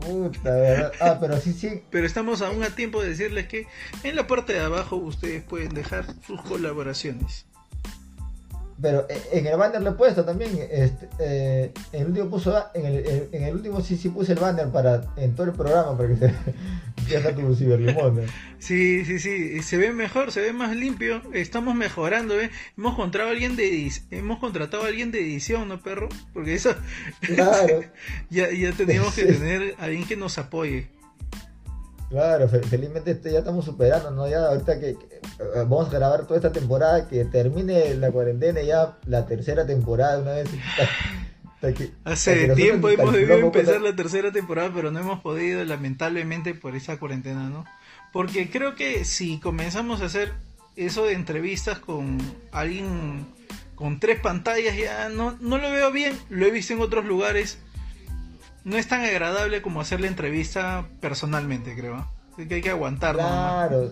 Puta, 0.00 0.50
verdad. 0.54 0.92
Ah, 1.00 1.18
pero 1.20 1.38
sí, 1.38 1.52
sí. 1.52 1.82
Pero 1.90 2.06
estamos 2.06 2.40
aún 2.42 2.62
a 2.62 2.70
tiempo 2.74 3.02
de 3.02 3.10
decirles 3.10 3.46
que 3.46 3.66
en 4.02 4.16
la 4.16 4.26
parte 4.26 4.54
de 4.54 4.60
abajo 4.60 4.96
ustedes 4.96 5.42
pueden 5.42 5.74
dejar 5.74 6.06
sus 6.26 6.40
colaboraciones. 6.42 7.44
Pero 8.82 9.06
eh, 9.10 9.20
en 9.32 9.46
el 9.46 9.56
banner 9.56 9.82
lo 9.82 9.90
he 9.90 9.94
puesto 9.94 10.24
también. 10.24 10.50
Este, 10.70 11.08
eh, 11.18 11.72
en 11.92 12.00
el 12.02 12.06
último 12.08 12.30
puso, 12.30 12.64
en 12.74 12.86
el, 12.86 13.28
en- 13.32 13.42
el 13.44 13.54
último 13.54 13.80
sí 13.80 13.96
sí 13.96 14.08
puse 14.08 14.32
el 14.32 14.38
banner 14.38 14.68
para 14.68 15.02
en 15.16 15.34
todo 15.34 15.46
el 15.48 15.52
programa 15.52 15.96
para 15.96 16.08
que 16.08 16.16
se 16.16 16.34
vea 17.20 17.34
tu 17.34 17.54
ciberlimón. 17.54 18.22
Sí, 18.58 19.04
sí, 19.04 19.18
sí, 19.18 19.62
se 19.62 19.76
ve 19.76 19.92
mejor, 19.92 20.32
se 20.32 20.40
ve 20.40 20.52
más 20.52 20.74
limpio, 20.76 21.22
estamos 21.32 21.74
mejorando, 21.74 22.38
¿eh? 22.40 22.50
Hemos 22.76 22.94
contratado 22.96 23.30
a 23.30 23.32
alguien 23.32 23.56
de 23.56 23.70
edic- 23.70 24.02
hemos 24.10 24.38
contratado 24.38 24.84
a 24.84 24.86
alguien 24.88 25.10
de 25.10 25.20
edición, 25.20 25.68
¿no, 25.68 25.80
perro? 25.82 26.08
Porque 26.32 26.54
eso 26.54 26.74
Claro, 27.20 27.80
ya, 28.30 28.50
ya 28.50 28.72
tenemos 28.72 29.14
que 29.14 29.24
tener 29.24 29.74
a 29.78 29.84
alguien 29.84 30.06
que 30.06 30.16
nos 30.16 30.38
apoye. 30.38 30.88
Claro, 32.10 32.48
fe- 32.48 32.62
felizmente 32.62 33.12
este, 33.12 33.32
ya 33.32 33.38
estamos 33.38 33.64
superando, 33.64 34.10
¿no? 34.10 34.28
Ya 34.28 34.46
ahorita 34.48 34.78
que, 34.78 34.96
que, 34.96 35.04
eh, 35.16 35.20
vamos 35.54 35.88
a 35.88 35.92
grabar 35.98 36.26
toda 36.26 36.36
esta 36.36 36.52
temporada, 36.52 37.08
que 37.08 37.24
termine 37.24 37.94
la 37.94 38.10
cuarentena 38.10 38.60
ya 38.60 38.98
la 39.06 39.24
tercera 39.26 39.64
temporada 39.66 40.18
una 40.18 40.32
vez. 40.32 40.48
hasta 40.78 40.88
hasta 41.54 41.74
que 41.74 41.90
Hace 42.04 42.34
nosotros 42.34 42.56
tiempo 42.56 42.88
hemos 42.88 43.12
debido 43.12 43.38
empezar 43.38 43.80
la 43.80 43.94
tercera 43.96 44.32
temporada, 44.32 44.70
pero 44.74 44.90
no 44.90 44.98
hemos 45.00 45.20
podido, 45.20 45.64
lamentablemente, 45.64 46.54
por 46.54 46.74
esa 46.76 46.98
cuarentena, 46.98 47.48
¿no? 47.48 47.64
Porque 48.12 48.50
creo 48.50 48.74
que 48.74 49.04
si 49.04 49.38
comenzamos 49.38 50.00
a 50.00 50.06
hacer 50.06 50.32
eso 50.76 51.04
de 51.04 51.12
entrevistas 51.12 51.78
con 51.78 52.18
alguien 52.50 53.26
con 53.74 54.00
tres 54.00 54.20
pantallas, 54.20 54.76
ya 54.76 55.08
no, 55.10 55.36
no 55.40 55.58
lo 55.58 55.70
veo 55.70 55.90
bien. 55.92 56.18
Lo 56.28 56.44
he 56.46 56.50
visto 56.50 56.72
en 56.72 56.80
otros 56.80 57.04
lugares. 57.04 57.58
No 58.64 58.76
es 58.76 58.86
tan 58.88 59.02
agradable 59.04 59.62
como 59.62 59.80
hacer 59.80 60.00
la 60.00 60.06
entrevista 60.08 60.86
personalmente, 61.00 61.74
creo. 61.74 62.06
Así 62.34 62.46
que 62.46 62.56
hay 62.56 62.62
que 62.62 62.70
aguantar. 62.70 63.14
Claro. 63.16 63.90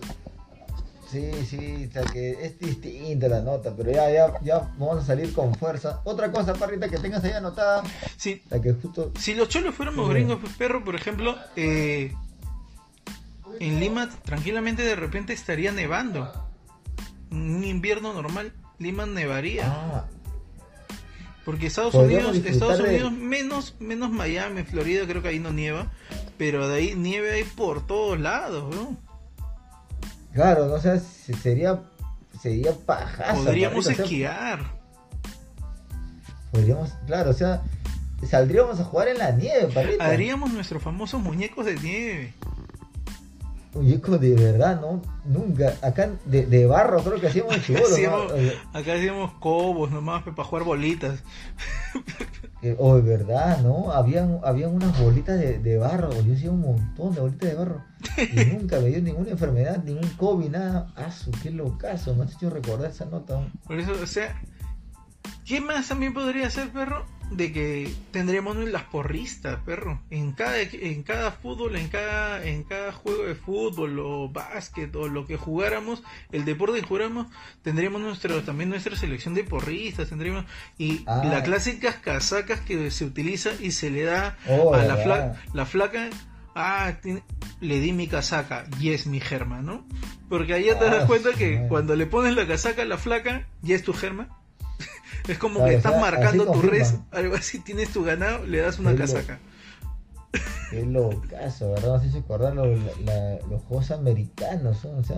Sí, 1.09 1.31
sí, 1.43 1.87
o 1.89 1.91
sea 1.91 2.03
que 2.03 2.45
es 2.45 2.59
distinta 2.59 3.27
la 3.27 3.41
nota, 3.41 3.73
pero 3.75 3.91
ya, 3.91 4.11
ya, 4.11 4.31
ya 4.43 4.59
vamos 4.77 4.99
a 5.03 5.05
salir 5.07 5.33
con 5.33 5.55
fuerza. 5.55 6.01
Otra 6.03 6.31
cosa, 6.31 6.53
parrita, 6.53 6.87
que 6.87 6.99
tengas 6.99 7.23
ahí 7.23 7.31
anotada, 7.31 7.81
Sí, 8.15 8.43
la 8.51 8.61
que 8.61 8.73
justo... 8.73 9.11
Si 9.17 9.33
los 9.33 9.49
cholos 9.49 9.73
fuéramos 9.73 10.05
Sí. 10.07 10.13
gringos, 10.13 10.37
pues, 10.39 10.53
perro, 10.53 10.83
por 10.83 10.95
ejemplo, 10.95 11.35
eh, 11.55 12.13
en 13.59 13.79
Lima 13.79 14.07
tranquilamente 14.23 14.83
de 14.83 14.95
repente 14.95 15.33
estaría 15.33 15.71
nevando. 15.71 16.31
Un 17.31 17.63
invierno 17.63 18.13
normal, 18.13 18.53
Lima 18.77 19.07
nevaría. 19.07 19.63
Ah, 19.65 20.05
Porque 21.49 21.65
Estados 21.65 21.93
Podríamos 21.95 22.29
Unidos, 22.37 22.45
Estados 22.51 22.77
de- 22.77 22.89
Unidos 22.89 23.11
menos, 23.11 23.73
menos 23.79 24.11
Miami, 24.11 24.61
Florida, 24.61 25.07
creo 25.07 25.23
que 25.23 25.29
ahí 25.29 25.39
no 25.39 25.51
nieva. 25.51 25.87
Pero 26.37 26.67
de 26.67 26.75
ahí 26.77 26.93
nieve 26.95 27.31
hay 27.31 27.43
por 27.43 27.87
todos 27.87 28.19
lados, 28.19 28.75
¿no? 28.75 28.95
claro, 30.31 30.67
no 30.67 30.79
sé, 30.79 30.99
si 30.99 31.33
sería, 31.33 31.81
sería 32.39 32.71
pajazo. 32.85 33.45
Podríamos 33.45 33.87
o 33.87 33.91
sea, 33.91 34.03
esquiar. 34.03 34.63
podríamos, 36.51 36.91
claro, 37.07 37.31
o 37.31 37.33
sea, 37.33 37.63
saldríamos 38.29 38.79
a 38.79 38.83
jugar 38.83 39.07
en 39.07 39.17
la 39.17 39.31
nieve, 39.31 39.71
parrita. 39.73 40.05
Haríamos 40.05 40.53
nuestros 40.53 40.83
famosos 40.83 41.19
muñecos 41.19 41.65
de 41.65 41.79
nieve. 41.79 42.33
Muñeco 43.79 44.17
de 44.17 44.35
verdad, 44.35 44.81
¿no? 44.81 45.01
Nunca. 45.25 45.73
Acá 45.81 46.09
de, 46.25 46.45
de 46.45 46.65
barro 46.65 47.01
creo 47.01 47.19
que 47.19 47.27
hacíamos 47.27 47.61
chibolos, 47.65 47.91
Hacíamos- 47.93 48.31
¿no? 48.33 48.79
Acá 48.79 48.93
hacíamos 48.93 49.33
cobos 49.39 49.89
nomás 49.91 50.23
para 50.23 50.43
jugar 50.43 50.65
bolitas. 50.65 51.23
eh, 52.61 52.75
Oh, 52.77 52.95
de 52.97 53.01
verdad, 53.01 53.61
¿no? 53.61 53.91
Habían, 53.91 54.39
habían 54.43 54.75
unas 54.75 54.99
bolitas 55.01 55.39
de, 55.39 55.59
de 55.59 55.77
barro. 55.77 56.09
Yo 56.23 56.33
hacía 56.33 56.51
un 56.51 56.61
montón 56.61 57.13
de 57.15 57.21
bolitas 57.21 57.49
de 57.49 57.55
barro. 57.55 57.83
Y 58.17 58.45
nunca 58.53 58.79
me 58.79 58.87
dio 58.89 59.01
ninguna 59.01 59.29
enfermedad, 59.31 59.81
ningún 59.83 60.09
COVID, 60.17 60.49
nada. 60.49 60.91
Ah, 60.97 61.09
qué 61.41 61.49
locazo. 61.51 62.15
Me 62.15 62.25
has 62.25 62.33
hecho 62.35 62.49
recordar 62.49 62.91
esa 62.91 63.05
nota. 63.05 63.39
¿no? 63.39 63.47
Por 63.65 63.79
eso, 63.79 63.93
o 64.01 64.05
sea, 64.05 64.41
¿qué 65.45 65.61
más 65.61 65.87
también 65.87 66.13
podría 66.13 66.49
ser, 66.49 66.69
perro? 66.69 67.05
De 67.31 67.51
que 67.53 67.93
tendríamos 68.11 68.57
las 68.57 68.83
porristas, 68.83 69.59
perro. 69.63 70.01
En 70.09 70.31
cada, 70.31 70.59
en 70.61 71.03
cada 71.03 71.31
fútbol, 71.31 71.75
en 71.75 71.87
cada, 71.87 72.43
en 72.43 72.63
cada 72.63 72.91
juego 72.91 73.23
de 73.25 73.35
fútbol 73.35 73.99
o 73.99 74.29
básquet 74.29 74.95
o 74.95 75.07
lo 75.07 75.27
que 75.27 75.37
jugáramos, 75.37 76.01
el 76.31 76.43
deporte 76.43 76.79
que 76.81 76.87
jugáramos, 76.87 77.27
tendríamos 77.61 78.01
nuestro, 78.01 78.41
también 78.41 78.69
nuestra 78.71 78.95
selección 78.95 79.35
de 79.35 79.43
porristas, 79.43 80.09
tendríamos, 80.09 80.45
y 80.79 81.03
Ah. 81.05 81.21
las 81.25 81.43
clásicas 81.43 81.95
casacas 81.97 82.61
que 82.61 82.89
se 82.89 83.05
utiliza 83.05 83.51
y 83.59 83.71
se 83.71 83.91
le 83.91 84.03
da 84.05 84.35
Oh, 84.47 84.73
a 84.73 84.77
la, 84.83 84.95
verdad. 84.95 85.33
fla- 85.37 85.53
la 85.53 85.65
flaca, 85.67 86.09
ah, 86.55 86.93
tiene- 87.03 87.21
le 87.61 87.79
di 87.79 87.93
mi 87.93 88.07
casaca 88.07 88.65
y 88.79 88.89
es 88.89 89.05
mi 89.05 89.19
germa, 89.19 89.61
¿no? 89.61 89.85
Porque 90.29 90.53
ahí 90.55 90.65
ya 90.65 90.79
te 90.79 90.85
Ah, 90.85 90.95
das 90.95 91.05
cuenta 91.05 91.31
su 91.33 91.37
que 91.37 91.63
cuando 91.69 91.95
le 91.95 92.07
pones 92.07 92.35
la 92.35 92.47
casaca 92.47 92.81
a 92.81 92.85
la 92.85 92.97
flaca, 92.97 93.45
ya 93.61 93.75
es 93.75 93.83
tu 93.83 93.93
germa. 93.93 94.35
Es 95.27 95.37
como 95.37 95.55
Claro, 95.55 95.69
que 95.69 95.75
o 95.75 95.77
estás 95.77 95.91
sea, 95.93 96.01
marcando 96.01 96.43
así 96.51 96.61
tu 96.61 96.67
res, 96.67 96.95
algo 97.11 97.35
así, 97.35 97.59
tienes 97.59 97.89
tu 97.91 98.03
ganado, 98.03 98.45
le 98.45 98.59
das 98.59 98.79
una 98.79 98.91
Qué 98.91 98.97
lo- 98.99 99.05
casaca. 99.05 99.39
Qué 100.71 100.85
locazo, 100.85 101.71
¿verdad? 101.71 102.01
Lo- 102.53 102.65
la- 102.75 102.91
la- 103.05 103.39
los 103.49 103.61
juegos 103.63 103.89
americanos, 103.91 104.85
¿no? 104.85 104.97
O 104.99 105.03
sea, 105.03 105.17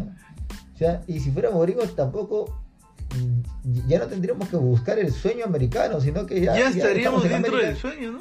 o 0.74 0.78
sea, 0.78 1.02
y 1.08 1.20
si 1.20 1.32
fuéramos 1.32 1.62
gringos 1.64 1.96
tampoco. 1.96 2.58
mm, 3.16 3.88
Ya 3.88 4.00
no 4.00 4.06
tendríamos 4.08 4.48
que 4.48 4.56
buscar 4.56 4.98
el 5.00 5.12
sueño 5.12 5.44
americano, 5.46 6.00
sino 6.00 6.26
que 6.26 6.40
ya. 6.42 6.56
Ya, 6.58 6.70
estaríamos 6.70 7.24
dentro 7.24 7.38
América. 7.50 7.68
del 7.68 7.76
sueño, 7.78 8.12
¿no? 8.14 8.20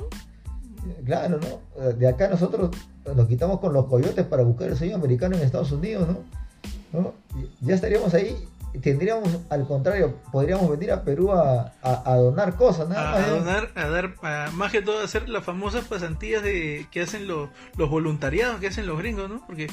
Claro, 1.05 1.39
¿no? 1.39 1.93
De 1.93 2.09
acá 2.09 2.28
nosotros 2.28 2.70
nos 3.14 3.28
quitamos 3.28 3.61
con 3.61 3.72
los 3.72 3.87
coyotes 3.87 4.26
para 4.26 4.43
buscar 4.43 4.68
el 4.68 4.76
sueño 4.76 4.97
americano 4.97 5.37
en 5.37 5.43
Estados 5.43 5.70
Unidos, 5.72 6.09
¿no? 6.09 7.01
¿No? 7.01 7.14
Ya 7.61 7.74
estaríamos 7.76 8.12
ahí 8.14 8.37
tendríamos, 8.79 9.41
al 9.49 9.66
contrario, 9.66 10.16
podríamos 10.31 10.71
venir 10.71 10.93
a 10.93 11.03
Perú 11.03 11.33
a, 11.33 11.73
a, 11.83 12.16
donar 12.16 12.57
cosas, 12.57 12.89
nada 12.89 13.11
a, 13.11 13.18
más. 13.18 13.29
A 13.29 13.31
donar, 13.31 13.71
a 13.75 13.89
dar, 13.89 14.14
a, 14.23 14.51
más 14.53 14.71
que 14.71 14.83
todo, 14.83 15.01
a 15.01 15.05
hacer 15.05 15.29
las 15.29 15.45
famosas 15.45 15.85
pasantías 15.87 16.43
de 16.43 16.87
que 16.91 17.03
hacen 17.03 17.27
los, 17.27 17.49
los 17.77 17.91
voluntariados 17.91 18.61
que 18.61 18.68
hacen 18.68 18.87
los 18.87 18.99
gringos, 18.99 19.29
¿no? 19.29 19.45
Porque 19.47 19.68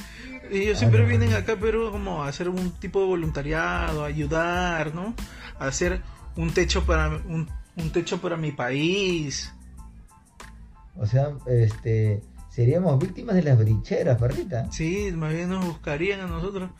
ellos 0.50 0.78
siempre 0.78 1.04
vienen 1.04 1.32
acá 1.34 1.52
a 1.52 1.56
Perú 1.56 1.90
como 1.90 2.24
a 2.24 2.28
hacer 2.28 2.48
un 2.48 2.72
tipo 2.72 3.00
de 3.00 3.06
voluntariado, 3.06 4.04
a 4.04 4.08
ayudar, 4.08 4.94
¿no? 4.94 5.14
A 5.58 5.66
hacer 5.66 6.02
un 6.36 6.52
techo 6.52 6.84
para 6.84 7.08
un, 7.08 7.48
un 7.76 7.92
techo 7.92 8.20
para 8.20 8.36
mi 8.36 8.52
país. 8.52 9.52
O 10.96 11.06
sea, 11.06 11.30
este 11.46 12.22
seríamos 12.48 12.98
víctimas 12.98 13.36
de 13.36 13.44
las 13.44 13.56
brincheras, 13.56 14.18
perrita. 14.18 14.70
Sí, 14.72 15.12
más 15.14 15.32
bien 15.32 15.48
nos 15.48 15.64
buscarían 15.64 16.20
a 16.20 16.26
nosotros. 16.26 16.70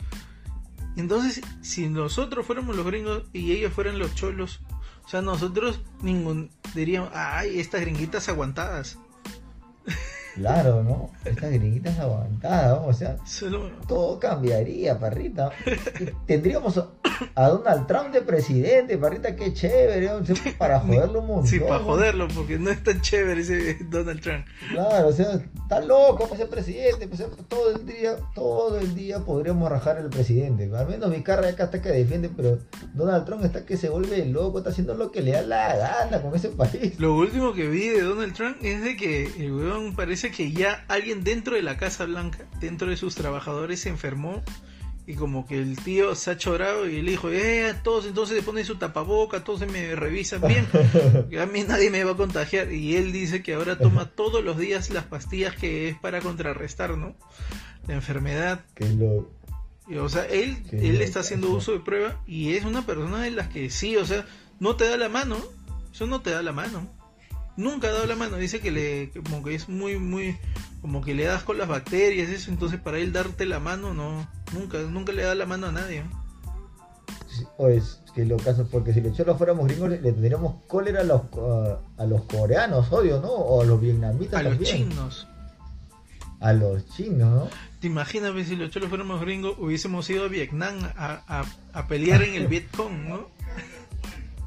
Entonces, 0.98 1.40
si 1.62 1.88
nosotros 1.88 2.44
fuéramos 2.44 2.74
los 2.74 2.84
gringos 2.84 3.22
y 3.32 3.52
ellos 3.52 3.72
fueran 3.72 4.00
los 4.00 4.16
cholos, 4.16 4.60
o 5.04 5.08
sea, 5.08 5.22
nosotros 5.22 5.80
ningún 6.02 6.50
diríamos, 6.74 7.10
ay, 7.14 7.60
estas 7.60 7.82
gringuitas 7.82 8.28
aguantadas. 8.28 8.98
Claro, 10.38 10.82
¿no? 10.82 11.10
Estas 11.24 11.50
gringuitas 11.50 11.98
aguantadas, 11.98 12.80
o 12.84 12.92
sea, 12.92 13.16
todo 13.86 14.18
cambiaría, 14.20 14.98
parrita. 14.98 15.50
tendríamos 16.26 16.78
a 17.34 17.48
Donald 17.48 17.86
Trump 17.86 18.12
de 18.12 18.22
presidente, 18.22 18.96
parrita, 18.96 19.34
qué 19.34 19.52
chévere, 19.52 20.10
para 20.56 20.80
joderlo 20.80 21.20
un 21.20 21.26
montón. 21.26 21.46
Sí, 21.48 21.58
para 21.58 21.80
joderlo, 21.80 22.28
porque 22.28 22.58
no 22.58 22.70
es 22.70 22.82
tan 22.82 23.00
chévere 23.00 23.40
ese 23.40 23.78
Donald 23.90 24.20
Trump. 24.20 24.46
Claro, 24.70 25.08
o 25.08 25.12
sea, 25.12 25.32
está 25.34 25.80
loco 25.80 26.24
para 26.26 26.36
ser 26.36 26.48
presidente, 26.48 27.08
pues 27.08 27.24
todo 27.48 27.74
el 27.74 27.84
día, 27.84 28.16
todo 28.34 28.78
el 28.78 28.94
día 28.94 29.20
podríamos 29.20 29.68
rajar 29.68 29.98
al 29.98 30.08
presidente. 30.08 30.70
Al 30.74 30.88
menos 30.88 31.10
mi 31.10 31.22
carrera 31.22 31.50
acá 31.50 31.64
está 31.64 31.82
que 31.82 31.88
defiende, 31.90 32.30
pero 32.34 32.58
Donald 32.94 33.24
Trump 33.24 33.44
está 33.44 33.66
que 33.66 33.76
se 33.76 33.88
vuelve 33.88 34.24
loco, 34.26 34.58
está 34.58 34.70
haciendo 34.70 34.94
lo 34.94 35.10
que 35.10 35.22
le 35.22 35.32
da 35.32 35.42
la 35.42 35.76
gana 35.76 36.22
con 36.22 36.34
ese 36.34 36.50
país. 36.50 36.98
Lo 36.98 37.16
último 37.16 37.52
que 37.52 37.68
vi 37.68 37.88
de 37.88 38.02
Donald 38.02 38.34
Trump 38.34 38.56
es 38.62 38.82
de 38.82 38.96
que 38.96 39.26
el 39.38 39.52
weón 39.52 39.94
parece 39.94 40.27
que 40.30 40.52
ya 40.52 40.84
alguien 40.88 41.24
dentro 41.24 41.56
de 41.56 41.62
la 41.62 41.76
Casa 41.76 42.04
Blanca, 42.06 42.46
dentro 42.60 42.88
de 42.88 42.96
sus 42.96 43.14
trabajadores, 43.14 43.80
se 43.80 43.88
enfermó 43.88 44.42
y 45.06 45.14
como 45.14 45.46
que 45.46 45.58
el 45.58 45.76
tío 45.76 46.14
se 46.14 46.30
ha 46.30 46.36
chorado 46.36 46.86
y 46.86 47.00
le 47.00 47.12
dijo, 47.12 47.30
eh, 47.30 47.74
todos 47.82 48.04
entonces 48.04 48.36
se 48.36 48.42
ponen 48.42 48.66
su 48.66 48.76
tapaboca, 48.76 49.42
todos 49.42 49.60
se 49.60 49.66
me 49.66 49.96
revisan 49.96 50.42
bien, 50.42 50.66
a 51.40 51.46
mí 51.46 51.62
nadie 51.62 51.90
me 51.90 52.04
va 52.04 52.12
a 52.12 52.16
contagiar. 52.16 52.70
Y 52.70 52.94
él 52.96 53.10
dice 53.10 53.42
que 53.42 53.54
ahora 53.54 53.78
toma 53.78 54.10
todos 54.14 54.44
los 54.44 54.58
días 54.58 54.90
las 54.90 55.04
pastillas 55.04 55.56
que 55.56 55.88
es 55.88 55.98
para 55.98 56.20
contrarrestar, 56.20 56.98
¿no? 56.98 57.16
La 57.86 57.94
enfermedad. 57.94 58.60
o 59.98 60.08
sea, 60.10 60.26
él, 60.26 60.62
él 60.72 61.00
está 61.00 61.20
haciendo 61.20 61.48
uso 61.50 61.72
de 61.72 61.80
prueba 61.80 62.20
y 62.26 62.52
es 62.52 62.66
una 62.66 62.84
persona 62.84 63.22
de 63.22 63.30
las 63.30 63.48
que 63.48 63.70
sí, 63.70 63.96
o 63.96 64.04
sea, 64.04 64.26
no 64.60 64.76
te 64.76 64.86
da 64.86 64.98
la 64.98 65.08
mano, 65.08 65.38
eso 65.90 66.06
no 66.06 66.20
te 66.20 66.30
da 66.32 66.42
la 66.42 66.52
mano 66.52 66.97
nunca 67.58 67.88
ha 67.88 67.92
dado 67.92 68.06
la 68.06 68.16
mano. 68.16 68.36
Dice 68.38 68.60
que 68.60 68.70
le, 68.70 69.10
como 69.10 69.42
que 69.42 69.54
es 69.54 69.68
muy, 69.68 69.98
muy, 69.98 70.38
como 70.80 71.02
que 71.02 71.12
le 71.12 71.24
das 71.24 71.42
con 71.42 71.58
las 71.58 71.68
bacterias, 71.68 72.30
eso. 72.30 72.50
Entonces 72.50 72.80
para 72.80 72.98
él 72.98 73.12
darte 73.12 73.44
la 73.44 73.60
mano, 73.60 73.92
no, 73.92 74.26
nunca, 74.54 74.78
nunca 74.78 75.12
le 75.12 75.24
da 75.24 75.34
la 75.34 75.44
mano 75.44 75.66
a 75.66 75.72
nadie. 75.72 76.04
Pues 77.56 78.00
que 78.14 78.24
lo 78.24 78.36
caso, 78.38 78.66
porque 78.70 78.94
si 78.94 79.00
le 79.00 79.10
echó 79.10 79.36
fuéramos 79.36 79.66
gringos, 79.66 79.90
le, 79.90 79.98
tendríamos 79.98 80.62
cólera 80.66 81.02
a 81.02 81.04
los, 81.04 81.22
a, 81.98 82.06
los 82.06 82.22
coreanos, 82.22 82.90
odio, 82.90 83.20
¿no? 83.20 83.28
O 83.28 83.62
a 83.62 83.64
los 83.64 83.80
vietnamitas. 83.80 84.40
A 84.40 84.42
los 84.42 84.58
chinos. 84.60 85.28
A 86.40 86.52
los 86.52 86.86
chinos, 86.88 87.28
¿no? 87.28 87.48
¿Te 87.80 87.86
imaginas 87.86 88.32
si 88.46 88.56
los 88.56 88.70
cholos 88.70 88.88
fuéramos 88.88 89.20
gringos, 89.20 89.56
hubiésemos 89.58 90.08
ido 90.10 90.24
a 90.24 90.28
Vietnam 90.28 90.78
a, 90.96 91.22
a, 91.28 91.44
a 91.72 91.86
pelear 91.86 92.22
en 92.22 92.34
el 92.34 92.48
Vietcong, 92.48 93.08
¿no? 93.08 93.37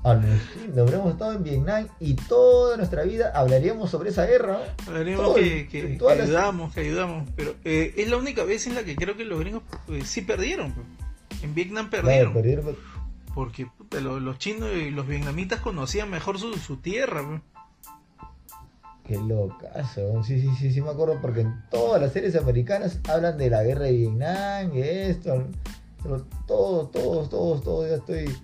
Nos 0.04 0.78
habríamos 0.80 1.12
estado 1.12 1.34
en 1.34 1.44
Vietnam 1.44 1.88
y 2.00 2.16
toda 2.16 2.76
nuestra 2.76 3.04
vida 3.04 3.32
hablaríamos 3.36 3.92
sobre 3.92 4.10
esa 4.10 4.26
guerra. 4.26 4.60
Hablaríamos 4.88 5.36
que, 5.36 6.00
ayudamos, 6.10 6.74
que 6.74 6.80
ayudamos. 6.80 7.30
Pero 7.36 7.54
eh, 7.64 7.94
es 7.98 8.10
la 8.10 8.18
única 8.18 8.44
vez 8.44 8.66
en 8.66 8.76
la 8.76 8.84
que 8.84 8.96
creo 8.96 9.16
que 9.16 9.26
los 9.26 9.40
gringos 9.40 9.62
pues, 9.86 10.08
sí 10.08 10.22
perdieron. 10.22 10.72
Pues. 10.72 10.88
En 11.44 11.54
Vietnam 11.54 11.92
perdieron. 11.92 12.34
Pues. 12.34 12.78
Porque 13.36 13.68
los, 14.02 14.40
chinos 14.40 14.70
y 14.76 14.90
los 14.90 15.08
vietnamitas 15.08 15.62
conocían 15.62 16.10
mejor 16.10 16.40
su, 16.40 16.56
su 16.56 16.78
tierra. 16.78 17.24
Pues. 17.24 17.42
Qué 19.06 19.18
locazo. 19.18 20.24
Sí, 20.24 20.42
sí, 20.42 20.50
sí, 20.58 20.74
sí 20.74 20.82
me 20.82 20.90
acuerdo 20.90 21.20
porque 21.22 21.42
en 21.42 21.64
todas 21.70 22.02
las 22.02 22.12
series 22.12 22.36
americanas 22.36 23.00
hablan 23.08 23.38
de 23.38 23.52
la 23.52 23.64
guerra 23.64 23.84
de 23.84 23.92
Vietnam 23.92 24.76
y 24.76 24.82
esto. 24.82 25.44
Pero 26.02 26.26
todos, 26.48 26.90
todos, 26.90 27.30
todos, 27.30 27.64
todos, 27.64 27.88
ya 27.88 27.98
estoy 27.98 28.36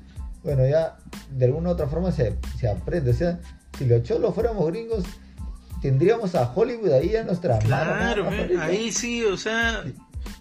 bueno, 0.47 0.65
ya 0.65 0.95
de 1.29 1.45
alguna 1.45 1.69
u 1.69 1.71
otra 1.73 1.87
forma 1.87 2.09
se, 2.13 2.37
aprende. 2.73 3.11
O 3.11 3.13
sea, 3.13 3.37
si 3.77 3.85
los 3.85 4.01
cholos 4.03 4.33
fuéramos 4.33 4.65
gringos, 4.67 5.03
tendríamos 5.81 6.35
a 6.35 6.49
Hollywood 6.53 6.93
ahí 6.93 7.17
a 7.17 7.23
nuestra 7.25 7.59
Claro, 7.59 8.29
ahí 8.61 8.93
sí, 8.93 9.25
o 9.25 9.35
sea, 9.35 9.83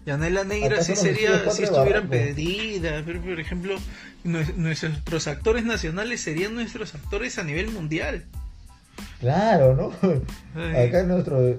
Yanela 0.07 0.45
Negra 0.45 0.81
sí 0.85 0.95
sería, 0.95 1.51
si 1.51 1.65
estuvieran 1.65 2.09
pedidas, 2.09 3.03
pero 3.05 3.21
por 3.21 3.41
ejemplo, 3.41 3.77
nuestros 4.23 5.27
actores 5.27 5.65
nacionales 5.65 6.21
serían 6.21 6.55
nuestros 6.55 6.95
actores 6.95 7.37
a 7.41 7.43
nivel 7.43 7.73
mundial. 7.73 8.27
Claro, 9.19 9.75
¿no? 9.75 10.11
Acá 10.87 11.03
nuestro... 11.03 11.57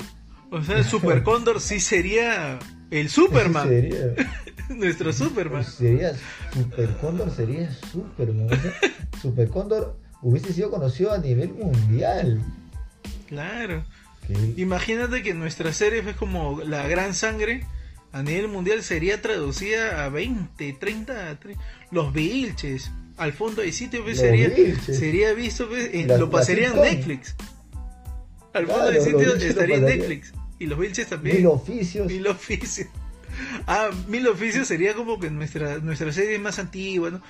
O 0.52 0.64
sea, 0.64 0.78
el 0.78 0.86
Super 0.86 1.22
Cóndor 1.22 1.60
sí 1.60 1.82
sería 1.82 2.60
el 2.92 3.10
Superman. 3.10 3.68
sería. 3.68 4.14
Nuestro 4.76 5.14
Superman. 5.14 5.64
Pues 5.64 5.76
sería 5.76 6.14
Super 6.54 6.90
Cóndor, 6.98 7.32
sería 7.32 7.72
Superman. 7.92 8.50
Super 9.22 9.50
Cóndor 9.50 9.98
hubiese 10.22 10.54
sido 10.54 10.70
conocido 10.70 11.14
a 11.14 11.18
nivel 11.18 11.54
mundial. 11.54 12.42
Claro. 13.28 13.84
Imagínate 14.58 15.24
que 15.24 15.34
nuestra 15.34 15.72
serie 15.72 16.04
es 16.06 16.16
como 16.16 16.62
la 16.62 16.88
gran 16.88 17.14
sangre 17.14 17.66
a 18.12 18.24
nivel 18.24 18.48
mundial 18.48 18.84
sería 18.84 19.22
traducida 19.22 20.06
a 20.06 20.10
20, 20.10 20.74
30, 20.74 21.40
los 21.92 22.14
Vilches. 22.14 22.92
Al 23.18 23.34
fondo 23.34 23.62
hay 23.62 23.72
sitio 23.72 24.04
pues, 24.04 24.18
sería, 24.20 24.50
sería 24.82 25.34
visto, 25.34 25.68
pues, 25.68 25.92
lo 26.08 26.30
pasaría 26.30 26.70
en 26.70 26.76
Netflix. 26.76 27.36
Al 28.54 28.68
fondo 28.68 28.88
hay 28.88 29.02
sitio 29.02 29.36
estaría 29.36 29.78
en 29.78 29.86
Netflix. 29.86 30.34
Y 30.60 30.66
los 30.66 30.80
Vilches 30.80 31.08
también. 31.08 31.38
Mil 31.38 31.48
oficios. 31.48 32.08
Mil 32.08 32.28
oficios. 32.28 32.88
Ah, 33.68 33.90
Mil 34.08 34.28
Oficios 34.28 34.68
sería 34.68 34.94
como 34.94 35.20
que 35.20 35.30
nuestra, 35.30 35.80
nuestra 35.80 36.12
serie 36.12 36.40
más 36.40 36.60
antigua, 36.60 37.10
¿no? 37.10 37.22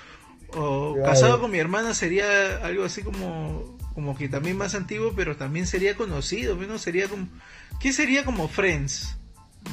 O 0.53 0.95
Casado 1.03 1.41
con 1.41 1.51
mi 1.51 1.58
hermana 1.58 1.93
sería 1.93 2.58
algo 2.58 2.86
así 2.86 3.01
como, 3.01 3.78
como 3.93 4.18
que 4.18 4.30
también 4.30 4.58
más 4.58 4.76
antiguo, 4.76 5.14
pero 5.16 5.36
también 5.36 5.68
sería 5.68 5.95
conocido, 5.95 6.55
¿no? 6.55 6.78
Sería 6.78 7.08
como, 7.08 7.28
¿qué 7.82 7.91
sería 7.91 8.24
como 8.24 8.47
Friends? 8.47 9.18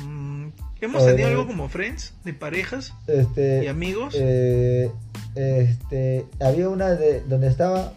Mm, 0.04 0.48
¿Hemos 0.80 1.06
tenido 1.06 1.28
algo 1.28 1.46
como 1.46 1.68
Friends? 1.68 2.14
¿De 2.24 2.34
parejas? 2.34 2.92
Este, 3.06 3.64
¿Y 3.64 3.66
amigos? 3.68 4.14
Eh, 4.18 4.90
este, 5.36 6.26
había 6.40 6.68
una 6.68 6.90
de 6.90 7.20
donde 7.20 7.48
estaba 7.48 7.92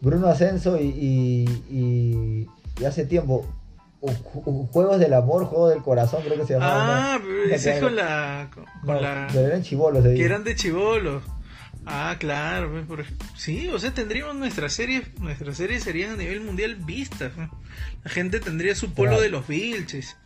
Bruno 0.00 0.28
Ascenso 0.28 0.80
y, 0.80 1.44
y 1.70 2.84
hace 2.84 3.04
tiempo 3.04 3.46
Juegos 4.72 4.98
del 4.98 5.14
Amor, 5.14 5.46
Juego 5.46 5.68
del 5.68 5.82
Corazón, 5.82 6.22
creo 6.24 6.38
que 6.38 6.46
se 6.46 6.54
llamaba. 6.54 7.14
Ah, 7.14 7.20
ese 7.50 7.74
es 7.74 7.80
con 7.80 7.96
la. 7.96 8.50
Con, 8.84 9.02
la... 9.02 9.28
eran 9.34 9.62
chivolos. 9.62 10.04
Que 10.04 10.24
eran 10.24 10.44
de 10.44 10.54
chivolos. 10.54 11.22
Ah, 11.86 12.16
claro. 12.18 12.70
Sí, 13.36 13.68
o 13.68 13.78
sea, 13.78 13.92
tendríamos 13.92 14.36
nuestras 14.36 14.72
series. 14.72 15.18
Nuestras 15.20 15.56
series 15.56 15.82
serían 15.82 16.12
a 16.12 16.16
nivel 16.16 16.40
mundial 16.40 16.76
vistas. 16.76 17.32
La 18.02 18.10
gente 18.10 18.40
tendría 18.40 18.74
su 18.74 18.92
polo 18.92 19.20
de 19.20 19.28
los 19.28 19.46
Vilches. 19.46 20.16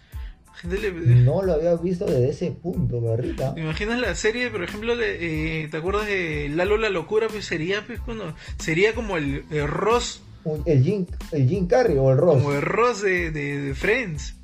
No 0.64 1.42
lo 1.42 1.54
había 1.54 1.74
visto 1.76 2.04
desde 2.04 2.30
ese 2.30 2.50
punto, 2.50 3.00
barrita. 3.00 3.54
¿Te 3.54 3.60
imaginas 3.60 4.00
la 4.00 4.14
serie, 4.14 4.50
por 4.50 4.64
ejemplo, 4.64 4.96
de, 4.96 5.62
eh, 5.62 5.68
¿te 5.68 5.76
acuerdas 5.76 6.06
de 6.06 6.48
Lalo 6.48 6.76
la 6.78 6.90
locura? 6.90 7.28
Pues 7.28 7.44
sería, 7.44 7.86
pues, 7.86 8.00
cuando, 8.00 8.34
sería 8.58 8.92
como 8.92 9.16
el, 9.16 9.44
el 9.50 9.68
Ross 9.68 10.22
el 10.64 10.82
Jim, 10.82 11.06
el 11.32 11.48
Jim 11.48 11.66
Carrey 11.66 11.96
o 11.98 12.10
el 12.10 12.18
Ross. 12.18 12.42
Como 12.42 12.52
el 12.52 12.62
Ross 12.62 13.02
de, 13.02 13.30
de, 13.30 13.74
Friends. 13.74 14.34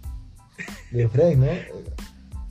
De 0.90 1.08
Friends, 1.08 1.38
¿no? 1.38 1.94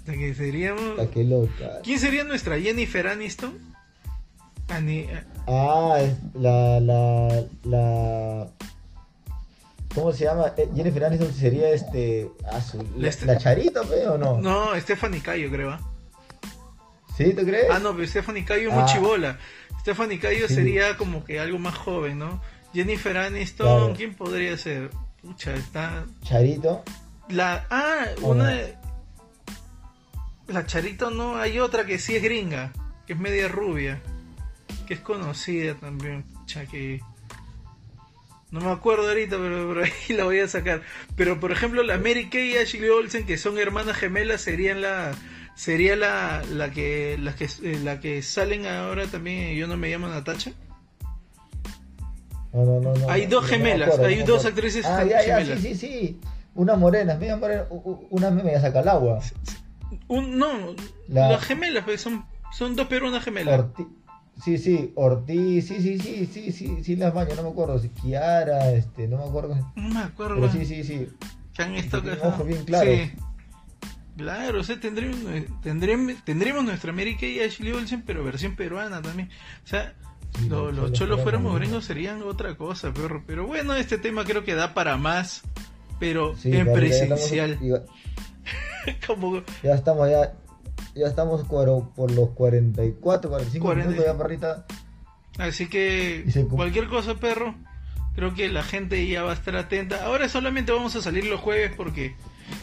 que 0.13 0.33
seríamos... 0.35 1.07
qué 1.13 1.23
loca. 1.23 1.79
¿Quién 1.83 1.99
sería 1.99 2.23
nuestra 2.23 2.59
Jennifer 2.59 3.07
Aniston? 3.07 3.73
Ah, 5.47 5.99
la, 6.33 6.79
la, 6.79 7.45
la... 7.63 8.47
¿Cómo 9.93 10.11
se 10.11 10.23
llama? 10.23 10.53
Eh, 10.57 10.69
Jennifer 10.75 11.05
Aniston 11.05 11.33
sería 11.33 11.69
este... 11.69 12.29
Ah, 12.45 12.59
la, 12.97 13.37
Charita, 13.37 13.81
o 13.81 14.17
no? 14.17 14.41
No, 14.41 14.79
Stephanie 14.79 15.21
Cayo, 15.21 15.51
creo. 15.51 15.71
¿ah? 15.71 15.79
¿Sí, 17.15 17.33
tú 17.33 17.45
crees? 17.45 17.69
Ah, 17.69 17.79
no, 17.79 17.93
pero 17.93 18.07
Stephanie 18.07 18.43
Cayo 18.43 18.69
es 18.69 18.73
muy 18.73 18.83
ah. 18.83 18.87
chivola. 18.91 19.39
Stephanie 19.81 20.19
Cayo 20.19 20.47
sería 20.47 20.97
como 20.97 21.23
que 21.23 21.39
algo 21.39 21.59
más 21.59 21.75
joven, 21.75 22.17
¿no? 22.17 22.41
Jennifer 22.73 23.17
Aniston, 23.17 23.95
¿quién 23.95 24.15
podría 24.15 24.57
ser? 24.57 24.89
Pucha, 25.21 25.53
está. 25.55 26.05
Charito. 26.23 26.83
La. 27.29 27.65
Ah, 27.69 28.05
una. 28.21 28.47
de- 28.49 28.75
La 30.47 30.65
Charito 30.65 31.09
no, 31.11 31.37
hay 31.37 31.59
otra 31.59 31.85
que 31.85 31.97
sí 31.99 32.15
es 32.15 32.23
gringa, 32.23 32.73
que 33.07 33.13
es 33.13 33.19
media 33.19 33.47
rubia, 33.47 34.01
que 34.87 34.95
es 34.95 34.99
conocida 34.99 35.75
también. 35.75 36.23
Pucha, 36.23 36.65
que. 36.65 36.99
No 38.51 38.59
me 38.59 38.69
acuerdo 38.71 39.07
ahorita, 39.07 39.37
pero 39.37 39.67
por 39.67 39.83
ahí 39.83 39.91
la 40.09 40.25
voy 40.25 40.39
a 40.39 40.47
sacar. 40.47 40.81
Pero 41.15 41.39
por 41.39 41.51
ejemplo, 41.51 41.81
la 41.83 41.97
Mary 41.97 42.29
Kay 42.29 42.51
y 42.53 42.57
Ashley 42.57 42.89
Olsen, 42.89 43.25
que 43.25 43.37
son 43.37 43.57
hermanas 43.57 43.97
gemelas, 43.97 44.41
serían 44.41 44.81
la. 44.81 45.13
Sería 45.55 45.95
la, 45.95 46.41
la 46.49 46.71
que 46.71 47.15
las 47.19 47.35
que 47.35 47.45
eh, 47.45 47.79
la 47.83 47.99
que 47.99 48.23
salen 48.23 48.65
ahora 48.65 49.05
también 49.05 49.55
Yo 49.55 49.67
no 49.67 49.77
me 49.77 49.89
llamo 49.89 50.07
Natacha. 50.07 50.51
No, 52.53 52.63
no, 52.65 52.79
no, 52.79 52.93
no, 52.93 53.09
Hay 53.09 53.25
dos 53.25 53.45
gemelas, 53.45 53.87
acuerdo, 53.89 54.05
hay 54.07 54.23
dos 54.23 54.45
actrices 54.45 54.85
Ah, 54.85 55.03
ya, 55.03 55.25
ya, 55.25 55.39
gemelas. 55.39 55.59
sí, 55.59 55.75
sí, 55.75 55.87
sí. 55.87 56.19
Unas 56.55 56.77
morenas, 56.77 57.19
media 57.19 57.35
morena, 57.35 57.65
una 58.11 58.29
media 58.29 58.61
saca 58.61 58.79
al 58.81 58.89
agua. 58.89 59.19
Un, 60.07 60.37
no, 60.37 60.47
La- 61.07 61.29
las 61.31 61.41
gemelas, 61.43 61.83
pues, 61.83 61.99
son, 62.01 62.25
son 62.51 62.75
dos 62.75 62.87
peruanas 62.87 63.23
gemelas. 63.23 63.59
Ortiz. 63.59 63.87
Sí, 64.43 64.57
sí, 64.57 64.91
Ortiz, 64.95 65.67
sí, 65.67 65.81
sí, 65.81 65.99
sí, 65.99 66.25
sí, 66.31 66.51
sí, 66.51 66.83
sí, 66.83 66.95
las 66.95 67.13
baño, 67.13 67.35
no 67.35 67.43
me 67.43 67.49
acuerdo, 67.49 67.79
si 67.79 67.89
Kiara, 67.89 68.71
este, 68.71 69.07
no 69.07 69.17
me 69.17 69.23
acuerdo. 69.23 69.55
No 69.75 69.89
me 69.89 69.99
acuerdo. 69.99 70.35
Pero 70.35 70.51
sí, 70.51 70.65
sí, 70.65 70.83
sí. 70.83 71.07
que 71.53 71.63
han 71.63 71.75
estado 71.75 72.43
bien 72.43 72.63
claros. 72.65 72.93
Sí. 72.93 73.11
Claro, 74.17 74.59
o 74.59 74.63
sea, 74.63 74.79
tendremos, 74.79 75.17
tendremos, 75.63 76.13
tendremos 76.23 76.63
nuestra 76.63 76.91
América 76.91 77.25
y 77.25 77.39
Ashley 77.39 77.71
Olsen, 77.71 78.03
pero 78.03 78.23
versión 78.23 78.55
peruana 78.55 79.01
también. 79.01 79.29
O 79.63 79.67
sea, 79.67 79.93
Sí, 80.39 80.47
lo- 80.49 80.71
los 80.71 80.89
los 80.89 80.93
cholos 80.93 81.21
fuéramos 81.21 81.55
gringos 81.55 81.85
serían 81.85 82.23
otra 82.23 82.55
cosa, 82.55 82.91
perro. 82.93 83.23
Pero 83.27 83.45
bueno, 83.45 83.75
este 83.75 83.97
tema 83.99 84.23
creo 84.25 84.43
que 84.43 84.55
da 84.55 84.73
para 84.73 84.97
más, 84.97 85.41
pero 85.99 86.35
Sí, 86.35 86.51
en 86.55 86.65
pero 86.65 86.85
ya 86.87 86.93
estamos- 86.95 87.19
presencial. 87.19 87.59
Ya, 87.61 88.97
Como 89.07 89.43
ya 89.63 89.73
estamos, 89.75 90.09
ya, 90.09 90.33
ya 90.95 91.07
estamos 91.07 91.43
cuero- 91.45 91.91
por 91.95 92.11
los 92.11 92.29
44, 92.31 93.29
45 93.29 93.63
Cuarenta. 93.65 93.89
minutos 93.91 94.11
ya, 94.11 94.17
perrita. 94.17 94.65
Así 95.37 95.67
que 95.67 96.25
se 96.31 96.45
cualquier 96.47 96.87
cosa, 96.87 97.15
perro, 97.15 97.55
creo 98.15 98.33
que 98.35 98.49
la 98.49 98.61
gente 98.63 99.07
ya 99.07 99.23
va 99.23 99.31
a 99.31 99.35
estar 99.35 99.55
atenta. 99.55 100.05
Ahora 100.05 100.29
solamente 100.29 100.71
vamos 100.71 100.95
a 100.95 101.01
salir 101.01 101.25
los 101.25 101.39
jueves 101.39 101.71
porque 101.75 102.15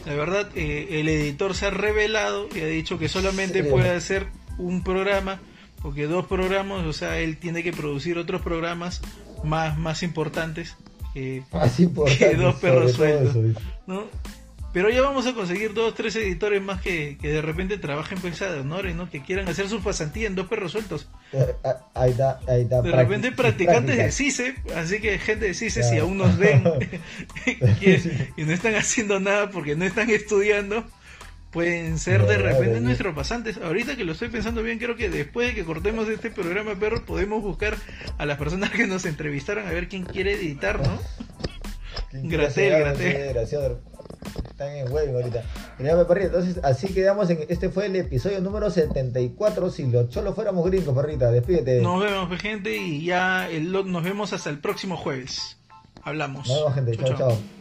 la 0.05 0.13
verdad 0.15 0.49
eh, 0.55 0.99
el 0.99 1.09
editor 1.09 1.53
se 1.55 1.67
ha 1.67 1.69
revelado 1.69 2.47
y 2.55 2.59
ha 2.61 2.65
dicho 2.67 2.97
que 2.99 3.07
solamente 3.09 3.63
Sí. 3.63 3.69
puede 3.69 3.89
hacer 3.91 4.27
un 4.57 4.83
programa 4.83 5.39
porque 5.81 6.05
dos 6.07 6.25
programas, 6.27 6.85
o 6.85 6.93
sea, 6.93 7.17
él 7.19 7.37
tiene 7.37 7.63
que 7.63 7.73
producir 7.73 8.17
otros 8.19 8.41
programas 8.41 9.01
más, 9.43 9.77
más 9.77 10.03
importantes. 10.03 10.75
que- 11.13 11.43
Más 11.51 11.79
importante. 11.79 12.29
Que 12.29 12.35
dos 12.35 12.55
perros 12.55 12.93
sueltos. 12.93 13.35
¿no? 13.87 14.05
Pero 14.73 14.89
ya 14.89 15.01
vamos 15.01 15.27
a 15.27 15.33
conseguir 15.33 15.73
dos, 15.73 15.93
tres 15.95 16.15
editores 16.15 16.61
más 16.61 16.81
que, 16.81 17.17
que 17.19 17.27
de 17.29 17.41
repente 17.41 17.77
trabajen 17.77 18.19
pues 18.19 18.39
de 18.39 18.59
honores, 18.59 18.95
¿no? 18.95 19.09
Que 19.09 19.21
quieran 19.21 19.47
hacer 19.49 19.67
su 19.67 19.81
pasantía 19.81 20.27
en 20.27 20.35
dos 20.35 20.47
perros 20.47 20.71
sueltos. 20.71 21.09
Eh, 21.33 21.55
Ahí 21.93 22.11
está, 22.11 22.39
ahí 22.47 22.61
está. 22.61 22.81
De 22.81 22.91
repente 22.91 23.31
practicantes 23.31 23.97
de. 23.97 24.11
CICE, 24.11 24.55
así 24.75 24.99
que 24.99 25.19
gente 25.19 25.45
de 25.45 25.53
CICE, 25.53 25.83
si 25.83 25.97
aún 25.97 26.17
nos 26.17 26.37
ven 26.37 26.63
y, 27.45 28.41
y 28.41 28.45
no 28.45 28.53
están 28.53 28.75
haciendo 28.75 29.19
nada 29.19 29.49
porque 29.49 29.75
no 29.75 29.85
están 29.85 30.09
estudiando, 30.09 30.85
pueden 31.51 31.99
ser 31.99 32.25
de 32.25 32.37
repente 32.37 32.79
nuestros 32.79 33.13
pasantes. 33.13 33.57
Ahorita 33.57 33.95
que 33.95 34.05
lo 34.05 34.13
estoy 34.13 34.29
pensando 34.29 34.63
bien, 34.63 34.79
creo 34.79 34.95
que 34.95 35.09
después 35.09 35.49
de 35.49 35.55
que 35.55 35.65
cortemos 35.65 36.07
este 36.09 36.31
programa, 36.31 36.75
perro, 36.75 37.05
podemos 37.05 37.41
buscar 37.41 37.75
a 38.17 38.25
las 38.25 38.37
personas 38.37 38.71
que 38.71 38.87
nos 38.87 39.05
entrevistaron 39.05 39.67
a 39.67 39.71
ver 39.71 39.87
quién 39.89 40.03
quiere 40.03 40.33
editar, 40.33 40.79
¿no? 40.79 40.99
Gratel, 42.13 42.79
Gratel. 42.79 43.77
Están 44.47 44.75
en 44.75 44.91
huelga 44.91 45.13
ahorita. 45.13 45.43
Entonces, 45.79 46.59
así 46.63 46.93
quedamos 46.93 47.29
en. 47.29 47.45
Este 47.49 47.69
fue 47.69 47.87
el 47.87 47.95
episodio 47.95 48.39
número 48.41 48.69
74. 48.69 49.69
Si 49.71 49.87
los 49.87 50.09
cholos 50.09 50.35
fuéramos 50.35 50.65
gringos, 50.65 50.95
perrita, 50.95 51.31
despídete. 51.31 51.81
Nos 51.81 52.03
vemos, 52.03 52.39
gente, 52.39 52.75
y 52.75 53.05
ya 53.05 53.49
el, 53.49 53.71
nos 53.71 54.03
vemos 54.03 54.33
hasta 54.33 54.49
el 54.49 54.59
próximo 54.59 54.97
jueves. 54.97 55.57
Hablamos. 56.03 56.47
Nos 56.47 56.57
vemos, 56.57 56.75
gente. 56.75 56.97
Chao. 56.97 57.17
chao. 57.17 57.60